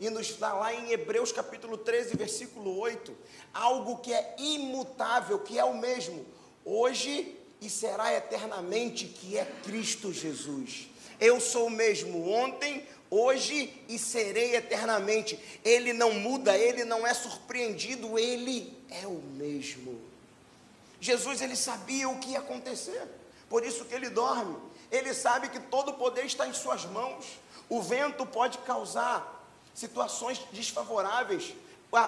e 0.00 0.08
nos 0.08 0.36
dá 0.36 0.52
lá 0.52 0.72
em 0.72 0.92
Hebreus 0.92 1.32
capítulo 1.32 1.76
13, 1.76 2.16
versículo 2.16 2.78
8, 2.78 3.16
algo 3.52 3.98
que 3.98 4.12
é 4.12 4.36
imutável, 4.38 5.40
que 5.40 5.58
é 5.58 5.64
o 5.64 5.76
mesmo, 5.76 6.24
hoje 6.68 7.34
e 7.60 7.70
será 7.70 8.12
eternamente, 8.12 9.06
que 9.06 9.38
é 9.38 9.44
Cristo 9.64 10.12
Jesus. 10.12 10.88
Eu 11.18 11.40
sou 11.40 11.66
o 11.66 11.70
mesmo 11.70 12.30
ontem, 12.30 12.86
hoje 13.10 13.72
e 13.88 13.98
serei 13.98 14.54
eternamente. 14.54 15.38
Ele 15.64 15.92
não 15.92 16.12
muda, 16.12 16.56
ele 16.56 16.84
não 16.84 17.06
é 17.06 17.14
surpreendido, 17.14 18.18
ele 18.18 18.76
é 18.90 19.06
o 19.06 19.20
mesmo. 19.36 19.98
Jesus 21.00 21.40
ele 21.40 21.56
sabia 21.56 22.08
o 22.08 22.18
que 22.18 22.30
ia 22.30 22.40
acontecer, 22.40 23.02
por 23.48 23.64
isso 23.64 23.84
que 23.86 23.94
ele 23.94 24.10
dorme. 24.10 24.56
Ele 24.90 25.14
sabe 25.14 25.48
que 25.48 25.60
todo 25.60 25.90
o 25.90 25.94
poder 25.94 26.24
está 26.24 26.46
em 26.46 26.52
suas 26.52 26.84
mãos. 26.84 27.24
O 27.68 27.80
vento 27.80 28.24
pode 28.26 28.58
causar 28.58 29.46
situações 29.74 30.40
desfavoráveis, 30.52 31.54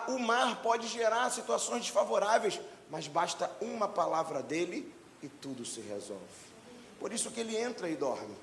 o 0.09 0.19
mar 0.19 0.63
pode 0.63 0.87
gerar 0.89 1.31
situações 1.31 1.83
desfavoráveis, 1.83 2.61
mas 2.91 3.07
basta 3.07 3.51
uma 3.61 3.89
palavra 3.89 4.43
dele 4.43 4.93
e 5.23 5.29
tudo 5.29 5.65
se 5.65 5.81
resolve. 5.81 6.51
Por 6.99 7.13
isso 7.13 7.31
que 7.31 7.41
ele 7.41 7.57
entra 7.57 7.89
e 7.89 7.97
dorme. 7.97 8.37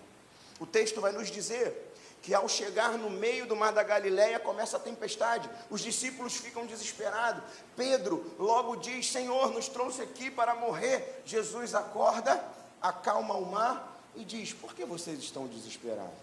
O 0.59 0.65
texto 0.65 1.01
vai 1.01 1.11
nos 1.11 1.29
dizer 1.29 1.93
que 2.21 2.33
ao 2.33 2.49
chegar 2.49 2.97
no 2.97 3.09
meio 3.09 3.45
do 3.45 3.55
mar 3.55 3.71
da 3.71 3.83
Galileia 3.83 4.39
começa 4.39 4.77
a 4.77 4.79
tempestade. 4.79 5.49
Os 5.69 5.81
discípulos 5.81 6.35
ficam 6.35 6.65
desesperados. 6.65 7.43
Pedro 7.75 8.33
logo 8.39 8.77
diz: 8.77 9.11
Senhor, 9.11 9.51
nos 9.51 9.67
trouxe 9.67 10.01
aqui 10.01 10.31
para 10.31 10.55
morrer. 10.55 11.21
Jesus 11.25 11.75
acorda, 11.75 12.43
acalma 12.81 13.35
o 13.35 13.45
mar 13.45 14.01
e 14.15 14.23
diz: 14.23 14.53
Por 14.53 14.73
que 14.73 14.85
vocês 14.85 15.19
estão 15.19 15.45
desesperados? 15.45 16.13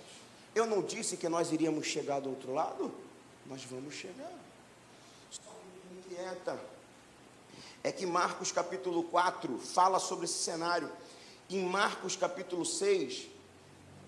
Eu 0.55 0.67
não 0.67 0.83
disse 0.83 1.17
que 1.17 1.29
nós 1.29 1.53
iríamos 1.53 1.87
chegar 1.87 2.21
do 2.21 2.31
outro 2.31 2.53
lado? 2.53 2.93
Nós 3.47 3.63
vamos 3.65 3.95
chegar. 3.95 4.33
Só 5.31 5.43
inquieta 5.93 6.59
é 7.85 7.93
que 7.93 8.07
Marcos 8.07 8.51
capítulo 8.51 9.03
4 9.05 9.59
fala 9.59 9.99
sobre 9.99 10.25
esse 10.25 10.43
cenário. 10.43 10.91
Em 11.51 11.63
Marcos 11.63 12.17
capítulo 12.17 12.65
6, 12.65 13.27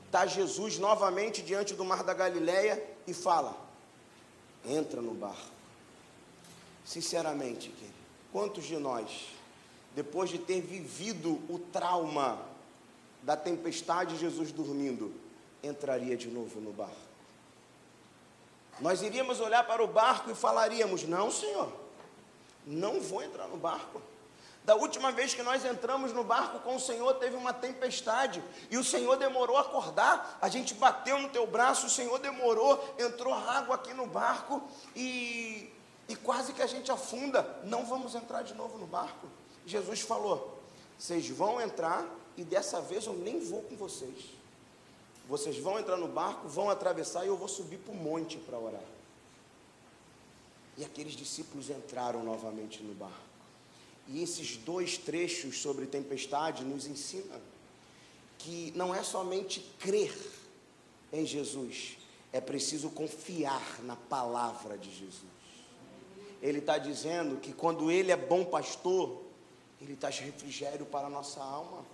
está 0.06 0.26
Jesus 0.26 0.78
novamente 0.78 1.42
diante 1.42 1.74
do 1.74 1.84
mar 1.84 2.02
da 2.02 2.14
Galileia 2.14 2.82
e 3.06 3.12
fala: 3.12 3.54
entra 4.64 5.02
no 5.02 5.12
barco. 5.12 5.54
Sinceramente, 6.86 7.72
quantos 8.32 8.64
de 8.64 8.78
nós, 8.78 9.26
depois 9.94 10.30
de 10.30 10.38
ter 10.38 10.62
vivido 10.62 11.32
o 11.46 11.58
trauma 11.58 12.40
da 13.22 13.36
tempestade, 13.36 14.16
Jesus 14.16 14.52
dormindo, 14.52 15.12
entraria 15.62 16.16
de 16.16 16.28
novo 16.28 16.62
no 16.62 16.72
barco? 16.72 16.96
Nós 18.80 19.02
iríamos 19.02 19.38
olhar 19.38 19.66
para 19.66 19.84
o 19.84 19.86
barco 19.86 20.30
e 20.30 20.34
falaríamos: 20.34 21.02
Não, 21.02 21.30
Senhor 21.30 21.85
não 22.66 23.00
vou 23.00 23.22
entrar 23.22 23.46
no 23.46 23.56
barco. 23.56 24.02
Da 24.64 24.74
última 24.74 25.12
vez 25.12 25.32
que 25.32 25.44
nós 25.44 25.64
entramos 25.64 26.12
no 26.12 26.24
barco 26.24 26.58
com 26.58 26.74
o 26.74 26.80
Senhor, 26.80 27.14
teve 27.14 27.36
uma 27.36 27.52
tempestade 27.52 28.42
e 28.68 28.76
o 28.76 28.82
Senhor 28.82 29.16
demorou 29.16 29.56
a 29.56 29.60
acordar. 29.60 30.36
A 30.42 30.48
gente 30.48 30.74
bateu 30.74 31.20
no 31.20 31.28
teu 31.28 31.46
braço, 31.46 31.86
o 31.86 31.90
Senhor 31.90 32.18
demorou, 32.18 32.82
entrou 32.98 33.32
água 33.32 33.76
aqui 33.76 33.94
no 33.94 34.08
barco 34.08 34.60
e, 34.96 35.72
e 36.08 36.16
quase 36.16 36.52
que 36.52 36.62
a 36.62 36.66
gente 36.66 36.90
afunda. 36.90 37.48
Não 37.62 37.86
vamos 37.86 38.16
entrar 38.16 38.42
de 38.42 38.54
novo 38.54 38.76
no 38.76 38.86
barco. 38.88 39.28
Jesus 39.64 40.00
falou: 40.00 40.60
vocês 40.98 41.28
vão 41.28 41.60
entrar 41.60 42.04
e 42.36 42.42
dessa 42.42 42.80
vez 42.80 43.06
eu 43.06 43.12
nem 43.12 43.38
vou 43.38 43.62
com 43.62 43.76
vocês. 43.76 44.34
Vocês 45.28 45.58
vão 45.58 45.78
entrar 45.78 45.96
no 45.96 46.08
barco, 46.08 46.48
vão 46.48 46.70
atravessar 46.70 47.24
e 47.24 47.28
eu 47.28 47.36
vou 47.36 47.48
subir 47.48 47.78
para 47.78 47.92
o 47.92 47.96
monte 47.96 48.36
para 48.38 48.58
orar. 48.58 48.95
E 50.76 50.84
aqueles 50.84 51.14
discípulos 51.14 51.70
entraram 51.70 52.22
novamente 52.22 52.82
no 52.82 52.94
barco. 52.94 53.16
E 54.08 54.22
esses 54.22 54.56
dois 54.56 54.98
trechos 54.98 55.58
sobre 55.60 55.86
tempestade 55.86 56.64
nos 56.64 56.86
ensinam 56.86 57.40
que 58.38 58.72
não 58.76 58.94
é 58.94 59.02
somente 59.02 59.60
crer 59.78 60.14
em 61.12 61.24
Jesus, 61.24 61.96
é 62.32 62.40
preciso 62.40 62.90
confiar 62.90 63.82
na 63.82 63.96
palavra 63.96 64.76
de 64.76 64.90
Jesus. 64.90 65.36
Ele 66.42 66.58
está 66.58 66.78
dizendo 66.78 67.40
que 67.40 67.52
quando 67.52 67.90
Ele 67.90 68.12
é 68.12 68.16
bom 68.16 68.44
pastor, 68.44 69.22
Ele 69.80 69.96
traz 69.96 70.18
refrigério 70.18 70.84
para 70.86 71.06
a 71.06 71.10
nossa 71.10 71.42
alma. 71.42 71.84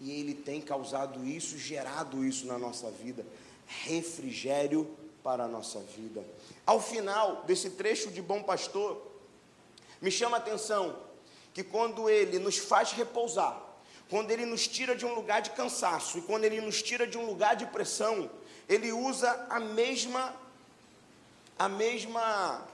E 0.00 0.10
Ele 0.10 0.34
tem 0.34 0.60
causado 0.60 1.24
isso, 1.24 1.56
gerado 1.56 2.24
isso 2.24 2.46
na 2.46 2.58
nossa 2.58 2.90
vida. 2.90 3.24
Refrigério 3.66 4.88
para 5.22 5.44
a 5.44 5.48
nossa 5.48 5.78
vida. 5.80 6.24
Ao 6.66 6.80
final 6.80 7.44
desse 7.44 7.70
trecho 7.70 8.10
de 8.10 8.20
bom 8.20 8.42
pastor, 8.42 9.00
me 10.00 10.10
chama 10.10 10.36
a 10.36 10.40
atenção 10.40 10.96
que 11.54 11.62
quando 11.62 12.08
ele 12.08 12.38
nos 12.38 12.58
faz 12.58 12.92
repousar, 12.92 13.60
quando 14.10 14.30
ele 14.30 14.44
nos 14.44 14.66
tira 14.66 14.96
de 14.96 15.06
um 15.06 15.14
lugar 15.14 15.40
de 15.40 15.50
cansaço 15.50 16.18
e 16.18 16.22
quando 16.22 16.44
ele 16.44 16.60
nos 16.60 16.82
tira 16.82 17.06
de 17.06 17.16
um 17.16 17.24
lugar 17.24 17.56
de 17.56 17.66
pressão, 17.66 18.30
ele 18.68 18.92
usa 18.92 19.46
a 19.48 19.60
mesma 19.60 20.34
a 21.58 21.68
mesma 21.68 22.66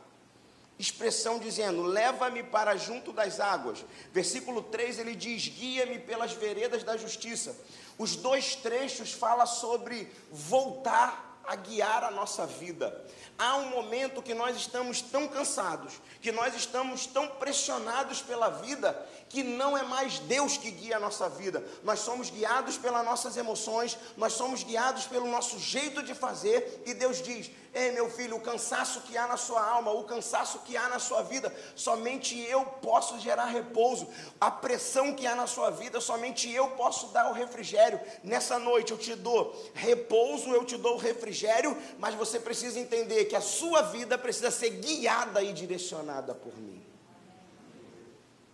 expressão 0.79 1.39
dizendo: 1.39 1.83
"Leva-me 1.83 2.43
para 2.43 2.77
junto 2.77 3.13
das 3.13 3.41
águas". 3.41 3.85
Versículo 4.13 4.63
3 4.63 4.99
ele 4.99 5.15
diz: 5.15 5.49
"Guia-me 5.49 5.99
pelas 5.99 6.33
veredas 6.33 6.83
da 6.83 6.97
justiça". 6.97 7.55
Os 7.99 8.17
dois 8.17 8.55
trechos 8.55 9.13
falam 9.13 9.47
sobre 9.47 10.11
voltar 10.31 11.28
a 11.49 11.57
guiar 11.57 12.05
a 12.05 12.11
nossa 12.11 12.47
vida 12.47 13.05
há 13.39 13.57
um 13.57 13.71
momento 13.71 14.21
que 14.21 14.35
nós 14.35 14.57
estamos 14.57 15.01
tão 15.01 15.29
cansados, 15.29 15.95
que 16.21 16.33
nós 16.33 16.57
estamos 16.57 17.07
tão 17.07 17.29
pressionados 17.29 18.21
pela 18.21 18.49
vida, 18.49 19.07
que 19.29 19.45
não 19.45 19.79
é 19.79 19.85
mais 19.85 20.19
Deus 20.19 20.57
que 20.57 20.71
guia 20.73 20.97
a 20.97 21.01
nossa 21.01 21.29
vida. 21.29 21.65
Nós 21.85 22.01
somos 22.01 22.31
guiados 22.31 22.77
pelas 22.77 23.05
nossas 23.05 23.37
emoções, 23.37 23.97
nós 24.17 24.33
somos 24.33 24.65
guiados 24.65 25.07
pelo 25.07 25.29
nosso 25.29 25.59
jeito 25.61 26.03
de 26.03 26.15
fazer, 26.15 26.83
e 26.85 26.93
Deus 26.93 27.23
diz: 27.23 27.49
Ei, 27.75 27.93
meu 27.93 28.09
filho, 28.11 28.37
o 28.37 28.41
cansaço 28.41 29.03
que 29.03 29.17
há 29.17 29.27
na 29.27 29.37
sua 29.37 29.63
alma, 29.63 29.93
o 29.93 30.05
cansaço 30.05 30.61
que 30.61 30.77
há 30.77 30.89
na 30.89 30.99
sua 30.99 31.23
vida, 31.23 31.55
somente 31.77 32.39
eu 32.39 32.65
posso 32.65 33.21
gerar 33.21 33.45
repouso. 33.47 34.09
A 34.41 34.51
pressão 34.51 35.15
que 35.15 35.27
há 35.27 35.35
na 35.35 35.47
sua 35.47 35.71
vida, 35.71 36.01
somente 36.01 36.51
eu 36.51 36.69
posso 36.71 37.09
dar 37.09 37.31
o 37.31 37.35
refrigério. 37.35 38.01
Nessa 38.25 38.59
noite 38.59 38.93
eu 38.93 38.99
te 38.99 39.15
dou 39.15 39.55
repouso, 39.75 40.51
eu 40.51 40.65
te 40.65 40.77
dou 40.77 40.97
refrigério, 40.97 41.77
mas 41.99 42.15
você 42.15 42.41
precisa 42.41 42.79
entender 42.79 43.27
que 43.27 43.37
a 43.37 43.41
sua 43.41 43.83
vida 43.83 44.17
precisa 44.17 44.51
ser 44.51 44.71
guiada 44.71 45.43
e 45.43 45.53
direcionada 45.53 46.35
por 46.35 46.57
mim. 46.57 46.83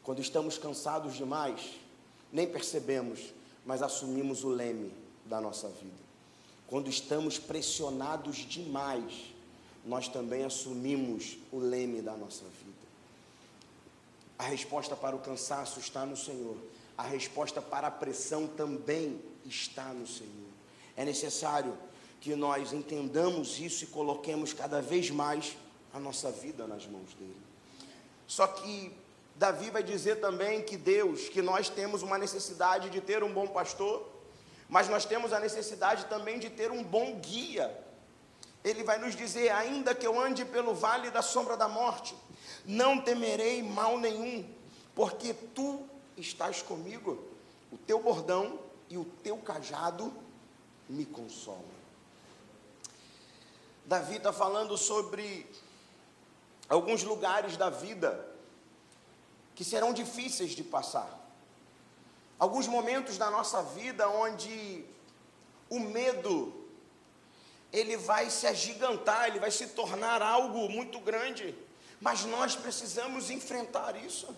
Quando 0.03 0.21
estamos 0.21 0.59
cansados 0.59 1.15
demais, 1.15 1.81
nem 2.33 2.47
percebemos, 2.47 3.33
mas 3.65 3.81
assumimos 3.81 4.45
o 4.45 4.49
leme 4.49 4.93
da 5.25 5.41
nossa 5.41 5.69
vida. 5.69 6.04
Quando 6.67 6.89
estamos 6.89 7.39
pressionados 7.39 8.37
demais, 8.37 9.35
nós 9.85 10.09
também 10.09 10.45
assumimos 10.45 11.37
o 11.53 11.59
leme 11.59 12.01
da 12.01 12.17
nossa 12.17 12.45
vida. 12.45 12.85
A 14.39 14.45
resposta 14.45 14.97
para 14.97 15.15
o 15.15 15.21
cansaço 15.21 15.79
está 15.79 16.05
no 16.07 16.17
Senhor. 16.17 16.57
A 16.97 17.03
resposta 17.03 17.61
para 17.61 17.89
a 17.89 17.91
pressão 17.91 18.47
também 18.47 19.21
está 19.45 19.93
no 19.93 20.07
Senhor. 20.07 20.31
É 20.97 21.05
necessário 21.05 21.77
que 22.21 22.35
nós 22.35 22.73
entendamos 22.73 23.61
isso 23.61 23.85
e 23.85 23.89
coloquemos 23.89 24.53
cada 24.53 24.81
vez 24.81 25.11
mais 25.11 25.57
a 25.93 26.01
nossa 26.01 26.31
vida 26.31 26.67
nas 26.67 26.87
mãos 26.87 27.13
dele. 27.15 27.37
Só 28.27 28.47
que 28.47 28.91
Davi 29.37 29.71
vai 29.71 29.83
dizer 29.83 30.21
também 30.21 30.63
que 30.63 30.77
Deus, 30.77 31.29
que 31.29 31.43
nós 31.43 31.69
temos 31.69 32.03
uma 32.03 32.17
necessidade 32.17 32.89
de 32.89 33.01
ter 33.01 33.23
um 33.23 33.33
bom 33.33 33.47
pastor, 33.47 34.09
mas 34.69 34.89
nós 34.89 35.05
temos 35.05 35.33
a 35.33 35.41
necessidade 35.41 36.07
também 36.07 36.39
de 36.39 36.51
ter 36.51 36.71
um 36.71 36.83
bom 36.83 37.19
guia. 37.21 37.77
Ele 38.63 38.83
vai 38.83 38.99
nos 38.99 39.15
dizer: 39.15 39.51
ainda 39.51 39.95
que 39.95 40.07
eu 40.07 40.19
ande 40.21 40.45
pelo 40.45 40.75
vale 40.75 41.11
da 41.11 41.23
sombra 41.23 41.57
da 41.57 41.69
morte, 41.69 42.17
não 42.65 43.01
temerei 43.01 43.63
mal 43.63 43.99
nenhum, 43.99 44.49
porque 44.95 45.35
tu 45.35 45.87
estás 46.17 46.63
comigo, 46.63 47.23
o 47.71 47.77
teu 47.77 48.01
bordão 48.01 48.59
e 48.89 48.97
o 48.97 49.05
teu 49.05 49.37
cajado 49.39 50.13
me 50.89 51.05
consolam. 51.05 51.75
Davi 53.85 54.17
está 54.17 54.33
falando 54.33 54.79
sobre 54.79 55.47
alguns 56.69 57.03
lugares 57.03 57.57
da 57.57 57.69
vida 57.69 58.35
que 59.55 59.65
serão 59.65 59.93
difíceis 59.93 60.53
de 60.53 60.65
passar. 60.65 61.24
Alguns 62.39 62.67
momentos 62.67 63.17
da 63.17 63.31
nossa 63.31 63.63
vida 63.63 64.09
onde 64.09 64.85
o 65.71 65.79
medo 65.79 66.65
ele 67.73 67.97
vai 67.97 68.31
se 68.31 68.47
agigantar, 68.47 69.27
ele 69.27 69.41
vai 69.41 69.51
se 69.51 69.69
tornar 69.69 70.23
algo 70.23 70.69
muito 70.69 71.01
grande, 71.01 71.55
mas 72.01 72.25
nós 72.25 72.55
precisamos 72.55 73.31
enfrentar 73.31 73.97
isso. 73.97 74.35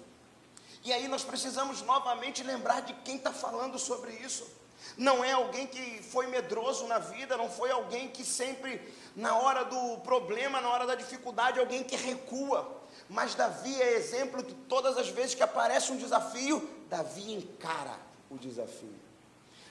E 0.82 0.92
aí 0.92 1.08
nós 1.08 1.24
precisamos 1.24 1.82
novamente 1.82 2.42
lembrar 2.42 2.80
de 2.80 2.94
quem 3.04 3.16
está 3.16 3.32
falando 3.32 3.78
sobre 3.78 4.12
isso. 4.12 4.48
Não 4.96 5.24
é 5.24 5.32
alguém 5.32 5.66
que 5.66 6.02
foi 6.02 6.26
medroso 6.28 6.86
na 6.86 6.98
vida, 6.98 7.36
não 7.36 7.50
foi 7.50 7.70
alguém 7.70 8.08
que 8.08 8.24
sempre, 8.24 8.80
na 9.14 9.36
hora 9.36 9.64
do 9.64 9.98
problema, 9.98 10.60
na 10.60 10.70
hora 10.70 10.86
da 10.86 10.94
dificuldade, 10.94 11.58
alguém 11.58 11.82
que 11.82 11.96
recua. 11.96 12.75
Mas 13.08 13.34
Davi 13.34 13.80
é 13.80 13.94
exemplo 13.94 14.42
que 14.42 14.54
todas 14.54 14.96
as 14.98 15.08
vezes 15.08 15.34
que 15.34 15.42
aparece 15.42 15.92
um 15.92 15.96
desafio, 15.96 16.68
Davi 16.88 17.32
encara 17.32 17.96
o 18.30 18.36
desafio. 18.36 18.94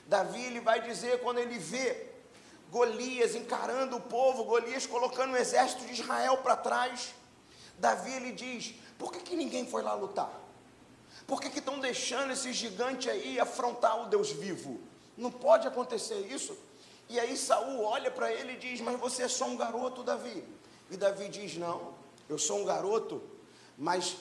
Davi 0.06 0.42
ele 0.42 0.60
vai 0.60 0.80
dizer 0.80 1.20
quando 1.20 1.38
ele 1.38 1.58
vê 1.58 2.06
Golias 2.70 3.34
encarando 3.34 3.96
o 3.96 4.00
povo, 4.00 4.44
Golias 4.44 4.86
colocando 4.86 5.34
o 5.34 5.36
exército 5.36 5.84
de 5.84 5.92
Israel 5.92 6.38
para 6.38 6.56
trás. 6.56 7.14
Davi 7.78 8.12
ele 8.12 8.32
diz: 8.32 8.74
por 8.98 9.12
que, 9.12 9.20
que 9.20 9.36
ninguém 9.36 9.66
foi 9.66 9.82
lá 9.82 9.94
lutar? 9.94 10.32
Por 11.26 11.40
que 11.40 11.58
estão 11.58 11.78
deixando 11.78 12.32
esse 12.32 12.52
gigante 12.52 13.10
aí 13.10 13.38
afrontar 13.38 14.02
o 14.02 14.06
Deus 14.06 14.30
vivo? 14.30 14.80
Não 15.16 15.30
pode 15.30 15.66
acontecer 15.66 16.20
isso. 16.32 16.56
E 17.08 17.18
aí 17.18 17.36
Saul 17.36 17.82
olha 17.82 18.10
para 18.10 18.32
ele 18.32 18.52
e 18.52 18.56
diz: 18.56 18.80
Mas 18.80 18.98
você 18.98 19.24
é 19.24 19.28
só 19.28 19.46
um 19.46 19.56
garoto, 19.56 20.02
Davi. 20.02 20.44
E 20.90 20.96
Davi 20.96 21.28
diz: 21.28 21.56
Não, 21.56 21.94
eu 22.28 22.38
sou 22.38 22.60
um 22.60 22.64
garoto, 22.64 23.22
mas 23.76 24.16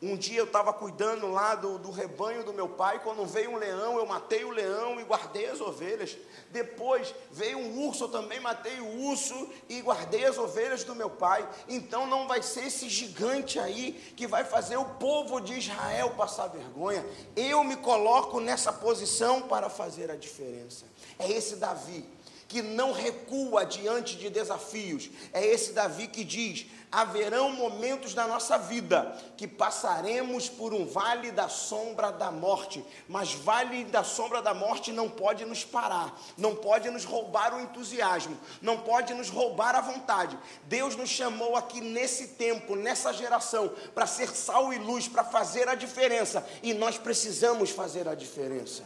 um 0.00 0.16
dia 0.16 0.38
eu 0.38 0.44
estava 0.44 0.72
cuidando 0.72 1.26
lá 1.26 1.56
do, 1.56 1.76
do, 1.76 1.90
rebanho 1.90 2.44
do 2.44 2.52
meu 2.52 2.68
pai. 2.68 3.00
Quando 3.02 3.26
veio 3.26 3.50
um 3.50 3.56
leão, 3.56 3.98
eu 3.98 4.06
matei 4.06 4.44
o 4.44 4.50
leão 4.50 5.00
e 5.00 5.04
guardei 5.04 5.46
as 5.46 5.60
ovelhas. 5.60 6.16
Depois 6.52 7.12
veio 7.32 7.58
um 7.58 7.86
urso, 7.86 8.04
eu 8.04 8.08
também 8.08 8.38
matei 8.38 8.78
o 8.78 9.08
urso 9.08 9.50
e 9.68 9.80
guardei 9.80 10.24
as 10.24 10.38
ovelhas 10.38 10.84
do 10.84 10.94
meu 10.94 11.10
pai. 11.10 11.48
Então 11.68 12.06
não 12.06 12.28
vai 12.28 12.42
ser 12.42 12.66
esse 12.66 12.88
gigante 12.88 13.58
aí 13.58 13.92
que 14.16 14.26
vai 14.26 14.44
fazer 14.44 14.76
o 14.76 14.84
povo 14.84 15.40
de 15.40 15.58
Israel 15.58 16.10
passar 16.10 16.46
vergonha. 16.46 17.04
Eu 17.34 17.64
me 17.64 17.76
coloco 17.76 18.38
nessa 18.38 18.72
posição 18.72 19.42
para 19.42 19.68
fazer 19.68 20.12
a 20.12 20.16
diferença. 20.16 20.86
É 21.18 21.28
esse 21.28 21.56
Davi 21.56 22.08
que 22.48 22.62
não 22.62 22.92
recua 22.92 23.66
diante 23.66 24.16
de 24.16 24.30
desafios. 24.30 25.10
É 25.34 25.46
esse 25.46 25.74
Davi 25.74 26.08
que 26.08 26.24
diz: 26.24 26.66
haverão 26.90 27.52
momentos 27.52 28.14
na 28.14 28.26
nossa 28.26 28.56
vida 28.56 29.14
que 29.36 29.46
passaremos 29.46 30.48
por 30.48 30.72
um 30.72 30.86
vale 30.86 31.30
da 31.30 31.48
sombra 31.50 32.10
da 32.10 32.32
morte, 32.32 32.82
mas 33.06 33.34
vale 33.34 33.84
da 33.84 34.02
sombra 34.02 34.40
da 34.40 34.54
morte 34.54 34.90
não 34.90 35.10
pode 35.10 35.44
nos 35.44 35.62
parar, 35.62 36.18
não 36.38 36.56
pode 36.56 36.88
nos 36.90 37.04
roubar 37.04 37.54
o 37.54 37.60
entusiasmo, 37.60 38.36
não 38.62 38.78
pode 38.78 39.12
nos 39.12 39.28
roubar 39.28 39.74
a 39.74 39.82
vontade. 39.82 40.38
Deus 40.64 40.96
nos 40.96 41.10
chamou 41.10 41.54
aqui 41.54 41.82
nesse 41.82 42.28
tempo, 42.28 42.74
nessa 42.74 43.12
geração, 43.12 43.70
para 43.94 44.06
ser 44.06 44.30
sal 44.30 44.72
e 44.72 44.78
luz, 44.78 45.06
para 45.06 45.22
fazer 45.22 45.68
a 45.68 45.74
diferença, 45.74 46.46
e 46.62 46.72
nós 46.72 46.96
precisamos 46.96 47.68
fazer 47.68 48.08
a 48.08 48.14
diferença. 48.14 48.82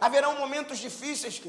Haverão 0.00 0.38
momentos 0.38 0.78
difíceis, 0.78 1.40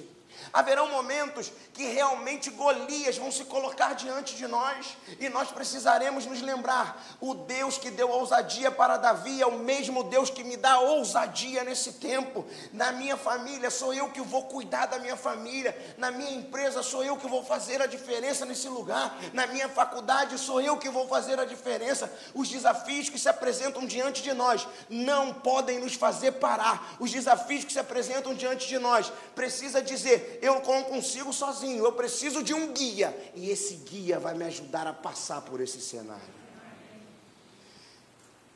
Haverão 0.52 0.90
momentos 0.90 1.52
que 1.74 1.84
realmente 1.88 2.50
Golias 2.50 3.18
vão 3.18 3.32
se 3.32 3.44
colocar 3.46 3.94
diante 3.94 4.36
de 4.36 4.48
nós 4.48 4.98
e 5.20 5.28
nós 5.30 5.52
precisaremos 5.52 6.26
nos 6.26 6.42
lembrar: 6.42 7.04
o 7.20 7.34
Deus 7.34 7.78
que 7.78 7.92
deu 7.92 8.10
ousadia 8.10 8.72
para 8.72 8.98
Davi 8.98 9.42
é 9.42 9.46
o 9.46 9.60
mesmo 9.60 10.04
Deus 10.04 10.30
que 10.30 10.44
me 10.44 10.56
dá 10.58 10.80
ousadia 10.80 11.64
nesse 11.64 11.94
tempo. 11.94 12.46
Na 12.72 12.92
minha 12.92 13.18
família, 13.18 13.70
sou 13.70 13.94
eu 13.94 14.10
que 14.10 14.22
vou 14.22 14.44
cuidar 14.44 14.86
da 14.86 15.00
minha 15.00 15.18
família. 15.18 15.76
Na 15.98 16.12
minha 16.12 16.32
empresa, 16.32 16.82
sou 16.82 17.04
eu 17.04 17.18
que 17.18 17.28
vou 17.28 17.44
fazer 17.44 17.82
a 17.82 17.86
diferença 17.86 18.46
nesse 18.46 18.68
lugar. 18.68 19.18
Na 19.34 19.48
minha 19.48 19.68
faculdade, 19.68 20.38
sou 20.38 20.62
eu 20.62 20.78
que 20.78 20.90
vou 20.90 21.08
fazer 21.08 21.40
a 21.40 21.46
diferença. 21.46 22.12
Os 22.34 22.50
desafios 22.50 23.10
que 23.10 23.20
se 23.20 23.30
apresentam 23.30 23.86
diante 23.86 24.22
de 24.22 24.34
nós 24.34 24.68
não 24.90 25.34
podem 25.34 25.80
nos 25.80 25.96
fazer 25.96 26.34
parar. 26.34 26.96
Os 27.00 27.12
desafios 27.12 27.66
que 27.66 27.74
se 27.74 27.80
apresentam 27.80 28.34
diante 28.34 28.68
de 28.68 28.80
nós 28.80 29.12
precisa 29.36 29.82
dizer 29.82 30.25
eu 30.42 30.62
não 30.62 30.84
consigo 30.84 31.32
sozinho, 31.32 31.84
eu 31.84 31.94
preciso 31.94 32.44
de 32.44 32.54
um 32.54 32.74
guia, 32.74 33.16
e 33.36 33.50
esse 33.50 33.76
guia 33.76 34.20
vai 34.20 34.34
me 34.34 34.46
ajudar 34.46 34.88
a 34.88 34.94
passar 34.94 35.42
por 35.42 35.62
esse 35.62 35.82
cenário. 35.82 36.34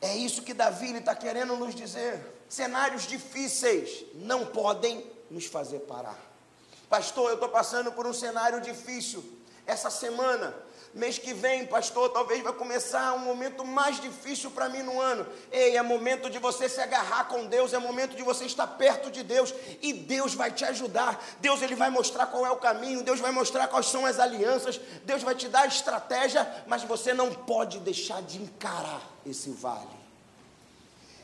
É 0.02 0.16
isso 0.16 0.44
que 0.44 0.54
Davi 0.54 0.94
está 0.96 1.14
querendo 1.14 1.56
nos 1.56 1.76
dizer. 1.76 2.20
Cenários 2.48 3.06
difíceis 3.06 4.06
não 4.16 4.46
podem 4.46 5.06
nos 5.30 5.46
fazer 5.46 5.80
parar. 5.80 6.18
Pastor, 6.90 7.30
eu 7.30 7.36
estou 7.36 7.50
passando 7.50 7.92
por 7.92 8.08
um 8.08 8.14
cenário 8.14 8.62
difícil. 8.62 9.24
Essa 9.68 9.90
semana 9.90 10.56
Mês 10.94 11.20
que 11.20 11.34
vem, 11.34 11.68
pastor, 11.68 12.10
talvez 12.10 12.42
vai 12.42 12.52
começar 12.52 13.14
um 13.14 13.20
momento 13.20 13.64
mais 13.64 14.02
difícil 14.02 14.50
para 14.50 14.68
mim 14.68 14.82
no 14.82 15.00
ano. 15.00 15.26
Ei, 15.52 15.78
é 15.78 15.82
momento 15.84 16.32
de 16.32 16.40
você 16.40 16.68
se 16.68 16.82
agarrar 16.82 17.26
com 17.26 17.46
Deus, 17.46 17.74
é 17.74 17.78
momento 17.78 18.16
de 18.16 18.24
você 18.24 18.46
estar 18.46 18.66
perto 18.66 19.12
de 19.12 19.22
Deus 19.22 19.54
e 19.84 19.94
Deus 19.94 20.34
vai 20.34 20.52
te 20.52 20.66
ajudar. 20.66 21.24
Deus 21.40 21.62
ele 21.62 21.76
vai 21.76 21.92
mostrar 21.92 22.26
qual 22.26 22.44
é 22.44 22.50
o 22.50 22.58
caminho, 22.58 23.04
Deus 23.04 23.20
vai 23.20 23.32
mostrar 23.32 23.68
quais 23.68 23.86
são 23.86 24.04
as 24.04 24.20
alianças, 24.20 24.82
Deus 25.06 25.22
vai 25.22 25.36
te 25.36 25.48
dar 25.48 25.62
a 25.62 25.68
estratégia, 25.68 26.66
mas 26.66 26.84
você 26.84 27.14
não 27.14 27.32
pode 27.32 27.80
deixar 27.80 28.24
de 28.24 28.42
encarar 28.42 29.02
esse 29.24 29.52
vale. 29.52 30.00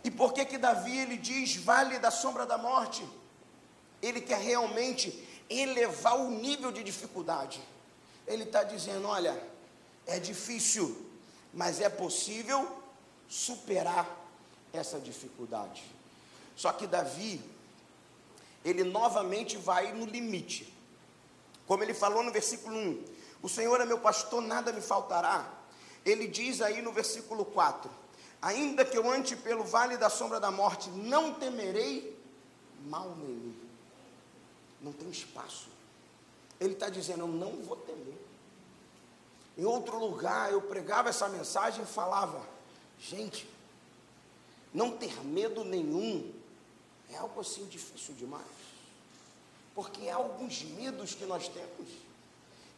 E 0.03 0.11
por 0.11 0.31
que 0.31 0.45
que 0.45 0.59
Davi 0.59 0.95
ele 0.95 1.17
diz 1.17 1.55
vale 1.55 1.97
da 1.97 2.11
sombra 2.11 2.45
da 2.45 2.59
morte? 2.59 3.03
Ele 3.99 4.21
quer 4.21 4.37
realmente 4.37 5.27
elevar 5.49 6.19
o 6.19 6.29
nível 6.29 6.71
de 6.71 6.83
dificuldade. 6.83 7.59
Ele 8.27 8.43
está 8.43 8.63
dizendo: 8.63 9.07
olha, 9.07 9.35
é 10.05 10.19
difícil, 10.19 10.95
mas 11.53 11.79
é 11.79 11.89
possível 11.89 12.67
superar 13.27 14.07
essa 14.71 14.99
dificuldade. 14.99 15.83
Só 16.55 16.71
que 16.71 16.87
Davi, 16.87 17.41
ele 18.63 18.83
novamente 18.83 19.57
vai 19.57 19.93
no 19.93 20.05
limite. 20.05 20.73
Como 21.67 21.83
ele 21.83 21.93
falou 21.93 22.23
no 22.23 22.31
versículo 22.31 22.75
1: 22.75 23.03
O 23.41 23.49
Senhor 23.49 23.79
é 23.81 23.85
meu 23.85 23.99
pastor, 23.99 24.41
nada 24.41 24.71
me 24.71 24.81
faltará. 24.81 25.51
Ele 26.05 26.27
diz 26.27 26.61
aí 26.61 26.81
no 26.81 26.91
versículo 26.91 27.45
4: 27.45 27.89
Ainda 28.41 28.85
que 28.85 28.97
eu 28.97 29.09
ande 29.09 29.35
pelo 29.35 29.63
vale 29.63 29.97
da 29.97 30.09
sombra 30.09 30.39
da 30.39 30.51
morte, 30.51 30.89
não 30.89 31.33
temerei 31.33 32.17
mal 32.85 33.15
nele. 33.15 33.55
Não 34.81 34.93
tem 34.93 35.09
espaço. 35.09 35.67
Ele 36.59 36.73
está 36.73 36.89
dizendo: 36.89 37.21
Eu 37.21 37.27
não 37.27 37.63
vou 37.63 37.77
temer. 37.77 38.24
Em 39.57 39.63
outro 39.63 39.97
lugar, 39.97 40.51
eu 40.51 40.61
pregava 40.61 41.09
essa 41.09 41.29
mensagem 41.29 41.83
e 41.83 41.87
falava: 41.87 42.45
gente, 42.99 43.47
não 44.73 44.91
ter 44.91 45.23
medo 45.23 45.63
nenhum 45.63 46.33
é 47.09 47.17
algo 47.17 47.39
assim 47.39 47.65
difícil 47.65 48.13
demais. 48.15 48.45
Porque 49.73 50.09
há 50.09 50.15
alguns 50.15 50.63
medos 50.63 51.13
que 51.13 51.25
nós 51.25 51.47
temos, 51.47 51.89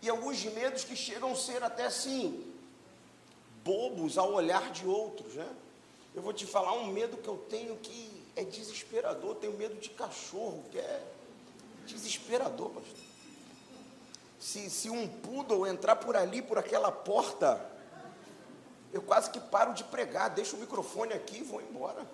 e 0.01 0.09
alguns 0.09 0.43
medos 0.43 0.83
que 0.83 0.95
chegam 0.95 1.31
a 1.31 1.35
ser 1.35 1.63
até 1.63 1.85
assim, 1.85 2.53
bobos 3.63 4.17
ao 4.17 4.33
olhar 4.33 4.71
de 4.71 4.85
outros, 4.85 5.33
né? 5.33 5.49
Eu 6.13 6.21
vou 6.21 6.33
te 6.33 6.45
falar 6.45 6.73
um 6.73 6.87
medo 6.87 7.17
que 7.17 7.27
eu 7.27 7.37
tenho 7.49 7.75
que 7.77 8.23
é 8.35 8.43
desesperador. 8.43 9.35
Tenho 9.35 9.53
medo 9.53 9.75
de 9.75 9.89
cachorro, 9.89 10.63
que 10.71 10.79
é 10.79 11.03
desesperador, 11.85 12.69
pastor 12.69 13.06
se, 14.39 14.69
se 14.69 14.89
um 14.89 15.07
poodle 15.07 15.65
entrar 15.65 15.95
por 15.95 16.15
ali, 16.15 16.41
por 16.41 16.57
aquela 16.57 16.91
porta, 16.91 17.63
eu 18.93 19.01
quase 19.01 19.29
que 19.29 19.39
paro 19.39 19.73
de 19.73 19.83
pregar, 19.83 20.29
deixo 20.29 20.55
o 20.55 20.59
microfone 20.59 21.13
aqui 21.13 21.39
e 21.39 21.43
vou 21.43 21.61
embora. 21.61 22.05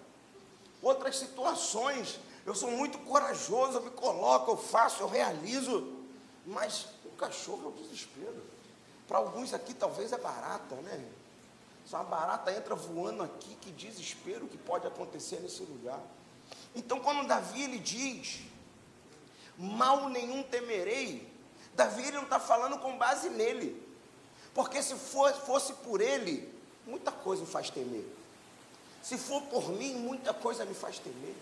Outras 0.81 1.17
situações, 1.17 2.19
eu 2.45 2.55
sou 2.55 2.71
muito 2.71 2.97
corajoso, 2.99 3.77
eu 3.77 3.83
me 3.83 3.91
coloco, 3.91 4.51
eu 4.51 4.57
faço, 4.57 5.01
eu 5.01 5.07
realizo, 5.07 5.93
mas 6.45 6.87
o 7.05 7.11
cachorro 7.11 7.65
é 7.65 7.67
o 7.67 7.83
desespero. 7.83 8.43
Para 9.07 9.17
alguns 9.17 9.53
aqui 9.53 9.73
talvez 9.73 10.11
é 10.11 10.17
barata, 10.17 10.75
né? 10.75 11.05
Se 11.85 11.93
uma 11.93 12.03
barata 12.03 12.51
entra 12.51 12.75
voando 12.75 13.23
aqui, 13.23 13.55
que 13.55 13.71
desespero 13.71 14.47
que 14.47 14.57
pode 14.57 14.87
acontecer 14.87 15.39
nesse 15.41 15.63
lugar. 15.63 15.99
Então, 16.73 16.99
quando 16.99 17.27
Davi 17.27 17.63
ele 17.63 17.79
diz: 17.79 18.41
Mal 19.57 20.09
nenhum 20.09 20.43
temerei, 20.43 21.32
Davi 21.75 22.03
ele 22.03 22.17
não 22.17 22.23
está 22.23 22.39
falando 22.39 22.77
com 22.79 22.97
base 22.97 23.29
nele. 23.29 23.81
Porque 24.53 24.81
se 24.83 24.95
for, 24.95 25.33
fosse 25.33 25.73
por 25.73 25.99
ele, 26.01 26.53
muita 26.85 27.11
coisa 27.11 27.41
me 27.41 27.47
faz 27.47 27.69
temer. 27.69 28.05
Se 29.01 29.17
for 29.17 29.41
por 29.43 29.69
mim, 29.69 29.95
muita 29.95 30.33
coisa 30.33 30.63
me 30.65 30.73
faz 30.73 30.99
temer. 30.99 31.35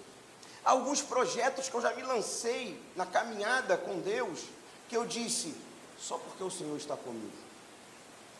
Alguns 0.63 1.01
projetos 1.01 1.67
que 1.67 1.75
eu 1.75 1.81
já 1.81 1.93
me 1.93 2.03
lancei 2.03 2.79
na 2.95 3.05
caminhada 3.05 3.77
com 3.77 3.99
Deus, 3.99 4.45
que 4.87 4.95
eu 4.95 5.05
disse, 5.05 5.55
só 5.99 6.17
porque 6.17 6.43
o 6.43 6.51
Senhor 6.51 6.77
está 6.77 6.95
comigo. 6.95 7.31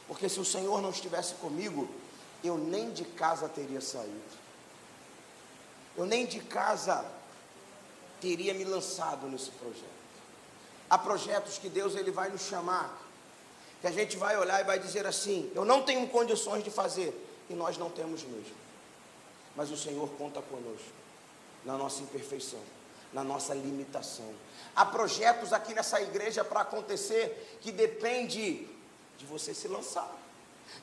Porque 0.07 0.29
se 0.29 0.39
o 0.39 0.45
Senhor 0.45 0.81
não 0.81 0.89
estivesse 0.89 1.35
comigo, 1.35 1.89
eu 2.43 2.57
nem 2.57 2.91
de 2.91 3.03
casa 3.05 3.47
teria 3.49 3.81
saído. 3.81 4.41
Eu 5.95 6.05
nem 6.05 6.25
de 6.25 6.39
casa 6.39 7.05
teria 8.19 8.53
me 8.53 8.63
lançado 8.63 9.27
nesse 9.27 9.51
projeto. 9.51 9.90
Há 10.91 10.97
projetos 10.97 11.57
que 11.57 11.69
Deus 11.69 11.95
ele 11.95 12.11
vai 12.11 12.29
nos 12.29 12.41
chamar, 12.41 13.01
que 13.79 13.87
a 13.87 13.91
gente 13.91 14.17
vai 14.17 14.37
olhar 14.37 14.59
e 14.59 14.65
vai 14.65 14.77
dizer 14.77 15.07
assim: 15.07 15.49
eu 15.55 15.63
não 15.63 15.83
tenho 15.83 16.05
condições 16.09 16.65
de 16.65 16.69
fazer, 16.69 17.15
e 17.49 17.53
nós 17.53 17.77
não 17.77 17.89
temos 17.89 18.23
mesmo. 18.23 18.53
Mas 19.55 19.71
o 19.71 19.77
Senhor 19.77 20.09
conta 20.17 20.41
conosco, 20.41 20.91
na 21.63 21.77
nossa 21.77 22.01
imperfeição, 22.01 22.59
na 23.13 23.23
nossa 23.23 23.53
limitação. 23.53 24.33
Há 24.75 24.85
projetos 24.85 25.53
aqui 25.53 25.73
nessa 25.73 26.01
igreja 26.01 26.43
para 26.43 26.59
acontecer 26.59 27.57
que 27.61 27.71
depende 27.71 28.67
de 29.17 29.25
você 29.25 29.53
se 29.53 29.69
lançar, 29.69 30.13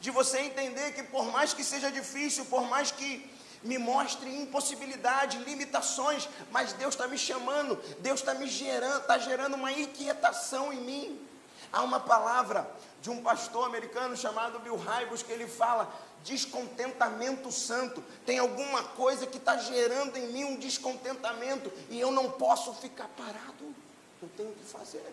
de 0.00 0.10
você 0.10 0.38
entender 0.38 0.92
que 0.92 1.02
por 1.02 1.26
mais 1.26 1.52
que 1.52 1.62
seja 1.62 1.90
difícil, 1.90 2.46
por 2.46 2.62
mais 2.62 2.90
que 2.90 3.30
me 3.62 3.78
mostre 3.78 4.28
impossibilidade, 4.34 5.38
limitações, 5.38 6.28
mas 6.50 6.72
Deus 6.72 6.94
está 6.94 7.06
me 7.06 7.18
chamando, 7.18 7.76
Deus 8.00 8.20
está 8.20 8.34
me 8.34 8.46
gerando, 8.46 9.00
está 9.00 9.18
gerando 9.18 9.54
uma 9.54 9.72
inquietação 9.72 10.72
em 10.72 10.80
mim. 10.80 11.28
Há 11.72 11.82
uma 11.82 12.00
palavra 12.00 12.68
de 13.02 13.10
um 13.10 13.22
pastor 13.22 13.66
americano 13.66 14.16
chamado 14.16 14.58
Bill 14.60 14.76
Hybels 14.76 15.22
que 15.22 15.32
ele 15.32 15.46
fala 15.46 15.92
descontentamento 16.24 17.52
santo. 17.52 18.02
Tem 18.24 18.38
alguma 18.38 18.82
coisa 18.82 19.26
que 19.26 19.38
está 19.38 19.56
gerando 19.56 20.16
em 20.16 20.28
mim 20.28 20.44
um 20.44 20.56
descontentamento 20.56 21.70
e 21.90 22.00
eu 22.00 22.10
não 22.10 22.30
posso 22.30 22.72
ficar 22.74 23.08
parado. 23.16 23.74
Eu 24.20 24.28
tenho 24.36 24.52
que 24.52 24.64
fazer, 24.64 25.04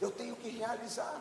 eu 0.00 0.10
tenho 0.10 0.36
que 0.36 0.48
realizar 0.48 1.20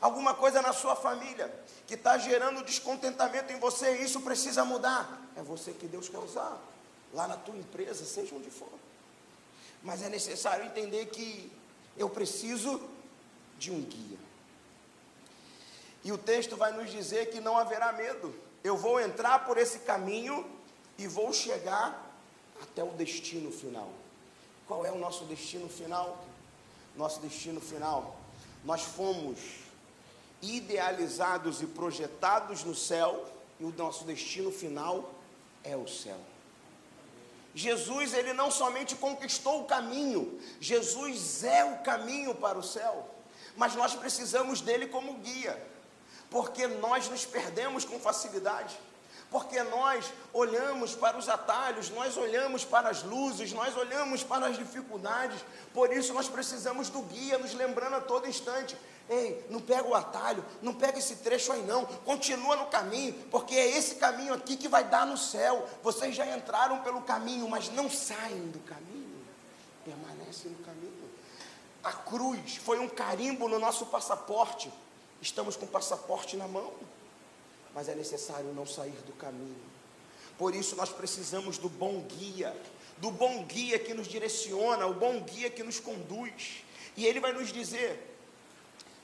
alguma 0.00 0.34
coisa 0.34 0.62
na 0.62 0.72
sua 0.72 0.94
família 0.94 1.52
que 1.86 1.94
está 1.94 2.18
gerando 2.18 2.64
descontentamento 2.64 3.52
em 3.52 3.58
você, 3.58 3.96
isso 3.98 4.20
precisa 4.20 4.64
mudar. 4.64 5.20
É 5.38 5.42
você 5.42 5.72
que 5.72 5.86
Deus 5.86 6.08
quer 6.08 6.18
usar, 6.18 6.60
lá 7.14 7.28
na 7.28 7.36
tua 7.36 7.56
empresa, 7.56 8.04
seja 8.04 8.34
onde 8.34 8.50
for. 8.50 8.72
Mas 9.84 10.02
é 10.02 10.08
necessário 10.08 10.66
entender 10.66 11.06
que 11.06 11.52
eu 11.96 12.10
preciso 12.10 12.80
de 13.56 13.70
um 13.70 13.80
guia. 13.80 14.18
E 16.02 16.10
o 16.10 16.18
texto 16.18 16.56
vai 16.56 16.72
nos 16.72 16.90
dizer 16.90 17.30
que 17.30 17.40
não 17.40 17.56
haverá 17.56 17.92
medo. 17.92 18.34
Eu 18.64 18.76
vou 18.76 19.00
entrar 19.00 19.46
por 19.46 19.56
esse 19.56 19.78
caminho 19.80 20.44
e 20.98 21.06
vou 21.06 21.32
chegar 21.32 22.12
até 22.60 22.82
o 22.82 22.90
destino 22.90 23.52
final. 23.52 23.92
Qual 24.66 24.84
é 24.84 24.90
o 24.90 24.98
nosso 24.98 25.24
destino 25.24 25.68
final? 25.68 26.24
Nosso 26.96 27.20
destino 27.20 27.60
final. 27.60 28.16
Nós 28.64 28.82
fomos 28.82 29.38
idealizados 30.42 31.62
e 31.62 31.66
projetados 31.66 32.64
no 32.64 32.74
céu, 32.74 33.24
e 33.60 33.64
o 33.64 33.72
nosso 33.76 34.04
destino 34.04 34.50
final 34.50 35.17
é 35.64 35.76
o 35.76 35.86
céu. 35.86 36.18
Jesus, 37.54 38.14
ele 38.14 38.32
não 38.32 38.50
somente 38.50 38.94
conquistou 38.94 39.62
o 39.62 39.64
caminho, 39.64 40.40
Jesus 40.60 41.42
é 41.42 41.64
o 41.64 41.78
caminho 41.78 42.34
para 42.34 42.58
o 42.58 42.62
céu, 42.62 43.08
mas 43.56 43.74
nós 43.74 43.94
precisamos 43.94 44.60
dele 44.60 44.86
como 44.86 45.14
guia, 45.14 45.60
porque 46.30 46.66
nós 46.66 47.08
nos 47.08 47.24
perdemos 47.24 47.84
com 47.84 47.98
facilidade. 47.98 48.78
porque 49.30 49.62
nós 49.62 50.10
olhamos 50.32 50.94
para 50.94 51.18
os 51.18 51.28
atalhos, 51.28 51.90
nós 51.90 52.16
olhamos 52.16 52.64
para 52.64 52.88
as 52.88 53.02
luzes, 53.02 53.52
nós 53.52 53.76
olhamos 53.76 54.24
para 54.24 54.46
as 54.46 54.56
dificuldades, 54.56 55.44
por 55.74 55.92
isso 55.92 56.14
nós 56.14 56.28
precisamos 56.28 56.88
do 56.88 57.02
guia, 57.02 57.38
nos 57.38 57.52
lembrando 57.52 57.96
a 57.96 58.00
todo 58.00 58.26
instante: 58.26 58.76
ei, 59.08 59.46
não 59.48 59.60
pega 59.60 59.86
o 59.86 59.94
atalho, 59.94 60.44
não 60.60 60.74
pega 60.74 60.98
esse 60.98 61.16
trecho 61.16 61.52
aí 61.52 61.62
não, 61.62 61.84
continua 61.86 62.56
no 62.56 62.66
caminho, 62.66 63.14
porque 63.30 63.54
é 63.54 63.76
esse 63.76 63.96
caminho 63.96 64.34
aqui 64.34 64.56
que 64.56 64.68
vai 64.68 64.84
dar 64.84 65.06
no 65.06 65.16
céu. 65.16 65.66
Vocês 65.82 66.14
já 66.14 66.26
entraram 66.36 66.82
pelo 66.82 67.02
caminho, 67.02 67.48
mas 67.48 67.70
não 67.70 67.90
saem 67.90 68.48
do 68.48 68.60
caminho, 68.60 69.24
permanecem 69.84 70.50
no 70.50 70.58
caminho. 70.64 71.08
A 71.82 71.92
cruz 71.92 72.56
foi 72.56 72.78
um 72.78 72.88
carimbo 72.88 73.48
no 73.48 73.58
nosso 73.58 73.86
passaporte, 73.86 74.70
estamos 75.20 75.56
com 75.56 75.64
o 75.64 75.68
passaporte 75.68 76.36
na 76.36 76.46
mão 76.46 76.72
mas 77.78 77.88
é 77.88 77.94
necessário 77.94 78.52
não 78.52 78.66
sair 78.66 78.98
do 79.06 79.12
caminho. 79.12 79.56
Por 80.36 80.52
isso 80.52 80.74
nós 80.74 80.90
precisamos 80.90 81.58
do 81.58 81.68
bom 81.68 82.00
guia, 82.02 82.52
do 82.96 83.08
bom 83.08 83.44
guia 83.44 83.78
que 83.78 83.94
nos 83.94 84.08
direciona, 84.08 84.84
o 84.86 84.94
bom 84.94 85.20
guia 85.20 85.48
que 85.48 85.62
nos 85.62 85.78
conduz. 85.78 86.64
E 86.96 87.06
ele 87.06 87.20
vai 87.20 87.32
nos 87.32 87.52
dizer 87.52 88.17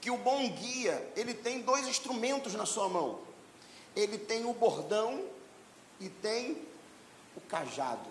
que 0.04 0.10
o 0.10 0.18
bom 0.18 0.50
guia, 0.50 1.10
ele 1.16 1.32
tem 1.32 1.62
dois 1.62 1.88
instrumentos 1.88 2.52
na 2.52 2.66
sua 2.66 2.90
mão. 2.90 3.20
Ele 3.96 4.18
tem 4.18 4.44
o 4.44 4.52
bordão 4.52 5.24
e 5.98 6.10
tem 6.10 6.60
o 7.34 7.40
cajado. 7.40 8.10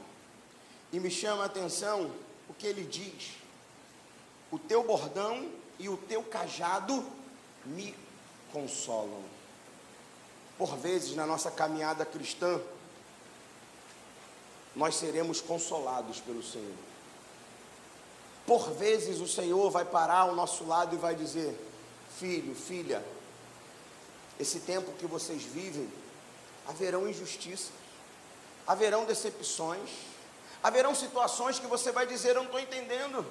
E 0.92 1.00
me 1.00 1.12
chama 1.12 1.44
a 1.44 1.46
atenção 1.46 2.10
o 2.50 2.54
que 2.56 2.66
ele 2.66 2.84
diz: 2.84 3.34
O 4.50 4.58
teu 4.58 4.84
bordão 4.84 5.48
e 5.78 5.88
o 5.88 5.96
teu 5.96 6.24
cajado 6.24 7.06
me 7.64 7.96
consolam. 8.52 9.22
Por 10.58 10.76
vezes, 10.76 11.16
na 11.16 11.28
nossa 11.28 11.52
caminhada 11.52 12.04
cristã, 12.04 12.60
nós 14.76 14.96
seremos 14.96 15.42
consolados 15.42 16.20
pelo 16.20 16.42
Senhor. 16.42 16.74
Por 18.48 18.72
vezes, 18.72 19.20
o 19.20 19.28
Senhor 19.28 19.70
vai 19.70 19.86
parar 19.86 20.22
ao 20.22 20.34
nosso 20.34 20.66
lado 20.66 20.96
e 20.96 20.98
vai 20.98 21.14
dizer: 21.14 21.56
Filho, 22.24 22.56
filha, 22.56 23.04
esse 24.40 24.62
tempo 24.62 24.94
que 24.94 25.06
vocês 25.06 25.44
vivem, 25.44 25.92
haverão 26.66 27.06
injustiças, 27.06 27.74
haverão 28.66 29.04
decepções, 29.04 29.90
haverão 30.64 30.96
situações 30.96 31.60
que 31.60 31.68
você 31.68 31.92
vai 31.92 32.08
dizer: 32.08 32.30
Eu 32.30 32.36
não 32.36 32.46
estou 32.46 32.62
entendendo. 32.62 33.26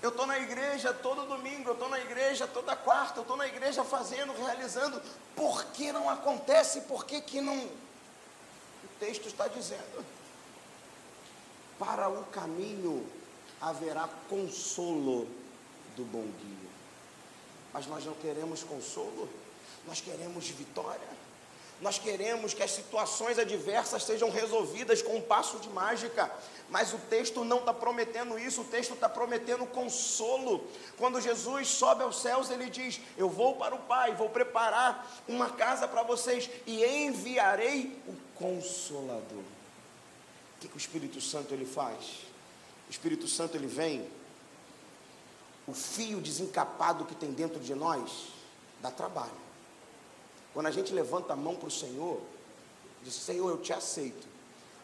Eu 0.00 0.10
estou 0.10 0.24
na 0.24 0.38
igreja 0.38 0.94
todo 0.94 1.26
domingo, 1.26 1.70
eu 1.70 1.72
estou 1.72 1.88
na 1.88 1.98
igreja 1.98 2.46
toda 2.46 2.76
quarta, 2.76 3.18
eu 3.18 3.22
estou 3.22 3.36
na 3.36 3.48
igreja 3.48 3.82
fazendo, 3.82 4.32
realizando. 4.36 5.02
Por 5.34 5.64
que 5.72 5.90
não 5.90 6.08
acontece? 6.08 6.82
Por 6.82 7.04
que, 7.04 7.20
que 7.22 7.40
não. 7.40 7.58
O 7.58 8.88
texto 9.00 9.26
está 9.26 9.48
dizendo: 9.48 10.06
para 11.76 12.08
o 12.08 12.22
caminho 12.26 13.04
haverá 13.60 14.08
consolo 14.28 15.26
do 15.96 16.04
bom 16.04 16.22
guia. 16.22 16.63
Mas 17.74 17.88
nós 17.88 18.04
não 18.04 18.14
queremos 18.14 18.62
consolo, 18.62 19.28
nós 19.84 20.00
queremos 20.00 20.48
vitória. 20.48 21.24
Nós 21.80 21.98
queremos 21.98 22.54
que 22.54 22.62
as 22.62 22.70
situações 22.70 23.36
adversas 23.36 24.04
sejam 24.04 24.30
resolvidas 24.30 25.02
com 25.02 25.16
um 25.16 25.20
passo 25.20 25.58
de 25.58 25.68
mágica, 25.68 26.32
mas 26.70 26.94
o 26.94 26.98
texto 27.10 27.44
não 27.44 27.58
está 27.58 27.74
prometendo 27.74 28.38
isso, 28.38 28.60
o 28.60 28.64
texto 28.64 28.94
está 28.94 29.08
prometendo 29.08 29.66
consolo. 29.66 30.64
Quando 30.96 31.20
Jesus 31.20 31.66
sobe 31.66 32.04
aos 32.04 32.22
céus, 32.22 32.48
ele 32.48 32.70
diz: 32.70 33.00
Eu 33.18 33.28
vou 33.28 33.56
para 33.56 33.74
o 33.74 33.80
Pai, 33.80 34.14
vou 34.14 34.30
preparar 34.30 35.04
uma 35.26 35.50
casa 35.50 35.88
para 35.88 36.04
vocês 36.04 36.48
e 36.64 36.84
enviarei 36.84 38.00
o 38.06 38.14
Consolador. 38.38 39.42
O 40.56 40.60
que, 40.60 40.68
que 40.68 40.76
o 40.76 40.78
Espírito 40.78 41.20
Santo 41.20 41.52
ele 41.52 41.66
faz? 41.66 42.22
O 42.88 42.90
Espírito 42.90 43.26
Santo 43.26 43.56
ele 43.56 43.66
vem, 43.66 44.08
o 45.66 45.72
fio 45.72 46.20
desencapado 46.20 47.04
que 47.04 47.14
tem 47.14 47.32
dentro 47.32 47.58
de 47.60 47.74
nós 47.74 48.28
dá 48.80 48.90
trabalho. 48.90 49.44
Quando 50.52 50.66
a 50.66 50.70
gente 50.70 50.92
levanta 50.92 51.32
a 51.32 51.36
mão 51.36 51.56
para 51.56 51.68
o 51.68 51.70
Senhor, 51.70 52.20
diz: 53.02 53.14
Senhor, 53.14 53.48
eu 53.48 53.58
te 53.58 53.72
aceito. 53.72 54.26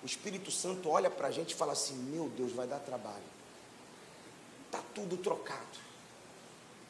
O 0.02 0.06
Espírito 0.06 0.50
Santo 0.50 0.88
olha 0.88 1.10
para 1.10 1.28
a 1.28 1.30
gente 1.30 1.52
e 1.52 1.54
fala 1.54 1.72
assim: 1.72 1.94
Meu 1.94 2.28
Deus, 2.28 2.52
vai 2.52 2.66
dar 2.66 2.78
trabalho. 2.78 3.22
Está 4.66 4.82
tudo 4.94 5.16
trocado. 5.16 5.90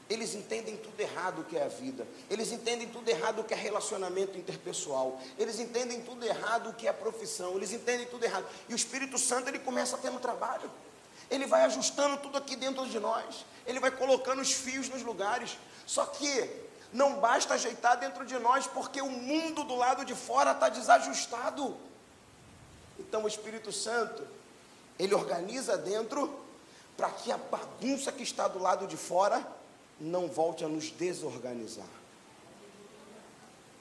Eles 0.09 0.35
entendem 0.35 0.77
tudo 0.77 0.99
errado 0.99 1.43
o 1.43 1.45
que 1.45 1.57
é 1.57 1.65
a 1.65 1.69
vida. 1.69 2.07
Eles 2.29 2.51
entendem 2.51 2.89
tudo 2.89 3.09
errado 3.09 3.41
o 3.41 3.45
que 3.45 3.55
é 3.55 3.57
relacionamento 3.57 4.37
interpessoal. 4.37 5.21
Eles 5.39 5.61
entendem 5.61 6.03
tudo 6.03 6.25
errado 6.25 6.71
o 6.71 6.75
que 6.75 6.89
é 6.89 6.91
a 6.91 6.95
profissão. 6.95 7.55
Eles 7.55 7.73
entendem 7.73 8.07
tudo 8.07 8.25
errado. 8.25 8.45
E 8.69 8.73
o 8.73 8.77
Espírito 8.77 9.17
Santo 9.19 9.49
ele 9.49 9.61
começa 9.61 9.95
a 9.95 9.99
ter 10.01 10.11
um 10.11 10.19
trabalho. 10.19 10.69
Ele 11.31 11.47
vai 11.47 11.63
ajustando 11.63 12.17
tudo 12.17 12.37
aqui 12.39 12.57
dentro 12.57 12.87
de 12.87 12.99
nós. 12.99 13.45
Ele 13.67 13.79
vai 13.79 13.91
colocando 13.91 14.41
os 14.41 14.53
fios 14.53 14.89
nos 14.89 15.03
lugares. 15.03 15.57
Só 15.87 16.05
que 16.07 16.51
não 16.93 17.21
basta 17.21 17.55
ajeitar 17.55 17.99
dentro 17.99 18.27
de 18.27 18.39
nós, 18.39 18.67
porque 18.67 19.01
o 19.01 19.11
mundo 19.11 19.65
do 19.65 19.77
lado 19.77 20.05
de 20.05 20.15
fora 20.15 20.53
está 20.53 20.69
desajustado. 20.69 21.77
Então 22.99 23.25
o 23.25 23.29
Espírito 23.29 23.71
Santo, 23.73 24.27
ele 24.99 25.15
organiza 25.15 25.79
dentro 25.79 26.39
para 26.97 27.11
que 27.11 27.31
a 27.33 27.39
bagunça 27.39 28.13
que 28.13 28.23
está 28.23 28.49
do 28.49 28.59
lado 28.59 28.87
de 28.87 28.97
fora 28.97 29.47
não 30.01 30.29
volte 30.29 30.65
a 30.65 30.69
nos 30.69 30.91
desorganizar. 30.91 31.87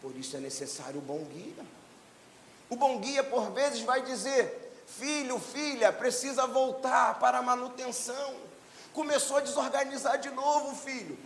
Por 0.01 0.15
isso 0.15 0.37
é 0.37 0.39
necessário 0.39 0.99
o 0.99 1.01
bom 1.01 1.23
guia. 1.25 1.65
O 2.69 2.75
bom 2.75 2.99
guia, 2.99 3.23
por 3.23 3.51
vezes, 3.51 3.81
vai 3.81 4.01
dizer: 4.03 4.68
filho, 4.97 5.39
filha, 5.39 5.91
precisa 5.91 6.47
voltar 6.47 7.19
para 7.19 7.39
a 7.39 7.41
manutenção 7.41 8.49
começou 8.99 9.37
a 9.37 9.39
desorganizar 9.39 10.17
de 10.19 10.29
novo, 10.29 10.75
filho. 10.75 11.17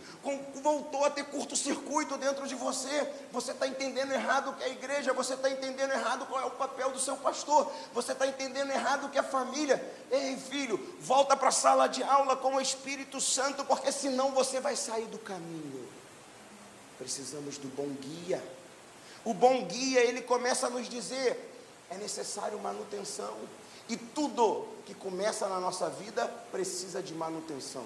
Voltou 0.62 1.04
a 1.04 1.10
ter 1.10 1.24
curto-circuito 1.24 2.16
dentro 2.16 2.46
de 2.46 2.54
você. 2.54 3.12
Você 3.32 3.50
está 3.50 3.66
entendendo 3.66 4.12
errado 4.12 4.50
o 4.50 4.54
que 4.54 4.62
é 4.62 4.66
a 4.66 4.70
igreja, 4.70 5.12
você 5.12 5.34
está 5.34 5.50
entendendo 5.50 5.90
errado 5.90 6.24
qual 6.26 6.40
é 6.40 6.44
o 6.44 6.50
papel 6.50 6.92
do 6.92 7.00
seu 7.00 7.16
pastor, 7.16 7.70
você 7.92 8.12
está 8.12 8.28
entendendo 8.28 8.70
errado 8.70 9.06
o 9.06 9.08
que 9.08 9.18
é 9.18 9.20
a 9.20 9.24
família. 9.24 9.82
Ei, 10.08 10.36
filho, 10.36 10.78
volta 11.00 11.36
para 11.36 11.48
a 11.48 11.52
sala 11.52 11.88
de 11.88 12.02
aula 12.04 12.36
com 12.36 12.54
o 12.54 12.60
Espírito 12.60 13.20
Santo, 13.20 13.64
porque 13.64 13.90
senão 13.90 14.30
você 14.30 14.60
vai 14.60 14.76
sair 14.76 15.06
do 15.06 15.18
caminho. 15.18 15.88
Precisamos 16.96 17.58
do 17.58 17.66
bom 17.68 17.88
guia. 17.88 18.42
O 19.24 19.34
bom 19.34 19.64
guia, 19.64 20.00
ele 20.00 20.22
começa 20.22 20.68
a 20.68 20.70
nos 20.70 20.88
dizer: 20.88 21.53
é 21.90 21.96
necessário 21.96 22.58
manutenção. 22.58 23.34
E 23.88 23.96
tudo 23.96 24.66
que 24.86 24.94
começa 24.94 25.46
na 25.48 25.60
nossa 25.60 25.90
vida 25.90 26.26
precisa 26.50 27.02
de 27.02 27.14
manutenção. 27.14 27.84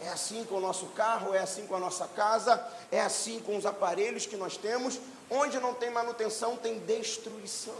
É 0.00 0.08
assim 0.08 0.44
com 0.44 0.54
o 0.54 0.60
nosso 0.60 0.86
carro, 0.86 1.34
é 1.34 1.40
assim 1.40 1.66
com 1.66 1.76
a 1.76 1.78
nossa 1.78 2.08
casa, 2.08 2.66
é 2.90 3.00
assim 3.00 3.40
com 3.40 3.56
os 3.56 3.66
aparelhos 3.66 4.24
que 4.26 4.36
nós 4.36 4.56
temos. 4.56 4.98
Onde 5.28 5.60
não 5.60 5.74
tem 5.74 5.90
manutenção, 5.90 6.56
tem 6.56 6.78
destruição. 6.80 7.76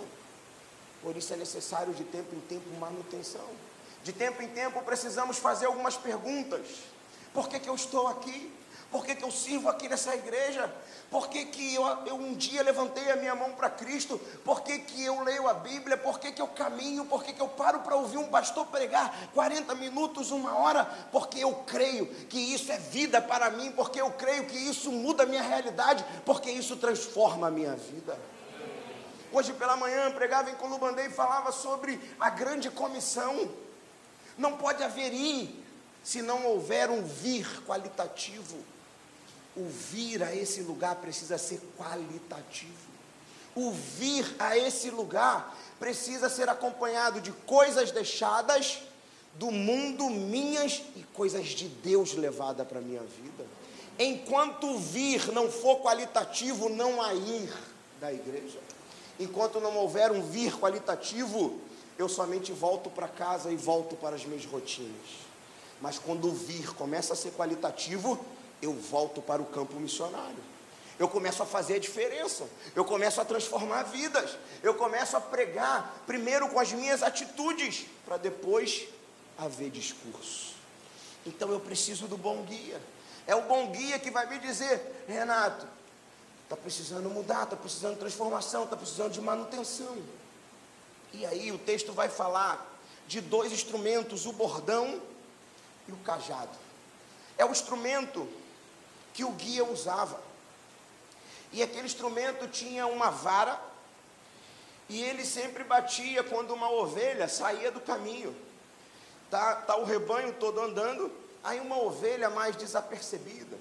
Por 1.03 1.17
isso 1.17 1.33
é 1.33 1.37
necessário 1.37 1.95
de 1.95 2.05
tempo 2.05 2.35
em 2.35 2.41
tempo 2.41 2.69
manutenção. 2.79 3.49
De 4.05 4.13
tempo 4.13 4.43
em 4.43 4.49
tempo 4.49 4.83
precisamos 4.83 5.39
fazer 5.39 5.67
algumas 5.67 5.97
perguntas. 5.97 6.67
Por 7.33 7.49
que, 7.49 7.59
que 7.59 7.69
eu 7.69 7.75
estou 7.75 8.07
aqui? 8.07 8.53
Por 8.91 9.07
que, 9.07 9.15
que 9.15 9.23
eu 9.23 9.31
sirvo 9.31 9.69
aqui 9.69 9.89
nessa 9.89 10.15
igreja? 10.17 10.73
Por 11.11 11.29
que, 11.29 11.45
que 11.45 11.75
eu, 11.75 11.85
eu 12.07 12.17
um 12.17 12.35
dia 12.35 12.61
levantei 12.61 13.09
a 13.11 13.17
minha 13.17 13.37
mão 13.37 13.53
para 13.53 13.71
Cristo? 13.71 14.19
Por 14.45 14.63
que, 14.63 14.81
que 14.81 15.05
eu 15.05 15.23
leio 15.23 15.47
a 15.47 15.55
Bíblia? 15.55 15.97
Por 15.97 16.19
que, 16.19 16.33
que 16.33 16.43
eu 16.43 16.49
caminho? 16.49 17.05
Por 17.05 17.23
que, 17.23 17.33
que 17.33 17.41
eu 17.41 17.47
paro 17.47 17.81
para 17.81 17.95
ouvir 17.95 18.17
um 18.17 18.27
pastor 18.27 18.67
pregar 18.67 19.31
40 19.33 19.77
minutos, 19.77 20.33
uma 20.33 20.59
hora? 20.59 20.85
Porque 21.13 21.39
eu 21.39 21.55
creio 21.67 22.07
que 22.27 22.39
isso 22.39 22.73
é 22.73 22.79
vida 22.79 23.23
para 23.23 23.49
mim, 23.51 23.71
porque 23.73 24.01
eu 24.01 24.11
creio 24.11 24.47
que 24.47 24.59
isso 24.59 24.91
muda 24.91 25.23
a 25.23 25.27
minha 25.27 25.43
realidade, 25.43 26.05
porque 26.27 26.51
isso 26.51 26.77
transforma 26.77 27.47
a 27.47 27.51
minha 27.51 27.77
vida. 27.77 28.19
Hoje 29.33 29.53
pela 29.53 29.77
manhã 29.77 30.11
pregava 30.11 30.51
em 30.51 30.57
Colubandei 30.57 31.07
e 31.07 31.11
falava 31.11 31.53
sobre 31.53 32.01
a 32.19 32.29
grande 32.29 32.69
comissão. 32.69 33.49
Não 34.37 34.57
pode 34.57 34.83
haver 34.83 35.13
ir 35.13 35.65
se 36.03 36.23
não 36.23 36.45
houver 36.47 36.91
um 36.91 37.05
vir 37.05 37.47
qualitativo 37.65 38.59
o 39.57 39.67
vir 39.67 40.23
a 40.23 40.35
esse 40.35 40.61
lugar 40.63 40.97
precisa 40.97 41.37
ser 41.39 41.61
qualitativo. 41.77 42.91
O 43.55 43.73
vir 43.73 44.37
a 44.39 44.57
esse 44.57 44.91
lugar 44.91 45.57
precisa 45.79 46.29
ser 46.29 46.49
acompanhado 46.49 47.21
de 47.21 47.33
coisas 47.33 47.91
deixadas 47.91 48.83
do 49.35 49.51
mundo 49.51 50.09
minhas 50.09 50.83
e 50.97 51.03
coisas 51.15 51.49
de 51.49 51.69
Deus 51.69 52.15
levada 52.15 52.65
para 52.65 52.79
a 52.79 52.83
minha 52.83 53.01
vida. 53.01 53.45
Enquanto 53.99 54.67
o 54.67 54.79
vir 54.79 55.33
não 55.33 55.51
for 55.51 55.81
qualitativo, 55.81 56.69
não 56.69 57.03
há 57.03 57.13
ir 57.15 57.53
da 58.01 58.13
igreja. 58.13 58.59
Enquanto 59.19 59.61
não 59.61 59.77
houver 59.77 60.11
um 60.11 60.23
vir 60.23 60.59
qualitativo, 60.59 61.61
eu 61.99 62.09
somente 62.09 62.53
volto 62.53 62.89
para 62.89 63.07
casa 63.07 63.51
e 63.51 63.57
volto 63.57 63.97
para 63.97 64.17
as 64.17 64.25
minhas 64.25 64.47
rotinas. 64.47 65.29
Mas 65.81 65.99
quando 65.99 66.29
o 66.29 66.33
vir 66.33 66.75
começa 66.75 67.13
a 67.13 67.17
ser 67.17 67.33
qualitativo, 67.33 68.19
eu 68.61 68.73
volto 68.73 69.23
para 69.23 69.41
o 69.41 69.47
campo 69.47 69.75
missionário. 69.77 70.51
eu 70.99 71.09
começo 71.09 71.43
a 71.43 71.47
fazer 71.47 71.77
a 71.77 71.79
diferença, 71.79 72.47
eu 72.77 72.85
começo 72.85 73.23
a 73.23 73.25
transformar 73.25 73.85
vidas, 73.85 74.37
eu 74.63 74.75
começo 74.75 75.17
a 75.17 75.21
pregar, 75.21 76.03
primeiro 76.07 76.47
com 76.51 76.61
as 76.61 76.73
minhas 76.73 77.03
atitudes, 77.03 77.87
para 78.05 78.19
depois 78.19 78.87
haver 79.39 79.71
discurso. 79.71 80.55
Então 81.25 81.51
eu 81.51 81.59
preciso 81.59 82.07
do 82.07 82.19
bom 82.19 82.43
guia. 82.43 82.79
É 83.27 83.35
o 83.35 83.43
bom 83.43 83.71
guia 83.71 83.99
que 83.99 84.11
vai 84.11 84.29
me 84.29 84.39
dizer, 84.39 85.05
Renato, 85.09 85.67
está 86.45 86.55
precisando 86.57 87.09
mudar, 87.09 87.45
está 87.45 87.57
precisando 87.57 87.95
de 87.95 88.01
transformação, 88.01 88.65
está 88.65 88.77
precisando 88.77 89.13
de 89.13 89.21
manutenção. 89.23 89.97
E 91.15 91.25
aí 91.25 91.51
o 91.51 91.59
texto 91.59 91.93
vai 91.93 92.09
falar 92.11 92.79
de 93.07 93.21
dois 93.21 93.53
instrumentos, 93.53 94.27
o 94.27 94.33
bordão 94.33 95.01
e 95.89 95.93
o 95.93 95.97
cajado. 95.99 96.59
É 97.39 97.45
o 97.45 97.51
instrumento 97.51 98.29
que 99.21 99.25
o 99.25 99.33
guia 99.33 99.63
usava. 99.65 100.19
E 101.53 101.63
aquele 101.63 101.85
instrumento 101.85 102.49
tinha 102.49 102.87
uma 102.87 103.11
vara, 103.11 103.61
e 104.89 105.03
ele 105.03 105.27
sempre 105.27 105.63
batia 105.63 106.25
quando 106.25 106.55
uma 106.55 106.71
ovelha 106.71 107.29
saía 107.29 107.71
do 107.71 107.81
caminho. 107.81 108.35
Tá, 109.31 109.57
tá 109.57 109.77
o 109.77 109.85
rebanho 109.85 110.33
todo 110.41 110.59
andando, 110.59 111.13
aí 111.45 111.61
uma 111.61 111.79
ovelha 111.79 112.31
mais 112.31 112.57
desapercebida, 112.57 113.59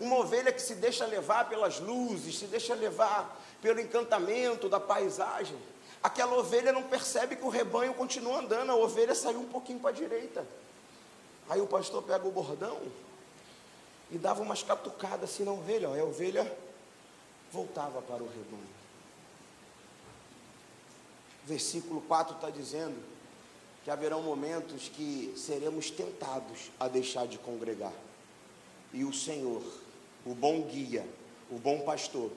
uma 0.00 0.16
ovelha 0.16 0.52
que 0.52 0.60
se 0.60 0.74
deixa 0.74 1.06
levar 1.06 1.48
pelas 1.48 1.78
luzes, 1.78 2.36
se 2.36 2.46
deixa 2.46 2.74
levar 2.74 3.40
pelo 3.62 3.80
encantamento 3.80 4.68
da 4.68 4.80
paisagem 4.80 5.56
aquela 6.02 6.36
ovelha 6.36 6.72
não 6.72 6.84
percebe 6.84 7.34
que 7.34 7.44
o 7.44 7.48
rebanho 7.48 7.92
continua 7.92 8.38
andando, 8.38 8.70
a 8.70 8.76
ovelha 8.76 9.12
saiu 9.12 9.40
um 9.40 9.48
pouquinho 9.48 9.80
para 9.80 9.90
a 9.90 9.92
direita. 9.92 10.46
Aí 11.48 11.60
o 11.60 11.66
pastor 11.66 12.00
pega 12.04 12.28
o 12.28 12.30
bordão 12.30 12.80
e 14.10 14.18
dava 14.18 14.42
umas 14.42 14.62
catucadas 14.62 15.30
assim 15.30 15.44
na 15.44 15.52
ovelha, 15.52 15.88
e 15.88 16.00
a 16.00 16.04
ovelha 16.04 16.56
voltava 17.52 18.00
para 18.02 18.22
o 18.22 18.26
rebanho. 18.26 18.76
Versículo 21.44 22.00
4 22.02 22.34
está 22.34 22.50
dizendo 22.50 22.96
que 23.84 23.90
haverão 23.90 24.22
momentos 24.22 24.88
que 24.88 25.32
seremos 25.36 25.90
tentados 25.90 26.70
a 26.78 26.88
deixar 26.88 27.26
de 27.26 27.38
congregar. 27.38 27.92
E 28.92 29.04
o 29.04 29.12
Senhor, 29.12 29.62
o 30.24 30.34
bom 30.34 30.62
guia, 30.62 31.06
o 31.50 31.56
bom 31.56 31.80
pastor, 31.80 32.30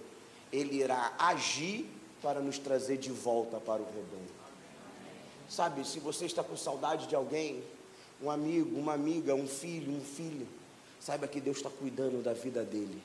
ele 0.52 0.76
irá 0.76 1.14
agir 1.18 1.90
para 2.22 2.40
nos 2.40 2.60
trazer 2.60 2.98
de 2.98 3.12
volta 3.12 3.60
para 3.60 3.82
o 3.82 3.86
rebanho. 3.86 4.30
Sabe, 5.50 5.86
se 5.88 6.00
você 6.00 6.26
está 6.26 6.44
com 6.44 6.56
saudade 6.56 7.08
de 7.08 7.16
alguém, 7.16 7.64
um 8.22 8.30
amigo, 8.30 8.78
uma 8.78 8.94
amiga, 8.94 9.34
um 9.34 9.48
filho, 9.48 9.92
um 9.92 10.02
filho, 10.02 10.48
saiba 11.00 11.28
que 11.28 11.40
Deus 11.40 11.58
está 11.58 11.70
cuidando 11.70 12.22
da 12.22 12.34
vida 12.34 12.64
dele. 12.64 13.02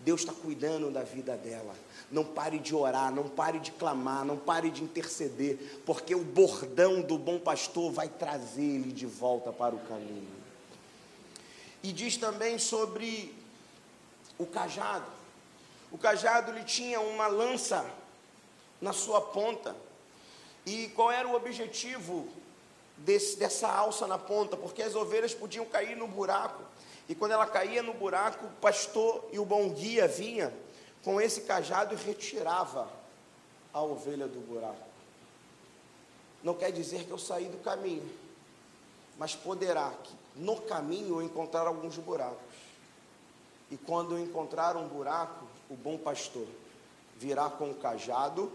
Deus 0.00 0.20
está 0.20 0.32
cuidando 0.32 0.90
da 0.90 1.02
vida 1.02 1.36
dela. 1.36 1.74
Não 2.10 2.24
pare 2.24 2.58
de 2.58 2.74
orar, 2.74 3.12
não 3.12 3.28
pare 3.28 3.58
de 3.58 3.70
clamar, 3.72 4.24
não 4.24 4.36
pare 4.36 4.70
de 4.70 4.82
interceder, 4.82 5.82
porque 5.84 6.14
o 6.14 6.24
bordão 6.24 7.02
do 7.02 7.18
bom 7.18 7.38
pastor 7.38 7.92
vai 7.92 8.08
trazer 8.08 8.62
ele 8.62 8.92
de 8.92 9.06
volta 9.06 9.52
para 9.52 9.74
o 9.74 9.80
caminho. 9.80 10.40
E 11.82 11.92
diz 11.92 12.16
também 12.16 12.58
sobre 12.58 13.34
o 14.38 14.46
cajado. 14.46 15.06
O 15.92 15.98
cajado 15.98 16.52
ele 16.52 16.64
tinha 16.64 17.00
uma 17.00 17.26
lança 17.26 17.84
na 18.80 18.92
sua 18.92 19.20
ponta. 19.20 19.76
E 20.64 20.88
qual 20.88 21.10
era 21.10 21.26
o 21.26 21.34
objetivo 21.34 22.28
desse, 22.96 23.36
dessa 23.38 23.68
alça 23.68 24.06
na 24.06 24.18
ponta? 24.18 24.56
Porque 24.56 24.82
as 24.82 24.94
ovelhas 24.94 25.34
podiam 25.34 25.64
cair 25.66 25.96
no 25.96 26.06
buraco. 26.06 26.69
E 27.10 27.14
quando 27.16 27.32
ela 27.32 27.44
caía 27.44 27.82
no 27.82 27.92
buraco, 27.92 28.46
o 28.46 28.50
pastor 28.60 29.28
e 29.32 29.38
o 29.40 29.44
bom 29.44 29.68
guia 29.70 30.06
vinha 30.06 30.54
com 31.02 31.20
esse 31.20 31.40
cajado 31.40 31.92
e 31.92 31.96
retirava 31.96 32.88
a 33.74 33.82
ovelha 33.82 34.28
do 34.28 34.38
buraco. 34.38 34.88
Não 36.40 36.54
quer 36.54 36.70
dizer 36.70 37.02
que 37.02 37.10
eu 37.10 37.18
saí 37.18 37.46
do 37.46 37.58
caminho, 37.64 38.08
mas 39.18 39.34
poderá 39.34 39.90
que 39.90 40.14
no 40.36 40.60
caminho 40.60 41.16
eu 41.16 41.22
encontrar 41.22 41.66
alguns 41.66 41.98
buracos. 41.98 42.54
E 43.72 43.76
quando 43.76 44.16
eu 44.16 44.20
encontrar 44.20 44.76
um 44.76 44.86
buraco, 44.86 45.44
o 45.68 45.74
bom 45.74 45.98
pastor 45.98 46.46
virá 47.16 47.50
com 47.50 47.72
o 47.72 47.74
cajado 47.74 48.52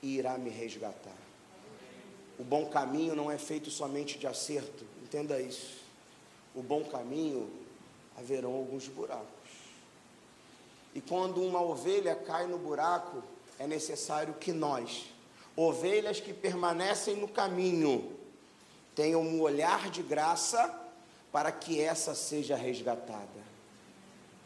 e 0.00 0.16
irá 0.16 0.38
me 0.38 0.48
resgatar. 0.48 1.12
O 2.38 2.42
bom 2.42 2.70
caminho 2.70 3.14
não 3.14 3.30
é 3.30 3.36
feito 3.36 3.70
somente 3.70 4.18
de 4.18 4.26
acerto, 4.26 4.82
entenda 5.02 5.38
isso. 5.38 5.82
O 6.54 6.62
bom 6.62 6.84
caminho 6.84 7.60
haverão 8.22 8.54
alguns 8.54 8.86
buracos. 8.86 9.26
E 10.94 11.00
quando 11.00 11.42
uma 11.42 11.60
ovelha 11.60 12.14
cai 12.14 12.46
no 12.46 12.56
buraco, 12.56 13.22
é 13.58 13.66
necessário 13.66 14.34
que 14.34 14.52
nós, 14.52 15.06
ovelhas 15.56 16.20
que 16.20 16.32
permanecem 16.32 17.16
no 17.16 17.26
caminho, 17.26 18.16
tenham 18.94 19.22
um 19.22 19.40
olhar 19.40 19.90
de 19.90 20.02
graça 20.02 20.80
para 21.32 21.50
que 21.50 21.80
essa 21.80 22.14
seja 22.14 22.54
resgatada. 22.54 23.42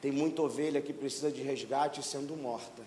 Tem 0.00 0.10
muita 0.10 0.42
ovelha 0.42 0.80
que 0.80 0.92
precisa 0.92 1.30
de 1.30 1.42
resgate 1.42 2.02
sendo 2.02 2.36
morta. 2.36 2.82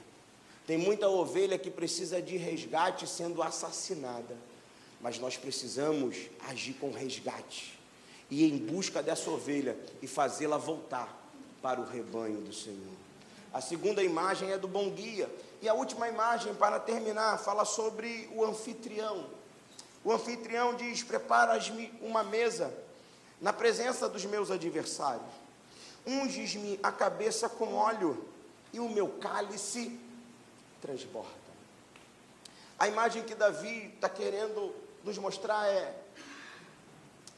Tem 0.65 0.77
muita 0.77 1.09
ovelha 1.09 1.57
que 1.57 1.69
precisa 1.69 2.21
de 2.21 2.37
resgate 2.37 3.07
sendo 3.07 3.43
assassinada. 3.43 4.37
Mas 5.01 5.19
nós 5.19 5.37
precisamos 5.37 6.29
agir 6.47 6.73
com 6.73 6.91
resgate 6.91 7.78
e 8.30 8.45
em 8.45 8.57
busca 8.57 9.01
dessa 9.01 9.30
ovelha 9.30 9.77
e 10.01 10.07
fazê-la 10.07 10.57
voltar 10.57 11.17
para 11.61 11.80
o 11.80 11.86
rebanho 11.86 12.41
do 12.41 12.53
Senhor. 12.53 12.93
A 13.53 13.61
segunda 13.61 14.03
imagem 14.03 14.51
é 14.51 14.57
do 14.57 14.67
bom 14.67 14.89
guia. 14.91 15.30
E 15.61 15.67
a 15.67 15.73
última 15.73 16.07
imagem, 16.07 16.53
para 16.53 16.80
terminar, 16.80 17.38
fala 17.39 17.65
sobre 17.65 18.30
o 18.34 18.45
anfitrião. 18.45 19.25
O 20.03 20.11
anfitrião 20.11 20.75
diz: 20.75 21.03
Preparas-me 21.03 21.91
uma 22.01 22.23
mesa 22.23 22.73
na 23.41 23.51
presença 23.51 24.07
dos 24.07 24.23
meus 24.25 24.51
adversários. 24.51 25.27
Unges-me 26.05 26.80
a 26.82 26.91
cabeça 26.91 27.49
com 27.49 27.73
óleo 27.73 28.23
e 28.71 28.80
o 28.80 28.88
meu 28.88 29.09
cálice 29.19 29.99
transborda. 30.82 31.30
A 32.77 32.88
imagem 32.88 33.23
que 33.23 33.36
Davi 33.36 33.91
está 33.95 34.07
querendo 34.07 34.73
nos 35.03 35.17
mostrar 35.17 35.67
é: 35.67 35.93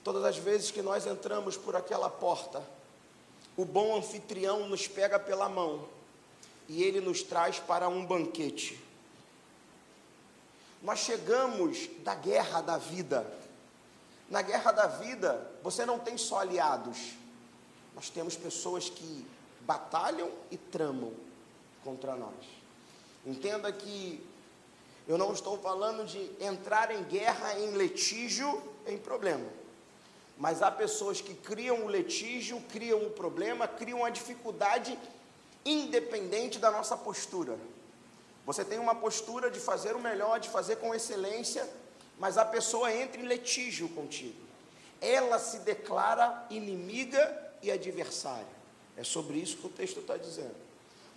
todas 0.03 0.23
as 0.23 0.37
vezes 0.37 0.71
que 0.71 0.81
nós 0.81 1.05
entramos 1.05 1.57
por 1.57 1.75
aquela 1.75 2.09
porta, 2.09 2.63
o 3.55 3.65
bom 3.65 3.95
anfitrião 3.95 4.67
nos 4.67 4.87
pega 4.87 5.19
pela 5.19 5.49
mão 5.49 5.87
e 6.67 6.83
ele 6.83 7.01
nos 7.01 7.21
traz 7.21 7.59
para 7.59 7.87
um 7.87 8.05
banquete. 8.05 8.79
Nós 10.81 10.99
chegamos 10.99 11.89
da 12.03 12.15
guerra 12.15 12.61
da 12.61 12.77
vida. 12.77 13.31
Na 14.29 14.41
guerra 14.41 14.71
da 14.71 14.87
vida, 14.87 15.51
você 15.61 15.85
não 15.85 15.99
tem 15.99 16.17
só 16.17 16.39
aliados, 16.39 16.97
nós 17.93 18.09
temos 18.09 18.37
pessoas 18.37 18.89
que 18.89 19.27
batalham 19.61 20.31
e 20.49 20.57
tramam 20.57 21.11
contra 21.83 22.15
nós. 22.15 22.45
Entenda 23.25 23.71
que 23.71 24.25
eu 25.07 25.17
não 25.17 25.33
estou 25.33 25.57
falando 25.57 26.05
de 26.05 26.31
entrar 26.39 26.91
em 26.91 27.03
guerra, 27.03 27.59
em 27.59 27.71
litígio, 27.71 28.63
em 28.87 28.97
problema. 28.97 29.45
Mas 30.41 30.63
há 30.63 30.71
pessoas 30.71 31.21
que 31.21 31.35
criam 31.35 31.85
o 31.85 31.87
litígio, 31.87 32.59
criam 32.61 33.05
o 33.05 33.11
problema, 33.11 33.67
criam 33.67 34.03
a 34.03 34.09
dificuldade 34.09 34.97
independente 35.63 36.57
da 36.57 36.71
nossa 36.71 36.97
postura. 36.97 37.59
Você 38.43 38.65
tem 38.65 38.79
uma 38.79 38.95
postura 38.95 39.51
de 39.51 39.59
fazer 39.59 39.95
o 39.95 39.99
melhor, 39.99 40.39
de 40.39 40.49
fazer 40.49 40.77
com 40.77 40.95
excelência, 40.95 41.69
mas 42.17 42.39
a 42.39 42.43
pessoa 42.43 42.91
entra 42.91 43.21
em 43.21 43.25
litígio 43.27 43.87
contigo. 43.89 44.41
Ela 44.99 45.37
se 45.37 45.59
declara 45.59 46.43
inimiga 46.49 47.53
e 47.61 47.69
adversária. 47.69 48.61
É 48.97 49.03
sobre 49.03 49.37
isso 49.37 49.57
que 49.57 49.67
o 49.67 49.69
texto 49.69 49.99
está 49.99 50.17
dizendo. 50.17 50.55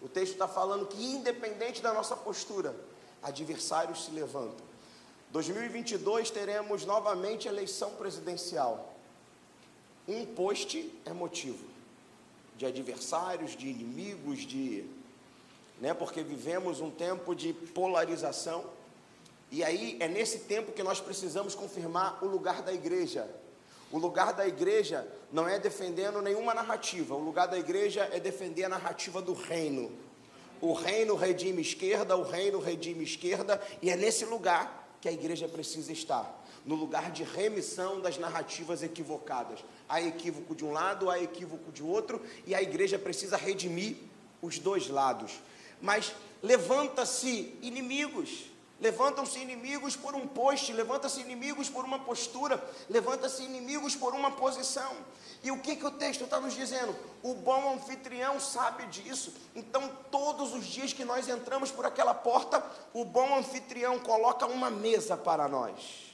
O 0.03 0.09
texto 0.09 0.33
está 0.35 0.47
falando 0.47 0.85
que, 0.87 1.03
independente 1.03 1.81
da 1.81 1.95
nossa 1.95 2.15
postura, 2.15 2.77
adversários 3.23 4.05
se 4.05 4.11
levantam. 4.11 4.67
2022 5.31 6.31
teremos 6.31 6.85
novamente 6.85 7.49
eleição 7.49 7.93
presidencial. 7.93 8.94
Um 10.07 10.27
post 10.27 10.93
é 11.07 11.13
motivo 11.13 11.65
de 12.57 12.67
adversários, 12.67 13.57
de 13.57 13.69
inimigos, 13.69 14.41
de. 14.41 14.85
Né, 15.81 15.93
porque 15.93 16.23
vivemos 16.23 16.81
um 16.81 16.91
tempo 16.91 17.35
de 17.35 17.53
polarização. 17.53 18.65
E 19.51 19.65
aí 19.65 19.97
é 20.01 20.09
nesse 20.09 20.41
tempo 20.41 20.73
que 20.73 20.83
nós 20.83 21.01
precisamos 21.01 21.55
confirmar 21.55 22.23
o 22.23 22.29
lugar 22.29 22.63
da 22.63 22.73
igreja. 22.73 23.29
O 23.91 23.99
lugar 23.99 24.33
da 24.33 24.47
igreja 24.47 25.07
não 25.33 25.49
é 25.49 25.59
defendendo 25.59 26.21
nenhuma 26.21 26.55
narrativa, 26.55 27.15
o 27.15 27.23
lugar 27.23 27.47
da 27.47 27.59
igreja 27.59 28.09
é 28.13 28.19
defender 28.19 28.65
a 28.65 28.69
narrativa 28.69 29.23
do 29.23 29.33
reino. 29.33 29.93
O 30.61 30.73
reino 30.73 31.15
redime 31.15 31.63
esquerda, 31.63 32.17
o 32.17 32.23
reino 32.23 32.59
redime 32.59 33.05
esquerda, 33.05 33.61
e 33.83 33.91
é 33.91 33.97
nesse 33.97 34.25
lugar 34.25 34.97
que 35.01 35.09
a 35.09 35.13
igreja 35.13 35.47
precisa 35.47 35.93
estar 35.93 36.44
no 36.65 36.75
lugar 36.75 37.11
de 37.11 37.23
remissão 37.23 38.01
das 38.01 38.19
narrativas 38.19 38.83
equivocadas. 38.83 39.65
Há 39.89 40.01
equívoco 40.01 40.55
de 40.55 40.65
um 40.65 40.73
lado, 40.73 41.11
há 41.11 41.21
equívoco 41.21 41.71
de 41.71 41.83
outro, 41.83 42.21
e 42.47 42.55
a 42.55 42.63
igreja 42.63 42.99
precisa 42.99 43.37
redimir 43.37 43.97
os 44.41 44.59
dois 44.59 44.89
lados. 44.89 45.33
mas 45.81 46.15
levanta-se 46.43 47.59
inimigos. 47.61 48.47
Levantam-se 48.81 49.39
inimigos 49.39 49.97
por 49.97 50.15
um 50.15 50.27
poste, 50.27 50.73
levanta-se 50.73 51.21
inimigos 51.21 51.69
por 51.71 51.85
uma 51.85 51.99
postura, 51.99 52.63
levanta-se 52.89 53.43
inimigos 53.43 53.95
por 53.95 54.15
uma 54.15 54.31
posição. 54.33 54.93
E 55.43 55.51
o 55.51 55.59
que, 55.61 55.77
que 55.77 55.87
o 55.87 55.91
texto 55.91 56.25
está 56.25 56.41
nos 56.41 56.55
dizendo? 56.55 56.95
O 57.23 57.35
bom 57.35 57.75
anfitrião 57.75 58.41
sabe 58.41 58.87
disso. 58.87 59.33
Então, 59.55 59.91
todos 60.11 60.55
os 60.55 60.65
dias 60.65 60.93
que 60.93 61.05
nós 61.05 61.29
entramos 61.29 61.71
por 61.71 61.87
aquela 61.87 62.15
porta, 62.15 62.65
o 62.93 63.05
bom 63.05 63.37
anfitrião 63.37 63.99
coloca 63.99 64.47
uma 64.47 64.71
mesa 64.71 65.17
para 65.17 65.47
nós. 65.49 66.14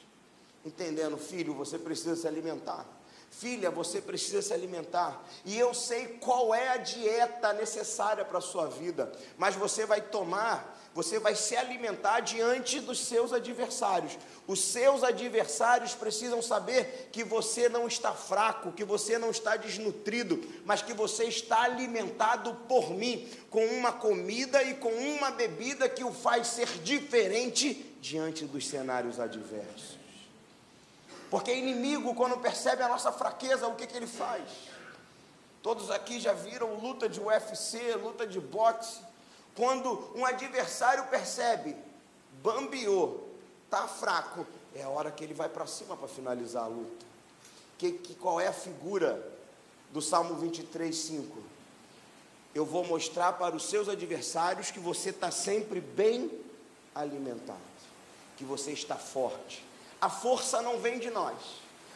Entendendo, 0.64 1.16
filho, 1.16 1.54
você 1.54 1.78
precisa 1.78 2.16
se 2.16 2.26
alimentar. 2.26 2.86
Filha, 3.30 3.70
você 3.70 4.00
precisa 4.00 4.42
se 4.42 4.52
alimentar. 4.52 5.24
E 5.44 5.58
eu 5.58 5.72
sei 5.72 6.18
qual 6.20 6.54
é 6.54 6.68
a 6.68 6.76
dieta 6.76 7.52
necessária 7.52 8.24
para 8.24 8.38
a 8.38 8.42
sua 8.42 8.66
vida, 8.66 9.12
mas 9.38 9.54
você 9.54 9.86
vai 9.86 10.00
tomar 10.00 10.80
você 10.92 11.20
vai 11.20 11.36
se 11.36 11.56
alimentar 11.56 12.20
diante 12.20 12.80
dos 12.80 12.98
seus 12.98 13.32
adversários. 13.32 14.18
Os 14.46 14.60
seus 14.60 15.04
adversários 15.04 15.94
precisam 15.94 16.42
saber 16.42 17.10
que 17.12 17.22
você 17.22 17.68
não 17.68 17.86
está 17.86 18.12
fraco, 18.12 18.72
que 18.72 18.84
você 18.84 19.16
não 19.16 19.30
está 19.30 19.56
desnutrido, 19.56 20.42
mas 20.64 20.82
que 20.82 20.92
você 20.92 21.24
está 21.24 21.62
alimentado 21.62 22.54
por 22.68 22.90
mim, 22.90 23.28
com 23.48 23.64
uma 23.66 23.92
comida 23.92 24.62
e 24.64 24.74
com 24.74 24.90
uma 24.90 25.30
bebida 25.30 25.88
que 25.88 26.02
o 26.02 26.12
faz 26.12 26.48
ser 26.48 26.68
diferente 26.82 27.94
diante 28.00 28.44
dos 28.44 28.66
cenários 28.66 29.20
adversos. 29.20 29.99
Porque 31.30 31.54
inimigo, 31.54 32.14
quando 32.14 32.36
percebe 32.38 32.82
a 32.82 32.88
nossa 32.88 33.12
fraqueza, 33.12 33.68
o 33.68 33.76
que, 33.76 33.86
que 33.86 33.96
ele 33.96 34.06
faz? 34.06 34.42
Todos 35.62 35.90
aqui 35.90 36.18
já 36.18 36.32
viram 36.32 36.74
luta 36.74 37.08
de 37.08 37.20
UFC, 37.20 37.94
luta 37.94 38.26
de 38.26 38.40
boxe 38.40 39.10
quando 39.54 40.10
um 40.14 40.24
adversário 40.24 41.04
percebe, 41.08 41.76
bambiou, 42.42 43.28
está 43.64 43.86
fraco, 43.86 44.46
é 44.74 44.82
a 44.82 44.88
hora 44.88 45.10
que 45.10 45.24
ele 45.24 45.34
vai 45.34 45.48
para 45.48 45.66
cima 45.66 45.96
para 45.96 46.08
finalizar 46.08 46.64
a 46.64 46.68
luta. 46.68 47.06
Que, 47.76 47.92
que, 47.92 48.14
qual 48.14 48.40
é 48.40 48.46
a 48.46 48.52
figura 48.52 49.22
do 49.92 50.00
Salmo 50.00 50.36
23, 50.36 50.96
5? 50.96 51.42
Eu 52.54 52.64
vou 52.64 52.84
mostrar 52.84 53.34
para 53.34 53.54
os 53.54 53.64
seus 53.64 53.88
adversários 53.88 54.70
que 54.70 54.78
você 54.80 55.10
está 55.10 55.30
sempre 55.30 55.80
bem 55.80 56.30
alimentado, 56.94 57.58
que 58.36 58.44
você 58.44 58.72
está 58.72 58.96
forte. 58.96 59.64
A 60.00 60.08
força 60.08 60.62
não 60.62 60.78
vem 60.78 60.98
de 60.98 61.10
nós, 61.10 61.36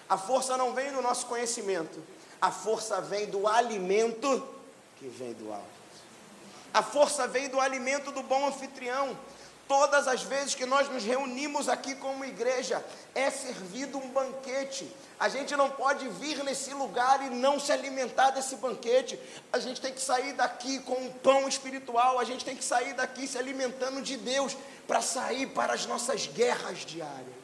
a 0.08 0.18
força 0.18 0.56
não 0.56 0.74
vem 0.74 0.92
do 0.92 1.00
nosso 1.00 1.26
conhecimento, 1.26 2.02
a 2.40 2.50
força 2.50 3.00
vem 3.00 3.26
do 3.26 3.48
alimento 3.48 4.46
que 4.96 5.08
vem 5.08 5.32
do 5.32 5.52
alto. 5.52 5.74
A 6.74 6.82
força 6.82 7.28
vem 7.28 7.48
do 7.48 7.60
alimento 7.60 8.10
do 8.10 8.22
bom 8.22 8.48
anfitrião. 8.48 9.16
Todas 9.66 10.06
as 10.06 10.22
vezes 10.22 10.54
que 10.54 10.66
nós 10.66 10.90
nos 10.90 11.04
reunimos 11.04 11.68
aqui 11.68 11.94
como 11.94 12.24
igreja, 12.24 12.84
é 13.14 13.30
servido 13.30 13.96
um 13.96 14.10
banquete. 14.10 14.90
A 15.18 15.28
gente 15.28 15.56
não 15.56 15.70
pode 15.70 16.06
vir 16.08 16.42
nesse 16.44 16.74
lugar 16.74 17.24
e 17.24 17.30
não 17.30 17.58
se 17.58 17.72
alimentar 17.72 18.30
desse 18.30 18.56
banquete. 18.56 19.18
A 19.52 19.58
gente 19.58 19.80
tem 19.80 19.92
que 19.92 20.00
sair 20.00 20.34
daqui 20.34 20.80
com 20.80 20.94
um 20.94 21.10
pão 21.10 21.48
espiritual, 21.48 22.18
a 22.18 22.24
gente 22.24 22.44
tem 22.44 22.56
que 22.56 22.64
sair 22.64 22.92
daqui 22.92 23.26
se 23.26 23.38
alimentando 23.38 24.02
de 24.02 24.16
Deus 24.16 24.56
para 24.86 25.00
sair 25.00 25.46
para 25.46 25.72
as 25.72 25.86
nossas 25.86 26.26
guerras 26.26 26.78
diárias. 26.80 27.43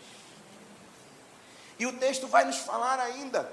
E 1.80 1.86
o 1.86 1.94
texto 1.94 2.28
vai 2.28 2.44
nos 2.44 2.58
falar 2.58 3.00
ainda 3.00 3.50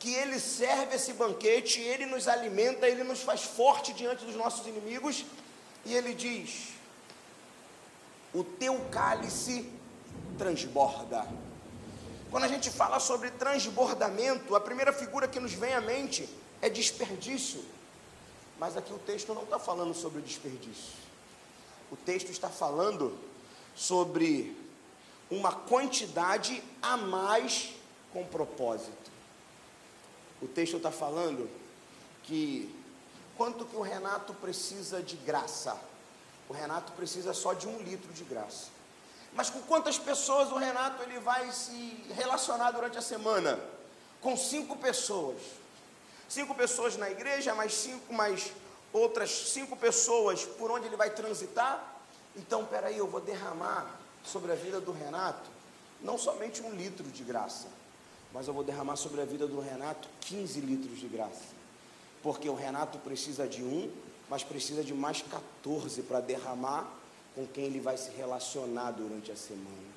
que 0.00 0.12
ele 0.12 0.40
serve 0.40 0.96
esse 0.96 1.12
banquete, 1.12 1.80
ele 1.80 2.06
nos 2.06 2.26
alimenta, 2.26 2.88
ele 2.88 3.04
nos 3.04 3.22
faz 3.22 3.44
forte 3.44 3.92
diante 3.92 4.24
dos 4.24 4.34
nossos 4.34 4.66
inimigos, 4.66 5.24
e 5.84 5.94
ele 5.94 6.12
diz: 6.12 6.70
O 8.34 8.42
teu 8.42 8.80
cálice 8.90 9.72
transborda. 10.36 11.24
Quando 12.32 12.42
a 12.42 12.48
gente 12.48 12.68
fala 12.68 12.98
sobre 12.98 13.30
transbordamento, 13.30 14.56
a 14.56 14.60
primeira 14.60 14.92
figura 14.92 15.28
que 15.28 15.38
nos 15.38 15.52
vem 15.52 15.72
à 15.72 15.80
mente 15.80 16.28
é 16.60 16.68
desperdício. 16.68 17.64
Mas 18.58 18.76
aqui 18.76 18.92
o 18.92 18.98
texto 18.98 19.32
não 19.32 19.44
está 19.44 19.60
falando 19.60 19.94
sobre 19.94 20.20
desperdício. 20.20 20.98
O 21.92 21.96
texto 21.96 22.30
está 22.30 22.48
falando 22.48 23.16
sobre 23.76 24.57
uma 25.30 25.52
quantidade 25.52 26.62
a 26.80 26.96
mais 26.96 27.74
com 28.12 28.24
propósito. 28.26 29.10
O 30.40 30.46
texto 30.46 30.76
está 30.76 30.90
falando 30.90 31.48
que 32.22 32.74
quanto 33.36 33.64
que 33.64 33.76
o 33.76 33.80
Renato 33.80 34.32
precisa 34.34 35.02
de 35.02 35.16
graça? 35.16 35.78
O 36.48 36.52
Renato 36.52 36.92
precisa 36.92 37.34
só 37.34 37.52
de 37.52 37.66
um 37.66 37.78
litro 37.78 38.12
de 38.12 38.24
graça. 38.24 38.68
Mas 39.34 39.50
com 39.50 39.60
quantas 39.62 39.98
pessoas 39.98 40.50
o 40.50 40.56
Renato 40.56 41.02
ele 41.02 41.18
vai 41.18 41.50
se 41.52 42.04
relacionar 42.14 42.70
durante 42.70 42.96
a 42.96 43.02
semana? 43.02 43.58
Com 44.20 44.36
cinco 44.36 44.76
pessoas. 44.76 45.36
Cinco 46.28 46.54
pessoas 46.54 46.96
na 46.96 47.10
igreja, 47.10 47.54
mais 47.54 47.74
cinco, 47.74 48.12
mais 48.12 48.52
outras 48.92 49.30
cinco 49.50 49.76
pessoas 49.76 50.44
por 50.44 50.70
onde 50.70 50.86
ele 50.86 50.96
vai 50.96 51.10
transitar. 51.10 51.96
Então, 52.36 52.64
peraí, 52.64 52.96
eu 52.96 53.06
vou 53.06 53.20
derramar 53.20 53.98
sobre 54.28 54.52
a 54.52 54.54
vida 54.54 54.80
do 54.80 54.92
Renato 54.92 55.58
não 56.00 56.16
somente 56.16 56.62
um 56.62 56.70
litro 56.74 57.04
de 57.08 57.24
graça, 57.24 57.66
mas 58.32 58.46
eu 58.46 58.54
vou 58.54 58.62
derramar 58.62 58.96
sobre 58.96 59.20
a 59.20 59.24
vida 59.24 59.46
do 59.46 59.60
Renato 59.60 60.08
15 60.20 60.60
litros 60.60 60.98
de 60.98 61.08
graça. 61.08 61.56
Porque 62.22 62.48
o 62.48 62.54
Renato 62.54 62.98
precisa 62.98 63.48
de 63.48 63.62
um, 63.62 63.90
mas 64.28 64.44
precisa 64.44 64.84
de 64.84 64.94
mais 64.94 65.22
14 65.22 66.02
para 66.02 66.20
derramar 66.20 66.86
com 67.34 67.46
quem 67.46 67.64
ele 67.64 67.80
vai 67.80 67.96
se 67.96 68.10
relacionar 68.10 68.92
durante 68.92 69.32
a 69.32 69.36
semana. 69.36 69.88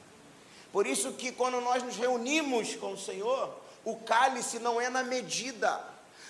Por 0.71 0.87
isso 0.87 1.13
que 1.13 1.31
quando 1.31 1.59
nós 1.59 1.83
nos 1.83 1.97
reunimos 1.97 2.75
com 2.75 2.93
o 2.93 2.97
Senhor, 2.97 3.53
o 3.83 3.97
cálice 3.97 4.59
não 4.59 4.79
é 4.79 4.89
na 4.89 5.03
medida, 5.03 5.83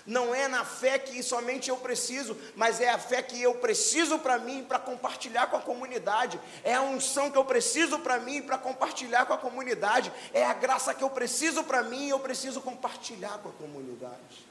não 0.05 0.33
é 0.33 0.47
na 0.47 0.65
fé 0.65 0.97
que 0.97 1.21
somente 1.21 1.69
eu 1.69 1.77
preciso, 1.77 2.37
mas 2.55 2.81
é 2.81 2.89
a 2.89 2.97
fé 2.97 3.21
que 3.21 3.41
eu 3.41 3.55
preciso 3.55 4.17
para 4.19 4.39
mim 4.39 4.63
para 4.63 4.79
compartilhar 4.79 5.47
com 5.47 5.57
a 5.57 5.61
comunidade. 5.61 6.39
É 6.63 6.73
a 6.73 6.81
unção 6.81 7.29
que 7.29 7.37
eu 7.37 7.45
preciso 7.45 7.99
para 7.99 8.19
mim 8.19 8.41
para 8.41 8.57
compartilhar 8.57 9.25
com 9.25 9.33
a 9.33 9.37
comunidade. 9.37 10.11
É 10.33 10.45
a 10.45 10.53
graça 10.53 10.93
que 10.93 11.03
eu 11.03 11.09
preciso 11.09 11.63
para 11.63 11.83
mim 11.83 12.09
eu 12.09 12.19
preciso 12.19 12.61
compartilhar 12.61 13.37
com 13.39 13.49
a 13.49 13.53
comunidade. 13.53 14.47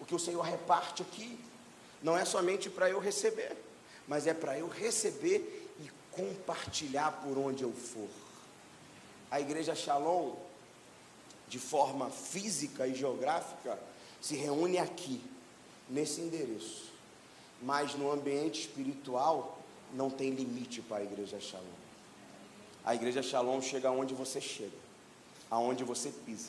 O 0.00 0.04
que 0.04 0.14
o 0.14 0.18
Senhor 0.18 0.42
reparte 0.42 1.02
aqui 1.02 1.38
não 2.02 2.16
é 2.16 2.24
somente 2.24 2.68
para 2.68 2.90
eu 2.90 2.98
receber, 2.98 3.56
mas 4.06 4.26
é 4.26 4.34
para 4.34 4.58
eu 4.58 4.68
receber 4.68 5.70
e 5.80 5.90
compartilhar 6.10 7.12
por 7.22 7.38
onde 7.38 7.62
eu 7.62 7.72
for. 7.72 8.08
A 9.30 9.40
igreja 9.40 9.74
Shalom 9.74 10.34
de 11.52 11.58
forma 11.58 12.08
física 12.08 12.86
e 12.86 12.94
geográfica, 12.94 13.78
se 14.22 14.34
reúne 14.34 14.78
aqui, 14.78 15.20
nesse 15.86 16.22
endereço. 16.22 16.84
Mas 17.60 17.94
no 17.94 18.10
ambiente 18.10 18.62
espiritual, 18.62 19.58
não 19.92 20.08
tem 20.08 20.30
limite 20.30 20.80
para 20.80 21.02
a 21.02 21.04
igreja 21.04 21.38
Shalom. 21.38 21.66
A 22.82 22.94
igreja 22.94 23.22
Shalom 23.22 23.60
chega 23.60 23.90
aonde 23.90 24.14
você 24.14 24.40
chega, 24.40 24.78
aonde 25.50 25.84
você 25.84 26.10
pisa. 26.24 26.48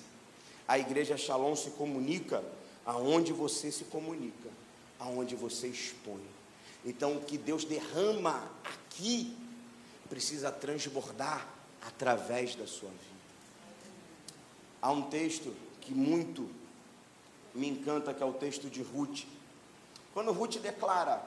A 0.65 0.79
igreja 0.79 1.17
Shalom 1.17 1.53
se 1.53 1.71
comunica 1.71 2.41
aonde 2.85 3.33
você 3.33 3.73
se 3.73 3.83
comunica, 3.83 4.49
aonde 4.97 5.35
você 5.35 5.67
expõe. 5.67 6.25
Então, 6.85 7.17
o 7.17 7.21
que 7.21 7.37
Deus 7.37 7.65
derrama 7.65 8.49
aqui 8.63 9.35
precisa 10.07 10.49
transbordar 10.49 11.45
através 11.81 12.55
da 12.55 12.65
sua 12.65 12.89
vida. 12.89 13.12
Há 14.83 14.91
um 14.91 15.03
texto 15.03 15.55
que 15.79 15.93
muito 15.93 16.49
me 17.55 17.69
encanta, 17.69 18.13
que 18.13 18.21
é 18.21 18.25
o 18.25 18.33
texto 18.33 18.69
de 18.69 18.83
Ruth. 18.83 19.23
Quando 20.13 20.33
Ruth 20.33 20.57
declara, 20.57 21.23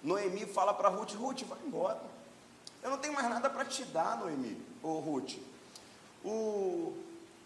Noemi 0.00 0.46
fala 0.46 0.72
para 0.72 0.88
Ruth: 0.88 1.14
Ruth, 1.14 1.42
vai 1.42 1.58
embora. 1.66 2.00
Eu 2.84 2.90
não 2.90 2.98
tenho 2.98 3.14
mais 3.14 3.28
nada 3.28 3.50
para 3.50 3.64
te 3.64 3.84
dar, 3.86 4.20
Noemi, 4.20 4.64
ou 4.80 5.00
Ruth. 5.00 5.38
O, 6.24 6.96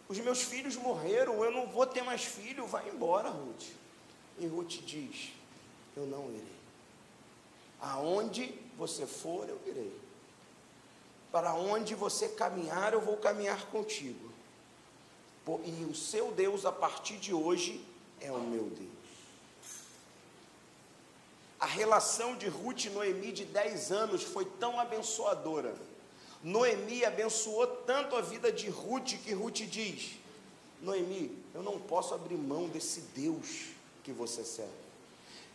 os 0.07 0.19
meus 0.19 0.43
filhos 0.43 0.77
morreram, 0.77 1.43
eu 1.43 1.51
não 1.51 1.67
vou 1.67 1.87
ter 1.87 2.03
mais 2.03 2.23
filho, 2.23 2.67
vai 2.67 2.87
embora, 2.91 3.31
Ruth. 3.31 3.69
E 4.39 4.47
Ruth 4.47 4.83
diz: 4.85 5.33
Eu 5.97 6.05
não 6.05 6.29
irei. 6.29 6.61
Aonde 7.81 8.55
você 8.77 9.07
for, 9.07 9.49
eu 9.49 9.59
irei. 9.65 9.99
Para 11.33 11.55
onde 11.55 11.95
você 11.95 12.29
caminhar, 12.29 12.93
eu 12.93 13.01
vou 13.01 13.17
caminhar 13.17 13.65
contigo 13.71 14.30
e 15.65 15.85
o 15.85 15.95
seu 15.95 16.31
Deus 16.33 16.65
a 16.65 16.73
partir 16.73 17.17
de 17.17 17.33
hoje 17.33 17.85
é 18.21 18.31
o 18.31 18.41
meu 18.41 18.65
Deus. 18.65 18.91
A 21.59 21.67
relação 21.67 22.37
de 22.37 22.49
Ruth 22.49 22.87
e 22.87 22.91
Noemi 22.91 23.33
de 23.33 23.45
10 23.45 23.93
anos 23.93 24.23
foi 24.23 24.45
tão 24.45 24.81
abençoadora. 24.81 25.75
Noemi 26.43 27.05
abençoou 27.05 27.67
tanto 27.67 28.17
a 28.17 28.23
vida 28.23 28.51
de 28.51 28.71
Ruth 28.71 29.19
que 29.23 29.35
Ruth 29.35 29.61
diz: 29.61 30.13
Noemi, 30.81 31.37
eu 31.55 31.63
não 31.63 31.79
posso 31.79 32.15
abrir 32.15 32.37
mão 32.37 32.69
desse 32.69 33.01
Deus 33.15 33.67
que 34.03 34.13
você 34.13 34.43
serve. 34.43 34.73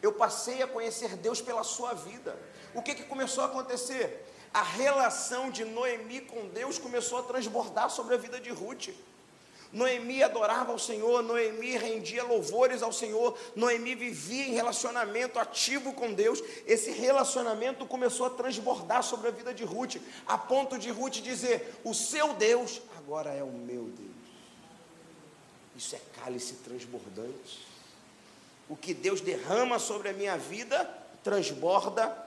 Eu 0.02 0.14
passei 0.14 0.62
a 0.62 0.68
conhecer 0.68 1.16
Deus 1.16 1.42
pela 1.42 1.64
sua 1.64 1.94
vida. 1.94 2.38
O 2.76 2.82
que, 2.84 2.94
que 2.94 3.04
começou 3.04 3.44
a 3.44 3.48
acontecer? 3.48 4.24
A 4.54 4.62
relação 4.62 5.50
de 5.50 5.66
Noemi 5.66 6.22
com 6.22 6.48
Deus 6.50 6.78
começou 6.78 7.18
a 7.18 7.24
transbordar 7.24 7.90
sobre 7.90 8.14
a 8.14 8.18
vida 8.18 8.40
de 8.40 8.52
Ruth. 8.52 8.90
Noemi 9.72 10.24
adorava 10.24 10.72
ao 10.72 10.80
Senhor, 10.80 11.22
Noemi 11.22 11.78
rendia 11.78 12.24
louvores 12.24 12.82
ao 12.82 12.94
Senhor, 12.94 13.38
Noemi 13.56 13.96
vivia 13.96 14.48
em 14.48 14.54
relacionamento 14.54 15.38
ativo 15.40 15.94
com 15.94 16.14
Deus. 16.14 16.42
Esse 16.66 16.92
relacionamento 16.92 17.86
começou 17.86 18.26
a 18.26 18.30
transbordar 18.30 19.04
sobre 19.04 19.28
a 19.28 19.32
vida 19.32 19.54
de 19.54 19.64
Ruth, 19.64 19.98
a 20.26 20.38
ponto 20.38 20.78
de 20.78 20.90
Ruth 20.90 21.16
dizer: 21.16 21.76
O 21.84 21.94
seu 21.94 22.34
Deus 22.34 22.82
agora 22.98 23.32
é 23.32 23.44
o 23.44 23.52
meu 23.52 23.84
Deus. 23.84 24.16
Isso 25.76 25.96
é 25.96 26.02
cálice 26.20 26.54
transbordante. 26.64 27.66
O 28.70 28.76
que 28.76 28.94
Deus 28.94 29.22
derrama 29.22 29.78
sobre 29.78 30.10
a 30.10 30.14
minha 30.14 30.38
vida, 30.38 30.86
transborda 31.24 32.26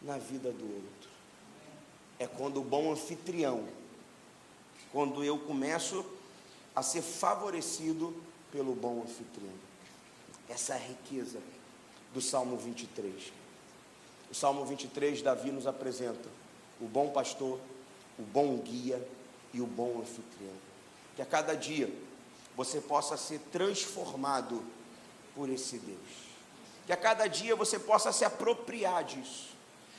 na 0.00 0.18
vida 0.18 0.50
do 0.50 0.64
outro. 0.64 1.10
É 2.18 2.26
quando 2.26 2.60
o 2.60 2.64
bom 2.64 2.92
anfitrião, 2.92 3.66
quando 4.92 5.24
eu 5.24 5.38
começo 5.38 6.04
a 6.74 6.82
ser 6.82 7.02
favorecido 7.02 8.14
pelo 8.50 8.74
bom 8.74 9.02
anfitrião. 9.02 9.54
Essa 10.48 10.74
é 10.74 10.76
a 10.76 10.80
riqueza 10.80 11.38
do 12.12 12.20
Salmo 12.20 12.56
23. 12.56 13.32
O 14.30 14.34
Salmo 14.34 14.64
23, 14.64 15.22
Davi 15.22 15.50
nos 15.50 15.66
apresenta 15.66 16.28
o 16.80 16.86
bom 16.86 17.10
pastor, 17.10 17.58
o 18.18 18.22
bom 18.22 18.56
guia 18.58 19.06
e 19.52 19.60
o 19.60 19.66
bom 19.66 20.00
anfitrião. 20.00 20.54
Que 21.14 21.22
a 21.22 21.26
cada 21.26 21.54
dia 21.54 21.92
você 22.56 22.80
possa 22.80 23.16
ser 23.16 23.38
transformado 23.50 24.62
por 25.34 25.48
esse 25.48 25.78
Deus. 25.78 26.32
Que 26.86 26.92
a 26.92 26.96
cada 26.96 27.26
dia 27.26 27.54
você 27.54 27.78
possa 27.78 28.12
se 28.12 28.24
apropriar 28.24 29.04
disso. 29.04 29.50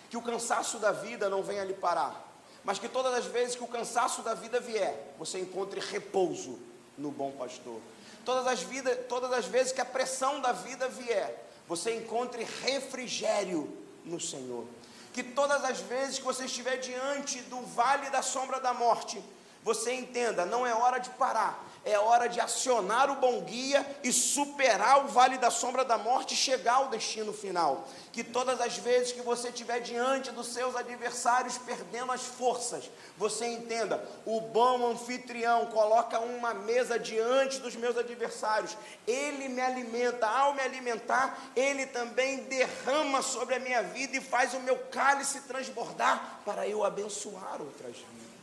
Que 0.10 0.18
o 0.18 0.22
cansaço 0.22 0.80
da 0.80 0.92
vida 0.92 1.30
não 1.30 1.44
venha 1.44 1.64
lhe 1.64 1.74
parar 1.74 2.33
mas 2.64 2.80
que 2.80 2.88
todas 2.88 3.14
as 3.14 3.26
vezes 3.26 3.56
que 3.56 3.64
o 3.64 3.68
cansaço 3.68 4.22
da 4.22 4.34
vida 4.34 4.60
vier, 4.60 5.14
você 5.18 5.40
encontre 5.40 5.80
repouso 5.80 6.60
no 6.98 7.12
bom 7.12 7.32
pastor. 7.32 7.80
Todas 8.24 8.48
as, 8.48 8.62
vida, 8.62 8.96
todas 8.96 9.32
as 9.34 9.46
vezes 9.46 9.74
que 9.74 9.82
a 9.82 9.86
pressão 9.86 10.40
da 10.40 10.52
vida 10.54 10.88
vier, 10.88 11.50
você 11.68 11.96
encontre 11.96 12.44
refrigério 12.64 13.72
no 14.06 14.20
Senhor. 14.20 14.66
Que 15.12 15.24
todas 15.24 15.64
as 15.66 15.80
vezes 15.80 16.20
que 16.20 16.26
você 16.26 16.46
estiver 16.46 16.78
diante 16.78 17.42
do 17.42 17.62
vale 17.62 18.10
da 18.10 18.22
sombra 18.22 18.60
da 18.60 18.74
morte, 18.74 19.22
você 19.64 19.94
entenda, 19.94 20.46
não 20.46 20.66
é 20.66 20.74
hora 20.74 21.00
de 21.00 21.10
parar, 21.12 21.64
é 21.86 22.00
hora 22.00 22.28
de 22.28 22.40
acionar 22.40 23.12
o 23.12 23.16
bom 23.16 23.42
guia 23.42 23.86
e 24.04 24.14
superar 24.14 25.04
o 25.04 25.08
vale 25.10 25.38
da 25.38 25.52
sombra 25.52 25.84
da 25.84 25.98
morte 25.98 26.34
e 26.34 26.38
chegar 26.38 26.76
ao 26.76 26.88
destino 26.88 27.34
final. 27.34 27.86
Que 28.14 28.24
todas 28.24 28.62
as 28.62 28.78
vezes 28.78 29.12
que 29.12 29.22
você 29.22 29.50
estiver 29.50 29.80
diante 29.82 30.32
dos 30.32 30.48
seus 30.48 30.76
adversários 30.76 31.58
perdendo 31.58 32.12
as 32.12 32.22
forças, 32.22 32.90
você 33.18 33.48
entenda, 33.48 34.02
o 34.26 34.40
bom 34.40 34.92
anfitrião 34.92 35.66
coloca 35.66 36.20
uma 36.20 36.54
mesa 36.54 36.98
diante 36.98 37.60
dos 37.60 37.76
meus 37.76 37.98
adversários, 37.98 38.78
ele 39.06 39.50
me 39.50 39.62
alimenta, 39.62 40.28
ao 40.28 40.54
me 40.54 40.62
alimentar, 40.62 41.38
ele 41.56 41.86
também 41.88 42.44
derrama 42.46 43.22
sobre 43.22 43.56
a 43.56 43.60
minha 43.60 43.84
vida 43.84 44.16
e 44.16 44.22
faz 44.22 44.54
o 44.54 44.60
meu 44.62 44.78
cálice 44.92 45.42
transbordar 45.42 46.42
para 46.46 46.68
eu 46.68 46.84
abençoar 46.84 47.60
outras 47.60 47.98
vidas. 47.98 48.34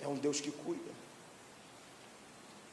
É 0.00 0.08
um 0.08 0.14
Deus 0.14 0.40
que 0.40 0.50
cuida. 0.50 0.89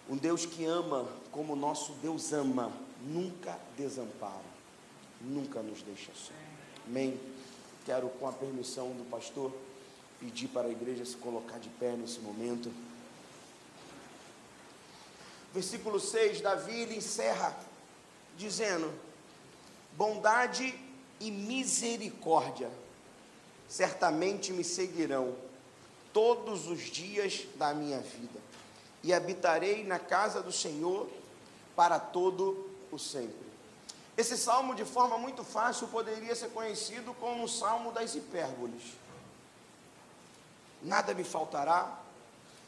Um 0.10 0.16
Deus 0.16 0.45
que 0.45 0.64
ama 0.64 1.08
como 1.32 1.55
nosso 1.55 1.91
Deus 2.01 2.32
ama, 2.32 2.72
nunca 3.05 3.60
desampara, 3.78 4.43
nunca 5.22 5.62
nos 5.62 5.82
deixa 5.82 6.12
só. 6.16 6.34
Amém. 6.88 7.20
Quero, 7.86 8.10
com 8.10 8.28
a 8.28 8.32
permissão 8.32 8.89
do 8.91 9.08
pastor, 9.10 9.53
pedir 10.20 10.47
para 10.47 10.68
a 10.68 10.72
igreja 10.72 11.05
se 11.05 11.16
colocar 11.18 11.60
de 11.60 11.70
pé 11.70 11.91
nesse 11.91 12.20
momento. 12.20 12.72
Versículo 15.53 15.99
6, 15.99 16.41
Davi 16.41 16.82
ele 16.82 16.95
encerra 16.95 17.55
dizendo: 18.38 18.91
Bondade 19.97 20.74
e 21.20 21.30
misericórdia 21.30 22.72
certamente 23.68 24.53
me 24.53 24.64
seguirão 24.64 25.36
todos 26.14 26.68
os 26.68 26.80
dias 26.80 27.45
da 27.58 27.74
minha 27.74 27.99
vida 27.99 28.47
e 29.04 29.14
habitarei 29.14 29.84
na 29.84 30.00
casa 30.00 30.41
do 30.41 30.52
Senhor 30.52 31.10
para 31.76 32.00
todo 32.00 32.70
o 32.91 32.98
sempre. 32.98 33.48
Esse 34.18 34.36
salmo, 34.36 34.74
de 34.74 34.84
forma 34.84 35.18
muito 35.18 35.43
fácil, 35.43 35.88
poderia 35.89 36.36
ser 36.36 36.50
conhecido 36.50 37.14
como 37.14 37.43
o 37.43 37.48
salmo 37.48 37.91
das 37.91 38.16
hipérboles. 38.16 38.82
Nada 40.82 41.14
me 41.14 41.24
faltará, 41.24 42.00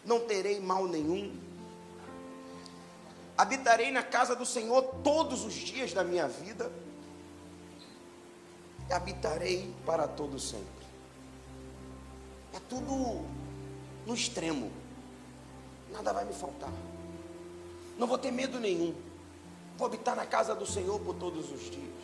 não 0.05 0.19
terei 0.27 0.59
mal 0.59 0.87
nenhum. 0.87 1.35
Habitarei 3.35 3.89
na 3.91 4.03
casa 4.03 4.35
do 4.35 4.45
Senhor 4.45 4.81
todos 5.03 5.43
os 5.43 5.53
dias 5.53 5.93
da 5.93 6.03
minha 6.03 6.27
vida 6.27 6.71
e 8.87 8.93
habitarei 8.93 9.73
para 9.85 10.07
todo 10.07 10.39
sempre. 10.39 10.67
É 12.53 12.59
tudo 12.67 13.25
no 14.05 14.13
extremo 14.13 14.71
nada 15.91 16.13
vai 16.13 16.25
me 16.25 16.33
faltar. 16.33 16.71
Não 17.97 18.07
vou 18.07 18.17
ter 18.17 18.31
medo 18.31 18.59
nenhum. 18.59 18.95
Vou 19.77 19.85
habitar 19.85 20.15
na 20.15 20.25
casa 20.25 20.55
do 20.55 20.65
Senhor 20.65 20.99
por 20.99 21.15
todos 21.15 21.51
os 21.51 21.61
dias. 21.69 21.99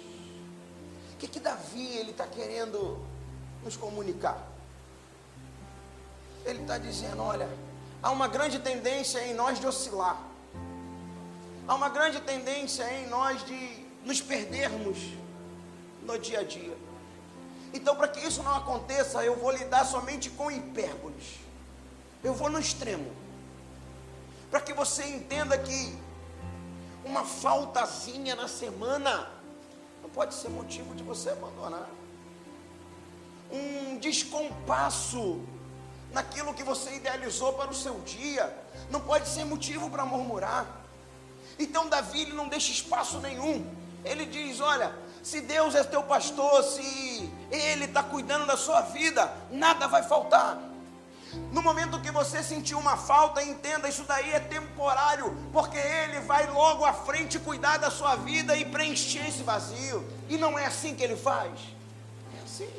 O 1.14 1.18
que, 1.18 1.28
que 1.28 1.40
Davi 1.40 1.88
ele 1.98 2.12
está 2.12 2.28
querendo 2.28 3.00
nos 3.64 3.78
comunicar? 3.78 4.46
Ele 6.46 6.62
está 6.62 6.78
dizendo: 6.78 7.22
olha, 7.22 7.50
há 8.04 8.12
uma 8.12 8.28
grande 8.28 8.60
tendência 8.60 9.26
em 9.26 9.34
nós 9.34 9.60
de 9.60 9.68
oscilar. 9.68 10.22
Há 11.68 11.74
uma 11.74 11.90
grande 11.90 12.20
tendência 12.22 12.84
em 12.94 13.08
nós 13.08 13.44
de 13.46 13.86
nos 14.04 14.22
perdermos 14.22 14.98
no 16.04 16.20
dia 16.20 16.42
a 16.42 16.44
dia. 16.44 16.78
Então, 17.74 17.96
para 17.96 18.08
que 18.08 18.20
isso 18.20 18.44
não 18.44 18.56
aconteça, 18.56 19.24
eu 19.26 19.36
vou 19.36 19.52
lidar 19.52 19.84
somente 19.86 20.30
com 20.30 20.52
hipérboles. 20.52 21.40
Eu 22.24 22.34
vou 22.34 22.50
no 22.50 22.60
extremo 22.60 23.25
para 24.56 24.64
que 24.64 24.72
você 24.72 25.04
entenda 25.04 25.58
que 25.58 25.94
uma 27.04 27.26
faltazinha 27.26 28.38
na 28.38 28.48
semana 28.48 29.30
não 30.02 30.10
pode 30.10 30.34
ser 30.34 30.48
motivo 30.48 30.96
de 30.96 31.04
você 31.04 31.32
abandonar. 31.32 31.90
Um 33.52 33.98
descompasso 33.98 35.42
naquilo 36.14 36.54
que 36.54 36.64
você 36.64 36.96
idealizou 36.96 37.52
para 37.52 37.70
o 37.70 37.76
seu 37.76 38.00
dia 38.00 38.58
não 38.90 39.02
pode 39.02 39.28
ser 39.28 39.44
motivo 39.44 39.90
para 39.90 40.06
murmurar. 40.06 40.66
Então 41.60 41.90
Davi 41.90 42.28
não 42.28 42.48
deixa 42.48 42.72
espaço 42.72 43.20
nenhum. 43.20 43.70
Ele 44.06 44.26
diz: 44.26 44.62
Olha, 44.62 44.96
se 45.22 45.42
Deus 45.42 45.76
é 45.76 45.84
teu 45.84 46.04
pastor, 46.04 46.64
se 46.64 47.30
Ele 47.52 47.84
está 47.84 48.02
cuidando 48.02 48.46
da 48.46 48.56
sua 48.56 48.80
vida, 48.80 49.36
nada 49.52 49.86
vai 49.90 50.04
faltar. 50.04 50.75
No 51.52 51.62
momento 51.62 52.02
que 52.02 52.12
você 52.12 52.44
sentir 52.44 52.76
uma 52.76 52.98
falta, 52.98 53.44
entenda, 53.44 53.88
isso 53.88 54.04
daí 54.04 54.32
é 54.32 54.40
temporário, 54.40 55.36
porque 55.52 55.78
Ele 55.78 56.20
vai 56.22 56.48
logo 56.52 56.84
à 56.84 56.94
frente 56.94 57.40
cuidar 57.40 57.78
da 57.78 57.90
sua 57.90 58.16
vida 58.16 58.56
e 58.56 58.66
preencher 58.66 59.28
esse 59.28 59.44
vazio. 59.44 60.06
E 60.30 60.38
não 60.38 60.58
é 60.58 60.66
assim 60.66 60.96
que 60.96 61.04
Ele 61.04 61.16
faz. 61.16 61.52
É 62.38 62.44
assim. 62.44 62.70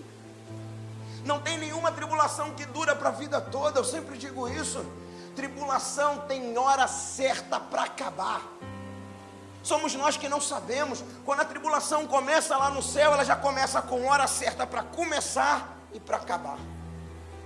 Não 1.24 1.40
tem 1.40 1.58
nenhuma 1.58 1.90
tribulação 1.90 2.52
que 2.52 2.64
dura 2.66 2.94
para 2.94 3.08
a 3.08 3.12
vida 3.12 3.40
toda, 3.40 3.80
eu 3.80 3.84
sempre 3.84 4.16
digo 4.16 4.48
isso. 4.48 4.84
Tribulação 5.34 6.20
tem 6.20 6.56
hora 6.56 6.86
certa 6.86 7.58
para 7.58 7.82
acabar. 7.82 8.42
Somos 9.62 9.94
nós 9.94 10.16
que 10.16 10.28
não 10.28 10.40
sabemos. 10.40 11.02
Quando 11.24 11.40
a 11.40 11.44
tribulação 11.44 12.06
começa 12.06 12.56
lá 12.56 12.70
no 12.70 12.80
céu, 12.80 13.12
ela 13.12 13.24
já 13.24 13.34
começa 13.34 13.82
com 13.82 14.06
hora 14.06 14.26
certa 14.28 14.64
para 14.64 14.84
começar 14.84 15.76
e 15.92 15.98
para 15.98 16.18
acabar. 16.18 16.58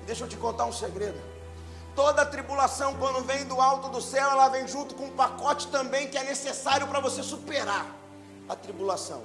Deixa 0.07 0.25
eu 0.25 0.29
te 0.29 0.37
contar 0.37 0.65
um 0.67 0.73
segredo. 0.73 1.21
Toda 1.95 2.25
tribulação, 2.25 2.95
quando 2.97 3.25
vem 3.25 3.45
do 3.45 3.61
alto 3.61 3.89
do 3.89 4.01
céu, 4.01 4.31
ela 4.31 4.49
vem 4.49 4.67
junto 4.67 4.95
com 4.95 5.07
um 5.07 5.11
pacote 5.11 5.69
também 5.69 6.09
que 6.09 6.17
é 6.17 6.25
necessário 6.25 6.87
para 6.87 7.01
você 7.01 7.23
superar 7.23 7.87
a 8.49 8.57
tribulação. 8.57 9.23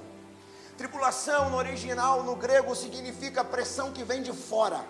Tribulação 0.76 1.50
no 1.50 1.56
original, 1.56 2.22
no 2.22 2.36
grego, 2.36 2.74
significa 2.74 3.42
pressão 3.44 3.92
que 3.92 4.04
vem 4.04 4.22
de 4.22 4.32
fora. 4.32 4.84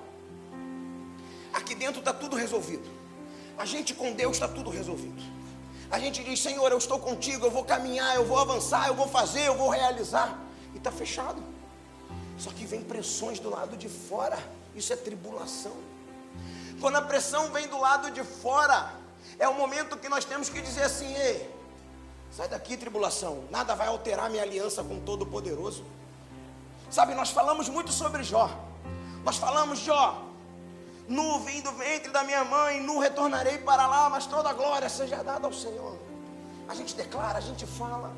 Aqui 1.53 1.75
dentro 1.75 2.01
está 2.01 2.13
tudo 2.13 2.35
resolvido. 2.35 2.91
A 3.57 3.65
gente 3.65 3.95
com 3.95 4.13
Deus 4.13 4.37
está 4.37 4.49
tudo 4.49 4.69
resolvido. 4.69 5.23
A 5.91 5.99
gente 5.99 6.25
diz: 6.25 6.41
Senhor, 6.41 6.71
eu 6.71 6.79
estou 6.79 6.99
contigo, 6.99 7.47
eu 7.47 7.51
vou 7.51 7.65
caminhar, 7.65 8.17
eu 8.17 8.25
vou 8.25 8.39
avançar, 8.39 8.89
eu 8.89 8.95
vou 8.95 9.09
fazer, 9.09 9.47
eu 9.47 9.57
vou 9.57 9.71
realizar. 9.71 10.39
E 10.75 10.79
está 10.79 10.91
fechado. 10.91 11.43
Só 12.37 12.51
que 12.51 12.67
vem 12.67 12.83
pressões 12.83 13.39
do 13.39 13.49
lado 13.49 13.77
de 13.77 13.89
fora. 13.89 14.39
Isso 14.77 14.93
é 14.93 14.97
tribulação. 14.97 15.77
Quando 16.81 16.97
a 16.97 17.03
pressão 17.03 17.51
vem 17.51 17.67
do 17.67 17.81
lado 17.81 18.11
de 18.11 18.23
fora, 18.23 18.93
é 19.39 19.49
o 19.49 19.55
momento 19.55 19.97
que 19.97 20.09
nós 20.09 20.25
temos 20.25 20.49
que 20.49 20.61
dizer 20.61 20.83
assim: 20.83 21.13
Ei, 21.15 21.57
Sai 22.31 22.49
daqui, 22.49 22.77
tribulação. 22.77 23.45
Nada 23.51 23.75
vai 23.75 23.87
alterar 23.87 24.29
minha 24.29 24.43
aliança 24.43 24.85
com 24.85 24.97
o 24.97 25.01
Todo-Poderoso. 25.01 25.85
Sabe, 26.91 27.15
nós 27.15 27.31
falamos 27.31 27.69
muito 27.69 27.91
sobre 27.93 28.23
Jó. 28.23 28.51
Nós 29.25 29.39
falamos, 29.39 29.79
Jó, 29.79 30.23
nu 31.09 31.41
vim 31.41 31.63
do 31.63 31.73
ventre 31.73 32.11
da 32.13 32.23
minha 32.23 32.45
mãe, 32.45 32.81
nu 32.81 32.99
retornarei 32.99 33.57
para 33.59 33.87
lá, 33.87 34.11
mas 34.11 34.27
toda 34.27 34.51
a 34.51 34.53
glória 34.53 34.89
seja 34.89 35.23
dada 35.25 35.47
ao 35.47 35.53
Senhor. 35.53 35.99
A 36.69 36.75
gente 36.75 36.95
declara, 36.95 37.39
a 37.39 37.41
gente 37.41 37.67
fala. 37.67 38.13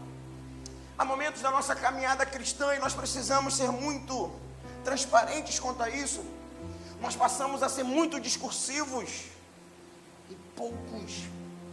Há 0.98 1.04
momentos 1.04 1.40
da 1.40 1.52
nossa 1.52 1.76
caminhada 1.76 2.26
cristã 2.26 2.74
e 2.74 2.80
nós 2.80 2.94
precisamos 2.94 3.56
ser 3.56 3.70
muito 3.70 4.32
transparentes 4.82 5.61
quanto 5.61 5.80
a 5.80 5.88
isso. 5.88 6.24
Nós 7.01 7.14
passamos 7.14 7.62
a 7.62 7.68
ser 7.68 7.84
muito 7.84 8.20
discursivos 8.20 9.26
e 10.30 10.34
poucos 10.57 11.22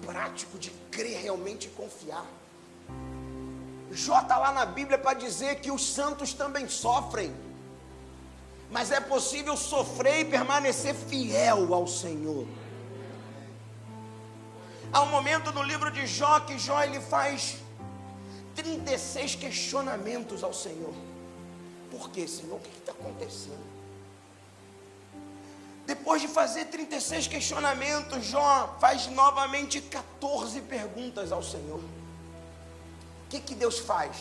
práticos 0.05 0.59
de 0.59 0.69
crer 0.91 1.21
realmente 1.21 1.67
e 1.67 1.69
confiar. 1.71 2.25
Jó 3.91 4.19
está 4.19 4.37
lá 4.37 4.51
na 4.51 4.65
Bíblia 4.65 4.97
para 4.97 5.13
dizer 5.13 5.61
que 5.61 5.71
os 5.71 5.93
santos 5.93 6.33
também 6.33 6.67
sofrem, 6.67 7.33
mas 8.69 8.91
é 8.91 8.99
possível 8.99 9.55
sofrer 9.55 10.21
e 10.21 10.25
permanecer 10.25 10.93
fiel 10.93 11.73
ao 11.73 11.87
Senhor. 11.87 12.45
Há 14.91 15.01
um 15.01 15.07
momento 15.07 15.51
no 15.51 15.63
livro 15.63 15.91
de 15.91 16.05
Jó 16.05 16.39
que 16.41 16.57
Jó 16.59 16.81
ele 16.83 16.99
faz 17.01 17.57
36 18.55 19.35
questionamentos 19.35 20.43
ao 20.43 20.53
Senhor. 20.53 20.93
Por 21.91 22.09
que, 22.09 22.27
Senhor? 22.27 22.55
O 22.55 22.59
que 22.59 22.69
está 22.77 22.91
acontecendo? 22.91 23.74
Depois 25.85 26.21
de 26.21 26.27
fazer 26.27 26.65
36 26.65 27.27
questionamentos, 27.27 28.25
Jó 28.25 28.75
faz 28.79 29.07
novamente 29.07 29.79
14 29.81 30.61
perguntas 30.61 31.31
ao 31.31 31.43
Senhor. 31.43 31.79
O 31.79 33.29
que, 33.29 33.39
que 33.39 33.53
Deus 33.53 33.79
faz? 33.79 34.15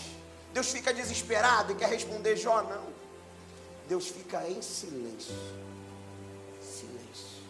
Deus 0.53 0.71
fica 0.71 0.93
desesperado 0.93 1.73
e 1.73 1.75
quer 1.75 1.89
responder 1.89 2.37
Jó? 2.37 2.63
Não. 2.63 2.85
Deus 3.89 4.09
fica 4.09 4.47
em 4.49 4.61
silêncio. 4.61 5.35
Silêncio. 6.61 7.43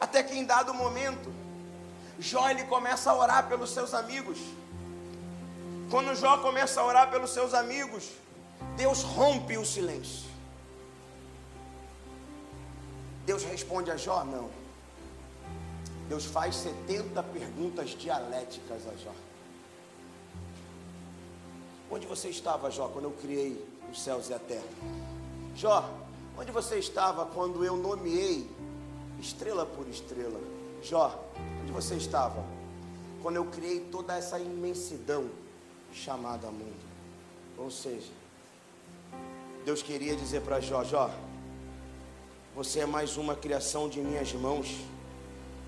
Até 0.00 0.22
que 0.22 0.34
em 0.34 0.44
dado 0.44 0.72
momento, 0.72 1.32
Jó 2.18 2.48
ele 2.48 2.64
começa 2.64 3.10
a 3.10 3.16
orar 3.16 3.48
pelos 3.48 3.70
seus 3.70 3.92
amigos. 3.92 4.38
Quando 5.90 6.14
Jó 6.14 6.38
começa 6.38 6.80
a 6.80 6.86
orar 6.86 7.10
pelos 7.10 7.30
seus 7.30 7.52
amigos, 7.52 8.10
Deus 8.76 9.02
rompe 9.02 9.56
o 9.58 9.64
silêncio. 9.64 10.35
Deus 13.26 13.42
responde 13.42 13.90
a 13.90 13.96
Jó? 13.96 14.24
Não. 14.24 14.48
Deus 16.08 16.24
faz 16.24 16.54
70 16.54 17.20
perguntas 17.24 17.90
dialéticas 17.90 18.86
a 18.86 18.94
Jó. 18.96 19.12
Onde 21.90 22.06
você 22.06 22.28
estava, 22.28 22.70
Jó, 22.70 22.88
quando 22.88 23.06
eu 23.06 23.10
criei 23.10 23.62
os 23.90 24.00
céus 24.00 24.30
e 24.30 24.34
a 24.34 24.38
terra? 24.38 24.62
Jó, 25.56 25.90
onde 26.38 26.52
você 26.52 26.78
estava 26.78 27.26
quando 27.26 27.64
eu 27.64 27.76
nomeei 27.76 28.48
estrela 29.18 29.66
por 29.66 29.88
estrela? 29.88 30.40
Jó, 30.82 31.20
onde 31.62 31.72
você 31.72 31.96
estava 31.96 32.44
quando 33.22 33.36
eu 33.36 33.46
criei 33.46 33.80
toda 33.80 34.16
essa 34.16 34.38
imensidão 34.38 35.28
chamada 35.92 36.48
mundo? 36.48 36.86
Ou 37.58 37.72
seja, 37.72 38.12
Deus 39.64 39.82
queria 39.82 40.14
dizer 40.14 40.42
para 40.42 40.60
Jó: 40.60 40.84
Jó, 40.84 41.10
você 42.56 42.80
é 42.80 42.86
mais 42.86 43.18
uma 43.18 43.36
criação 43.36 43.86
de 43.86 44.00
minhas 44.00 44.32
mãos. 44.32 44.78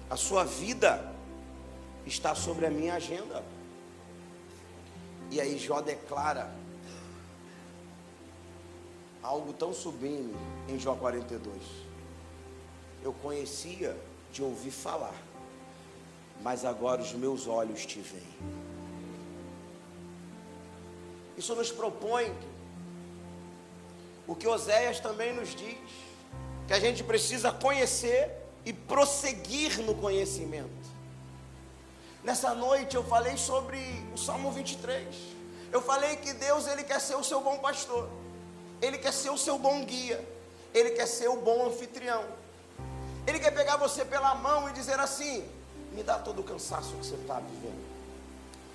A 0.09 0.17
sua 0.17 0.43
vida 0.43 1.15
está 2.07 2.35
sobre 2.35 2.65
a 2.65 2.71
minha 2.71 2.95
agenda. 2.95 3.45
E 5.31 5.39
aí 5.39 5.59
Jó 5.59 5.83
declara 5.83 6.51
algo 9.23 9.53
tão 9.53 9.75
sublime 9.75 10.35
em 10.67 10.79
Jó 10.79 10.95
42. 10.95 11.59
Eu 13.03 13.13
conhecia 13.13 13.95
de 14.33 14.43
ouvir 14.43 14.71
falar, 14.71 15.15
mas 16.41 16.65
agora 16.65 17.03
os 17.03 17.13
meus 17.13 17.47
olhos 17.47 17.85
te 17.85 18.01
veem. 18.01 18.39
Isso 21.37 21.55
nos 21.55 21.71
propõe 21.71 22.35
o 24.27 24.35
que 24.35 24.49
Oséias 24.49 24.99
também 25.01 25.35
nos 25.35 25.55
diz 25.55 26.08
que 26.69 26.75
a 26.75 26.79
gente 26.79 27.03
precisa 27.03 27.51
conhecer 27.51 28.31
e 28.65 28.75
prosseguir 28.75 29.79
no 29.81 29.95
conhecimento. 29.95 30.69
Nessa 32.23 32.55
noite 32.55 32.95
eu 32.95 33.03
falei 33.03 33.39
sobre 33.39 33.79
o 34.15 34.19
Salmo 34.19 34.53
23. 34.53 35.17
Eu 35.73 35.81
falei 35.81 36.17
que 36.17 36.35
Deus 36.35 36.67
ele 36.67 36.85
quer 36.85 37.01
ser 37.01 37.17
o 37.17 37.25
seu 37.25 37.41
bom 37.41 37.57
pastor. 37.59 38.11
Ele 38.83 38.99
quer 38.99 39.15
ser 39.15 39.31
o 39.31 39.39
seu 39.39 39.59
bom 39.59 39.83
guia. 39.83 40.23
Ele 40.75 40.91
quer 40.91 41.07
ser 41.07 41.29
o 41.29 41.37
bom 41.41 41.69
anfitrião. 41.69 42.23
Ele 43.27 43.39
quer 43.39 43.53
pegar 43.53 43.79
você 43.79 44.05
pela 44.05 44.35
mão 44.35 44.69
e 44.69 44.73
dizer 44.75 45.01
assim: 45.01 45.49
me 45.93 46.03
dá 46.03 46.19
todo 46.19 46.41
o 46.41 46.45
cansaço 46.45 46.91
que 46.97 47.07
você 47.07 47.15
está 47.15 47.41
vivendo. 47.41 47.83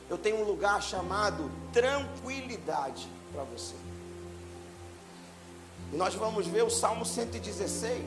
Eu 0.10 0.18
tenho 0.18 0.38
um 0.38 0.44
lugar 0.44 0.82
chamado 0.82 1.52
tranquilidade 1.72 3.08
para 3.32 3.44
você. 3.44 3.76
E 5.94 5.96
nós 5.96 6.16
vamos 6.16 6.48
ver 6.48 6.64
o 6.64 6.72
Salmo 6.72 7.06
116. 7.06 8.04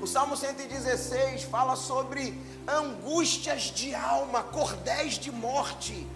O 0.00 0.06
Salmo 0.06 0.34
116 0.34 1.42
fala 1.42 1.76
sobre 1.76 2.40
angústias 2.66 3.64
de 3.64 3.94
alma, 3.94 4.42
cordéis 4.42 5.18
de 5.18 5.30
morte. 5.30 6.06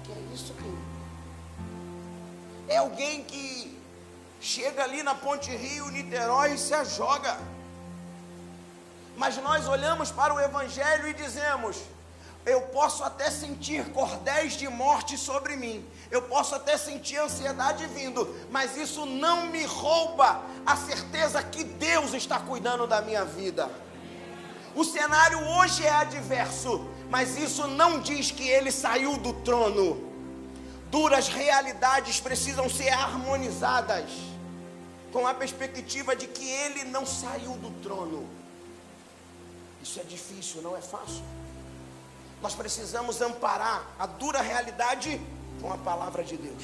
O 0.00 0.02
que 0.02 0.12
é 0.12 0.34
isso, 0.34 0.52
querido? 0.54 0.78
É 2.68 2.78
alguém 2.78 3.22
que 3.22 3.80
chega 4.40 4.82
ali 4.82 5.04
na 5.04 5.14
Ponte 5.14 5.54
Rio, 5.54 5.88
Niterói 5.90 6.54
e 6.54 6.58
se 6.58 6.74
ajoga. 6.74 7.38
Mas 9.16 9.36
nós 9.36 9.68
olhamos 9.68 10.10
para 10.10 10.34
o 10.34 10.40
Evangelho 10.40 11.06
e 11.06 11.14
dizemos: 11.14 11.76
eu 12.46 12.60
posso 12.60 13.02
até 13.02 13.30
sentir 13.30 13.90
cordéis 13.92 14.54
de 14.54 14.68
morte 14.68 15.16
sobre 15.16 15.56
mim, 15.56 15.84
eu 16.10 16.22
posso 16.22 16.54
até 16.54 16.76
sentir 16.76 17.16
ansiedade 17.16 17.86
vindo, 17.86 18.34
mas 18.50 18.76
isso 18.76 19.06
não 19.06 19.46
me 19.46 19.64
rouba 19.64 20.42
a 20.66 20.76
certeza 20.76 21.42
que 21.42 21.64
Deus 21.64 22.12
está 22.12 22.38
cuidando 22.38 22.86
da 22.86 23.00
minha 23.00 23.24
vida. 23.24 23.70
O 24.74 24.84
cenário 24.84 25.38
hoje 25.38 25.86
é 25.86 25.90
adverso, 25.90 26.86
mas 27.08 27.38
isso 27.38 27.66
não 27.66 28.00
diz 28.00 28.30
que 28.30 28.48
ele 28.48 28.70
saiu 28.70 29.16
do 29.16 29.32
trono. 29.32 30.12
Duras 30.90 31.28
realidades 31.28 32.20
precisam 32.20 32.68
ser 32.68 32.90
harmonizadas 32.90 34.10
com 35.12 35.26
a 35.26 35.32
perspectiva 35.32 36.14
de 36.14 36.26
que 36.26 36.48
ele 36.48 36.84
não 36.84 37.06
saiu 37.06 37.52
do 37.52 37.70
trono. 37.82 38.28
Isso 39.82 40.00
é 40.00 40.02
difícil, 40.02 40.60
não 40.60 40.76
é 40.76 40.80
fácil. 40.80 41.22
Nós 42.44 42.54
precisamos 42.54 43.22
amparar 43.22 43.90
a 43.98 44.04
dura 44.04 44.42
realidade 44.42 45.18
com 45.62 45.72
a 45.72 45.78
palavra 45.78 46.22
de 46.22 46.36
Deus. 46.36 46.62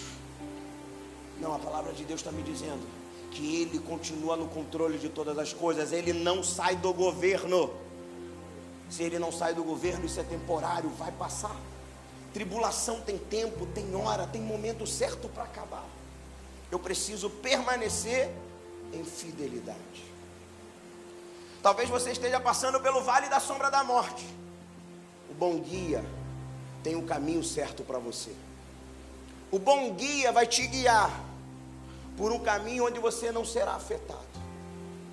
Não, 1.40 1.54
a 1.54 1.58
palavra 1.58 1.94
de 1.94 2.04
Deus 2.04 2.20
está 2.20 2.30
me 2.30 2.42
dizendo 2.42 2.86
que 3.30 3.62
Ele 3.62 3.78
continua 3.78 4.36
no 4.36 4.46
controle 4.46 4.98
de 4.98 5.08
todas 5.08 5.38
as 5.38 5.54
coisas, 5.54 5.90
Ele 5.90 6.12
não 6.12 6.44
sai 6.44 6.76
do 6.76 6.92
governo. 6.92 7.72
Se 8.90 9.02
Ele 9.02 9.18
não 9.18 9.32
sai 9.32 9.54
do 9.54 9.64
governo, 9.64 10.04
isso 10.04 10.20
é 10.20 10.22
temporário, 10.22 10.90
vai 10.90 11.12
passar. 11.12 11.56
Tribulação 12.34 13.00
tem 13.00 13.16
tempo, 13.16 13.64
tem 13.64 13.96
hora, 13.96 14.26
tem 14.26 14.42
momento 14.42 14.86
certo 14.86 15.30
para 15.30 15.44
acabar. 15.44 15.86
Eu 16.70 16.78
preciso 16.78 17.30
permanecer 17.30 18.30
em 18.92 19.02
fidelidade. 19.02 20.04
Talvez 21.62 21.88
você 21.88 22.10
esteja 22.10 22.38
passando 22.38 22.78
pelo 22.80 23.00
vale 23.02 23.30
da 23.30 23.40
sombra 23.40 23.70
da 23.70 23.82
morte 23.82 24.40
bom 25.40 25.58
guia 25.58 26.04
tem 26.82 26.96
o 26.96 27.02
caminho 27.02 27.42
certo 27.42 27.82
para 27.82 27.98
você. 27.98 28.30
O 29.50 29.58
bom 29.58 29.94
guia 29.94 30.30
vai 30.30 30.46
te 30.46 30.66
guiar 30.66 31.10
por 32.14 32.30
um 32.30 32.38
caminho 32.38 32.84
onde 32.84 33.00
você 33.00 33.32
não 33.32 33.42
será 33.42 33.72
afetado. 33.72 34.20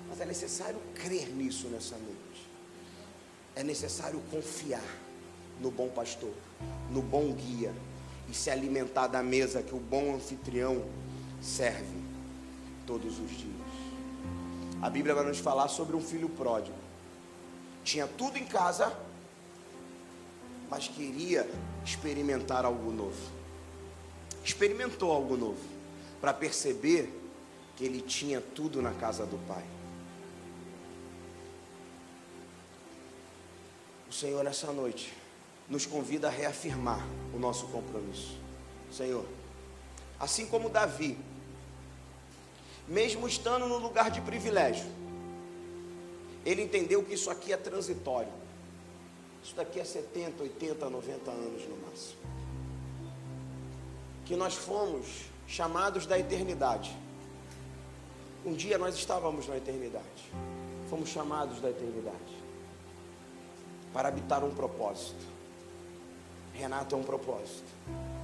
Mas 0.06 0.20
é 0.20 0.26
necessário 0.26 0.78
crer 0.94 1.30
nisso 1.30 1.68
nessa 1.68 1.96
noite. 1.96 2.46
É 3.56 3.62
necessário 3.62 4.20
confiar 4.30 4.84
no 5.62 5.70
bom 5.70 5.88
pastor, 5.88 6.34
no 6.90 7.00
bom 7.00 7.32
guia 7.32 7.72
e 8.28 8.34
se 8.34 8.50
alimentar 8.50 9.06
da 9.06 9.22
mesa 9.22 9.62
que 9.62 9.74
o 9.74 9.80
bom 9.80 10.14
anfitrião 10.14 10.84
serve 11.40 12.02
todos 12.86 13.18
os 13.18 13.30
dias. 13.30 13.68
A 14.82 14.90
Bíblia 14.90 15.14
vai 15.14 15.24
nos 15.24 15.38
falar 15.38 15.68
sobre 15.68 15.96
um 15.96 16.02
filho 16.02 16.28
pródigo. 16.28 16.76
Tinha 17.82 18.06
tudo 18.06 18.36
em 18.36 18.44
casa, 18.44 18.94
mas 20.70 20.88
queria 20.88 21.48
experimentar 21.84 22.64
algo 22.64 22.90
novo. 22.90 23.38
Experimentou 24.44 25.12
algo 25.12 25.36
novo, 25.36 25.62
para 26.20 26.32
perceber 26.32 27.12
que 27.76 27.84
ele 27.84 28.00
tinha 28.00 28.40
tudo 28.40 28.82
na 28.82 28.92
casa 28.92 29.24
do 29.24 29.38
Pai. 29.46 29.64
O 34.08 34.12
Senhor, 34.12 34.42
nessa 34.42 34.72
noite, 34.72 35.12
nos 35.68 35.84
convida 35.84 36.28
a 36.28 36.30
reafirmar 36.30 37.06
o 37.34 37.38
nosso 37.38 37.66
compromisso. 37.66 38.36
Senhor, 38.90 39.24
assim 40.18 40.46
como 40.46 40.70
Davi, 40.70 41.18
mesmo 42.86 43.28
estando 43.28 43.66
no 43.66 43.76
lugar 43.76 44.10
de 44.10 44.20
privilégio, 44.22 44.86
ele 46.44 46.62
entendeu 46.62 47.02
que 47.04 47.12
isso 47.12 47.30
aqui 47.30 47.52
é 47.52 47.56
transitório. 47.56 48.32
Isso 49.48 49.56
daqui 49.56 49.80
é 49.80 49.84
70, 49.84 50.42
80, 50.42 50.90
90 50.90 51.30
anos 51.30 51.66
no 51.66 51.76
máximo. 51.78 52.20
Que 54.26 54.36
nós 54.36 54.54
fomos 54.54 55.24
chamados 55.46 56.04
da 56.04 56.18
eternidade. 56.18 56.94
Um 58.44 58.52
dia 58.52 58.76
nós 58.76 58.94
estávamos 58.94 59.48
na 59.48 59.56
eternidade. 59.56 60.30
Fomos 60.90 61.08
chamados 61.08 61.62
da 61.62 61.70
eternidade 61.70 62.36
para 63.90 64.08
habitar 64.08 64.44
um 64.44 64.54
propósito. 64.54 65.26
Renato 66.52 66.94
é 66.94 66.98
um 66.98 67.02
propósito. 67.02 67.72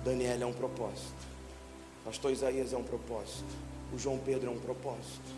Daniel 0.04 0.42
é 0.42 0.46
um 0.46 0.52
propósito. 0.52 1.26
Pastor 2.04 2.32
Isaías 2.32 2.74
é 2.74 2.76
um 2.76 2.84
propósito. 2.84 3.56
O 3.94 3.98
João 3.98 4.18
Pedro 4.18 4.50
é 4.50 4.52
um 4.52 4.60
propósito. 4.60 5.32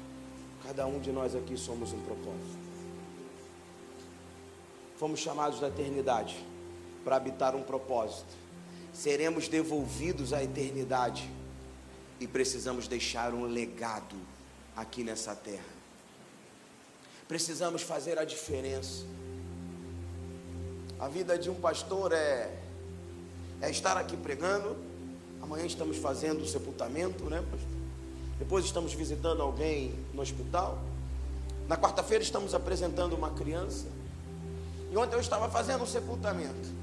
Cada 0.64 0.84
um 0.84 0.98
de 0.98 1.12
nós 1.12 1.36
aqui 1.36 1.56
somos 1.56 1.92
um 1.92 2.00
propósito. 2.00 2.65
Fomos 4.96 5.20
chamados 5.20 5.60
da 5.60 5.68
eternidade 5.68 6.36
para 7.04 7.16
habitar 7.16 7.54
um 7.54 7.62
propósito. 7.62 8.34
Seremos 8.92 9.46
devolvidos 9.46 10.32
à 10.32 10.42
eternidade 10.42 11.30
e 12.18 12.26
precisamos 12.26 12.88
deixar 12.88 13.34
um 13.34 13.44
legado 13.44 14.16
aqui 14.74 15.04
nessa 15.04 15.34
terra. 15.34 15.76
Precisamos 17.28 17.82
fazer 17.82 18.18
a 18.18 18.24
diferença. 18.24 19.04
A 20.98 21.08
vida 21.08 21.38
de 21.38 21.50
um 21.50 21.54
pastor 21.54 22.12
é, 22.12 22.58
é 23.60 23.70
estar 23.70 23.98
aqui 23.98 24.16
pregando. 24.16 24.76
Amanhã 25.42 25.66
estamos 25.66 25.98
fazendo 25.98 26.42
o 26.42 26.46
sepultamento, 26.46 27.24
né, 27.24 27.44
pastor? 27.50 27.76
Depois 28.38 28.64
estamos 28.64 28.94
visitando 28.94 29.42
alguém 29.42 29.94
no 30.14 30.22
hospital. 30.22 30.78
Na 31.68 31.76
quarta-feira 31.76 32.24
estamos 32.24 32.54
apresentando 32.54 33.14
uma 33.14 33.30
criança. 33.30 33.86
Ontem 34.96 35.14
eu 35.14 35.20
estava 35.20 35.48
fazendo 35.50 35.84
um 35.84 35.86
sepultamento. 35.86 36.76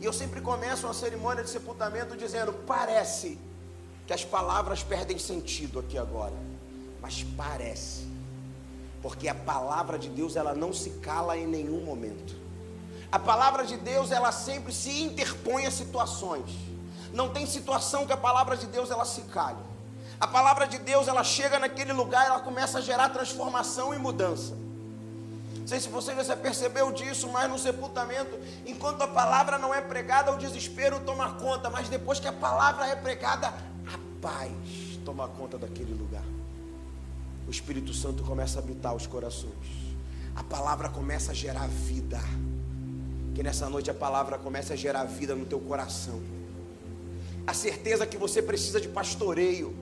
E 0.00 0.04
eu 0.04 0.12
sempre 0.12 0.40
começo 0.40 0.86
uma 0.86 0.94
cerimônia 0.94 1.42
de 1.44 1.50
sepultamento 1.50 2.16
dizendo: 2.16 2.52
parece 2.66 3.38
que 4.06 4.12
as 4.12 4.24
palavras 4.24 4.82
perdem 4.82 5.18
sentido 5.18 5.78
aqui 5.78 5.98
agora, 5.98 6.34
mas 7.00 7.22
parece, 7.36 8.06
porque 9.02 9.28
a 9.28 9.34
palavra 9.34 9.98
de 9.98 10.08
Deus 10.08 10.36
ela 10.36 10.54
não 10.54 10.72
se 10.72 10.90
cala 10.90 11.36
em 11.36 11.46
nenhum 11.46 11.84
momento. 11.84 12.34
A 13.12 13.18
palavra 13.18 13.64
de 13.64 13.76
Deus 13.76 14.10
ela 14.10 14.32
sempre 14.32 14.72
se 14.72 15.02
interpõe 15.02 15.66
a 15.66 15.70
situações. 15.70 16.50
Não 17.12 17.28
tem 17.28 17.44
situação 17.44 18.06
que 18.06 18.12
a 18.12 18.16
palavra 18.16 18.56
de 18.56 18.66
Deus 18.66 18.90
ela 18.90 19.04
se 19.04 19.22
cale. 19.22 19.58
A 20.18 20.26
palavra 20.26 20.66
de 20.66 20.78
Deus 20.78 21.08
ela 21.08 21.24
chega 21.24 21.58
naquele 21.58 21.92
lugar, 21.92 22.26
ela 22.26 22.40
começa 22.40 22.78
a 22.78 22.80
gerar 22.80 23.08
transformação 23.08 23.92
e 23.92 23.98
mudança. 23.98 24.69
Sei 25.70 25.78
se 25.78 25.88
você 25.88 26.12
já 26.24 26.36
percebeu 26.36 26.90
disso, 26.90 27.28
mas 27.28 27.48
no 27.48 27.56
sepultamento, 27.56 28.36
enquanto 28.66 29.02
a 29.02 29.06
palavra 29.06 29.56
não 29.56 29.72
é 29.72 29.80
pregada, 29.80 30.32
o 30.32 30.36
desespero 30.36 30.98
toma 30.98 31.34
conta, 31.34 31.70
mas 31.70 31.88
depois 31.88 32.18
que 32.18 32.26
a 32.26 32.32
palavra 32.32 32.88
é 32.88 32.96
pregada, 32.96 33.46
a 33.86 33.96
paz 34.20 34.50
toma 35.04 35.28
conta 35.28 35.56
daquele 35.56 35.94
lugar. 35.94 36.24
O 37.46 37.52
Espírito 37.52 37.94
Santo 37.94 38.24
começa 38.24 38.58
a 38.58 38.62
habitar 38.64 38.96
os 38.96 39.06
corações. 39.06 39.94
A 40.34 40.42
palavra 40.42 40.88
começa 40.88 41.30
a 41.30 41.34
gerar 41.36 41.68
vida. 41.68 42.18
Que 43.32 43.40
nessa 43.40 43.70
noite 43.70 43.92
a 43.92 43.94
palavra 43.94 44.38
começa 44.38 44.72
a 44.72 44.76
gerar 44.76 45.04
vida 45.04 45.36
no 45.36 45.46
teu 45.46 45.60
coração. 45.60 46.20
A 47.46 47.54
certeza 47.54 48.04
que 48.08 48.16
você 48.16 48.42
precisa 48.42 48.80
de 48.80 48.88
pastoreio. 48.88 49.72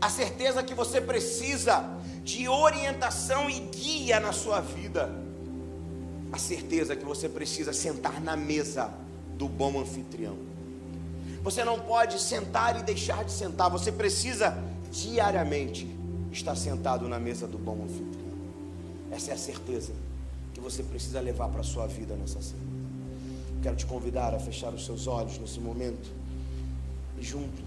A 0.00 0.10
certeza 0.10 0.64
que 0.64 0.74
você 0.74 1.00
precisa 1.00 2.01
de 2.24 2.48
orientação 2.48 3.50
e 3.50 3.58
guia 3.60 4.20
na 4.20 4.32
sua 4.32 4.60
vida. 4.60 5.10
A 6.32 6.38
certeza 6.38 6.96
que 6.96 7.04
você 7.04 7.28
precisa 7.28 7.72
sentar 7.72 8.20
na 8.20 8.36
mesa 8.36 8.92
do 9.36 9.48
bom 9.48 9.80
anfitrião. 9.80 10.36
Você 11.42 11.64
não 11.64 11.78
pode 11.80 12.20
sentar 12.20 12.78
e 12.78 12.82
deixar 12.82 13.24
de 13.24 13.32
sentar, 13.32 13.68
você 13.68 13.90
precisa 13.90 14.56
diariamente 14.90 15.88
estar 16.30 16.54
sentado 16.54 17.08
na 17.08 17.18
mesa 17.18 17.46
do 17.46 17.58
bom 17.58 17.82
anfitrião. 17.82 18.22
Essa 19.10 19.32
é 19.32 19.34
a 19.34 19.38
certeza 19.38 19.92
que 20.54 20.60
você 20.60 20.82
precisa 20.82 21.20
levar 21.20 21.48
para 21.48 21.60
a 21.60 21.64
sua 21.64 21.86
vida 21.86 22.14
nessa 22.14 22.40
semana. 22.40 22.72
Quero 23.62 23.76
te 23.76 23.86
convidar 23.86 24.34
a 24.34 24.38
fechar 24.38 24.72
os 24.72 24.84
seus 24.84 25.06
olhos 25.06 25.38
nesse 25.38 25.60
momento 25.60 26.10
e 27.18 27.22
juntos 27.22 27.62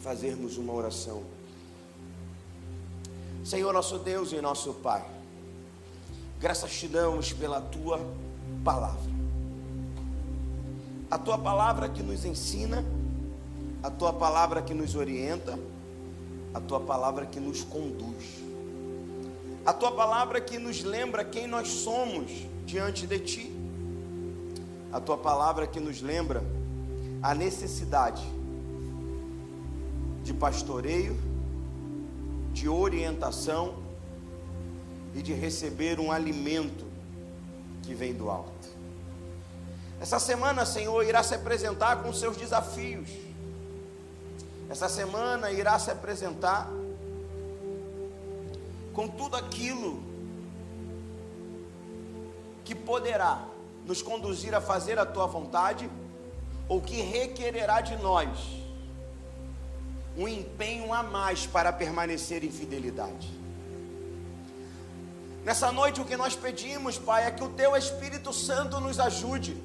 fazermos 0.00 0.56
uma 0.56 0.72
oração. 0.72 1.22
Senhor 3.44 3.72
nosso 3.72 3.98
Deus 3.98 4.32
e 4.32 4.40
nosso 4.40 4.74
Pai, 4.74 5.04
graças 6.40 6.72
te 6.72 6.88
damos 6.88 7.32
pela 7.32 7.60
tua 7.60 8.00
palavra. 8.64 9.18
A 11.10 11.16
tua 11.16 11.38
palavra 11.38 11.88
que 11.88 12.02
nos 12.02 12.24
ensina, 12.24 12.84
a 13.82 13.90
tua 13.90 14.12
palavra 14.12 14.60
que 14.60 14.74
nos 14.74 14.94
orienta, 14.94 15.58
a 16.52 16.60
tua 16.60 16.80
palavra 16.80 17.24
que 17.26 17.40
nos 17.40 17.62
conduz. 17.62 18.42
A 19.64 19.72
tua 19.72 19.92
palavra 19.92 20.40
que 20.40 20.58
nos 20.58 20.82
lembra 20.82 21.24
quem 21.24 21.46
nós 21.46 21.68
somos 21.68 22.30
diante 22.66 23.06
de 23.06 23.18
ti. 23.18 23.52
A 24.92 25.00
tua 25.00 25.16
palavra 25.16 25.66
que 25.66 25.78
nos 25.78 26.00
lembra 26.00 26.42
a 27.22 27.34
necessidade 27.34 28.22
de 30.24 30.32
pastoreio 30.32 31.27
de 32.58 32.68
orientação 32.68 33.76
e 35.14 35.22
de 35.22 35.32
receber 35.32 36.00
um 36.00 36.10
alimento 36.10 36.84
que 37.84 37.94
vem 37.94 38.12
do 38.12 38.28
alto. 38.28 38.68
Essa 40.00 40.18
semana, 40.18 40.66
Senhor, 40.66 41.04
irá 41.04 41.22
se 41.22 41.36
apresentar 41.36 42.02
com 42.02 42.12
seus 42.12 42.36
desafios. 42.36 43.08
Essa 44.68 44.88
semana 44.88 45.52
irá 45.52 45.78
se 45.78 45.92
apresentar 45.92 46.68
com 48.92 49.06
tudo 49.06 49.36
aquilo 49.36 50.02
que 52.64 52.74
poderá 52.74 53.46
nos 53.86 54.02
conduzir 54.02 54.52
a 54.52 54.60
fazer 54.60 54.98
a 54.98 55.06
tua 55.06 55.26
vontade 55.26 55.88
ou 56.68 56.82
que 56.82 57.00
requererá 57.02 57.80
de 57.80 57.96
nós 58.02 58.28
um 60.18 60.26
empenho 60.26 60.92
a 60.92 61.00
mais 61.00 61.46
para 61.46 61.72
permanecer 61.72 62.42
em 62.42 62.50
fidelidade. 62.50 63.30
Nessa 65.44 65.70
noite, 65.70 66.00
o 66.00 66.04
que 66.04 66.16
nós 66.16 66.34
pedimos, 66.34 66.98
Pai, 66.98 67.24
é 67.24 67.30
que 67.30 67.42
o 67.42 67.48
Teu 67.50 67.76
Espírito 67.76 68.32
Santo 68.32 68.80
nos 68.80 68.98
ajude, 68.98 69.56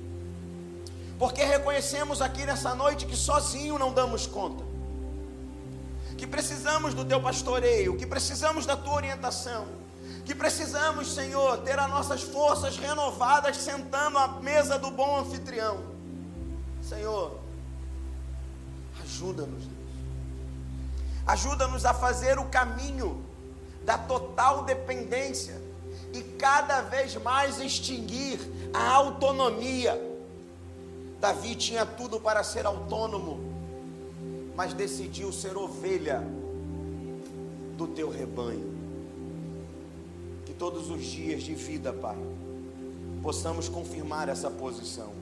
porque 1.17 1.43
reconhecemos 1.43 2.21
aqui 2.21 2.45
nessa 2.45 2.75
noite 2.75 3.07
que 3.07 3.15
sozinho 3.15 3.79
não 3.79 3.91
damos 3.91 4.27
conta, 4.27 4.63
que 6.15 6.27
precisamos 6.27 6.93
do 6.93 7.03
Teu 7.03 7.19
pastoreio, 7.19 7.97
que 7.97 8.05
precisamos 8.05 8.67
da 8.67 8.77
Tua 8.77 8.93
orientação, 8.93 9.65
que 10.23 10.35
precisamos, 10.35 11.11
Senhor, 11.11 11.57
ter 11.61 11.79
as 11.79 11.89
nossas 11.89 12.21
forças 12.21 12.77
renovadas 12.77 13.57
sentando 13.57 14.19
à 14.19 14.27
mesa 14.39 14.77
do 14.77 14.91
bom 14.91 15.19
anfitrião. 15.19 15.83
Senhor, 16.81 17.39
ajuda-nos, 19.03 19.72
Ajuda-nos 21.25 21.85
a 21.85 21.93
fazer 21.93 22.37
o 22.37 22.45
caminho 22.45 23.23
da 23.85 23.97
total 23.97 24.63
dependência 24.63 25.61
e 26.13 26.21
cada 26.21 26.81
vez 26.81 27.15
mais 27.15 27.59
extinguir 27.59 28.39
a 28.73 28.91
autonomia. 28.91 29.99
Davi 31.19 31.55
tinha 31.55 31.85
tudo 31.85 32.19
para 32.19 32.43
ser 32.43 32.65
autônomo, 32.65 33.39
mas 34.55 34.73
decidiu 34.73 35.31
ser 35.31 35.55
ovelha 35.55 36.21
do 37.77 37.87
teu 37.87 38.09
rebanho. 38.09 38.73
Que 40.45 40.53
todos 40.53 40.89
os 40.89 41.05
dias 41.05 41.41
de 41.41 41.55
vida, 41.55 41.93
Pai, 41.93 42.17
possamos 43.21 43.69
confirmar 43.69 44.27
essa 44.27 44.51
posição. 44.51 45.13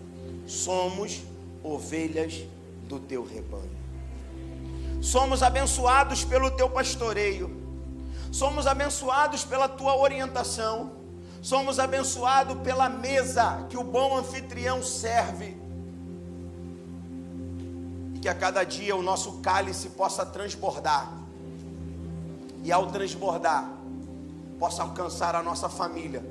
Somos 0.48 1.22
ovelhas 1.64 2.44
do 2.88 3.00
teu 3.00 3.24
rebanho 3.24 3.81
somos 5.02 5.42
abençoados 5.42 6.24
pelo 6.24 6.52
teu 6.52 6.70
pastoreio, 6.70 7.60
somos 8.32 8.68
abençoados 8.68 9.44
pela 9.44 9.68
tua 9.68 9.98
orientação, 9.98 10.92
somos 11.42 11.80
abençoados 11.80 12.62
pela 12.62 12.88
mesa 12.88 13.66
que 13.68 13.76
o 13.76 13.84
bom 13.84 14.16
anfitrião 14.16 14.84
serve. 14.84 15.60
E 18.14 18.20
que 18.20 18.30
a 18.30 18.36
cada 18.36 18.64
dia 18.64 18.96
o 18.96 19.02
nosso 19.02 19.40
cálice 19.40 19.90
possa 19.90 20.24
transbordar, 20.24 21.12
e 22.64 22.72
ao 22.72 22.88
transbordar, 22.92 23.68
possa 24.60 24.84
alcançar 24.84 25.36
a 25.36 25.42
nossa 25.42 25.68
família, 25.68 26.24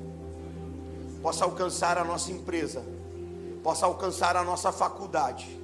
possa 1.20 1.44
alcançar 1.44 1.98
a 1.98 2.04
nossa 2.04 2.30
empresa, 2.30 2.84
possa 3.64 3.84
alcançar 3.84 4.36
a 4.36 4.44
nossa 4.44 4.70
faculdade, 4.70 5.60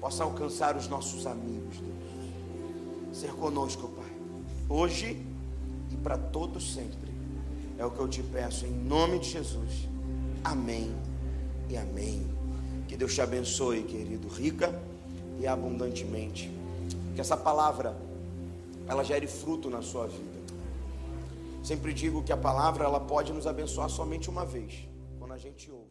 possa 0.00 0.24
alcançar 0.24 0.74
os 0.74 0.88
nossos 0.88 1.26
amigos. 1.26 1.93
Ser 3.14 3.32
conosco, 3.32 3.86
Pai, 3.90 4.12
hoje 4.68 5.24
e 5.88 5.96
para 5.98 6.18
todo 6.18 6.60
sempre. 6.60 7.14
É 7.78 7.86
o 7.86 7.90
que 7.92 8.00
eu 8.00 8.08
te 8.08 8.20
peço 8.24 8.66
em 8.66 8.72
nome 8.72 9.20
de 9.20 9.30
Jesus. 9.30 9.88
Amém 10.42 10.92
e 11.70 11.76
amém. 11.76 12.26
Que 12.88 12.96
Deus 12.96 13.14
te 13.14 13.20
abençoe, 13.20 13.84
querido, 13.84 14.26
rica 14.26 14.74
e 15.38 15.46
abundantemente. 15.46 16.50
Que 17.14 17.20
essa 17.20 17.36
palavra 17.36 17.96
ela 18.88 19.04
gere 19.04 19.28
fruto 19.28 19.70
na 19.70 19.80
sua 19.80 20.08
vida. 20.08 20.40
Sempre 21.62 21.94
digo 21.94 22.20
que 22.20 22.32
a 22.32 22.36
palavra 22.36 22.84
ela 22.84 22.98
pode 22.98 23.32
nos 23.32 23.46
abençoar 23.46 23.88
somente 23.88 24.28
uma 24.28 24.44
vez, 24.44 24.88
quando 25.20 25.34
a 25.34 25.38
gente 25.38 25.70
ouve. 25.70 25.83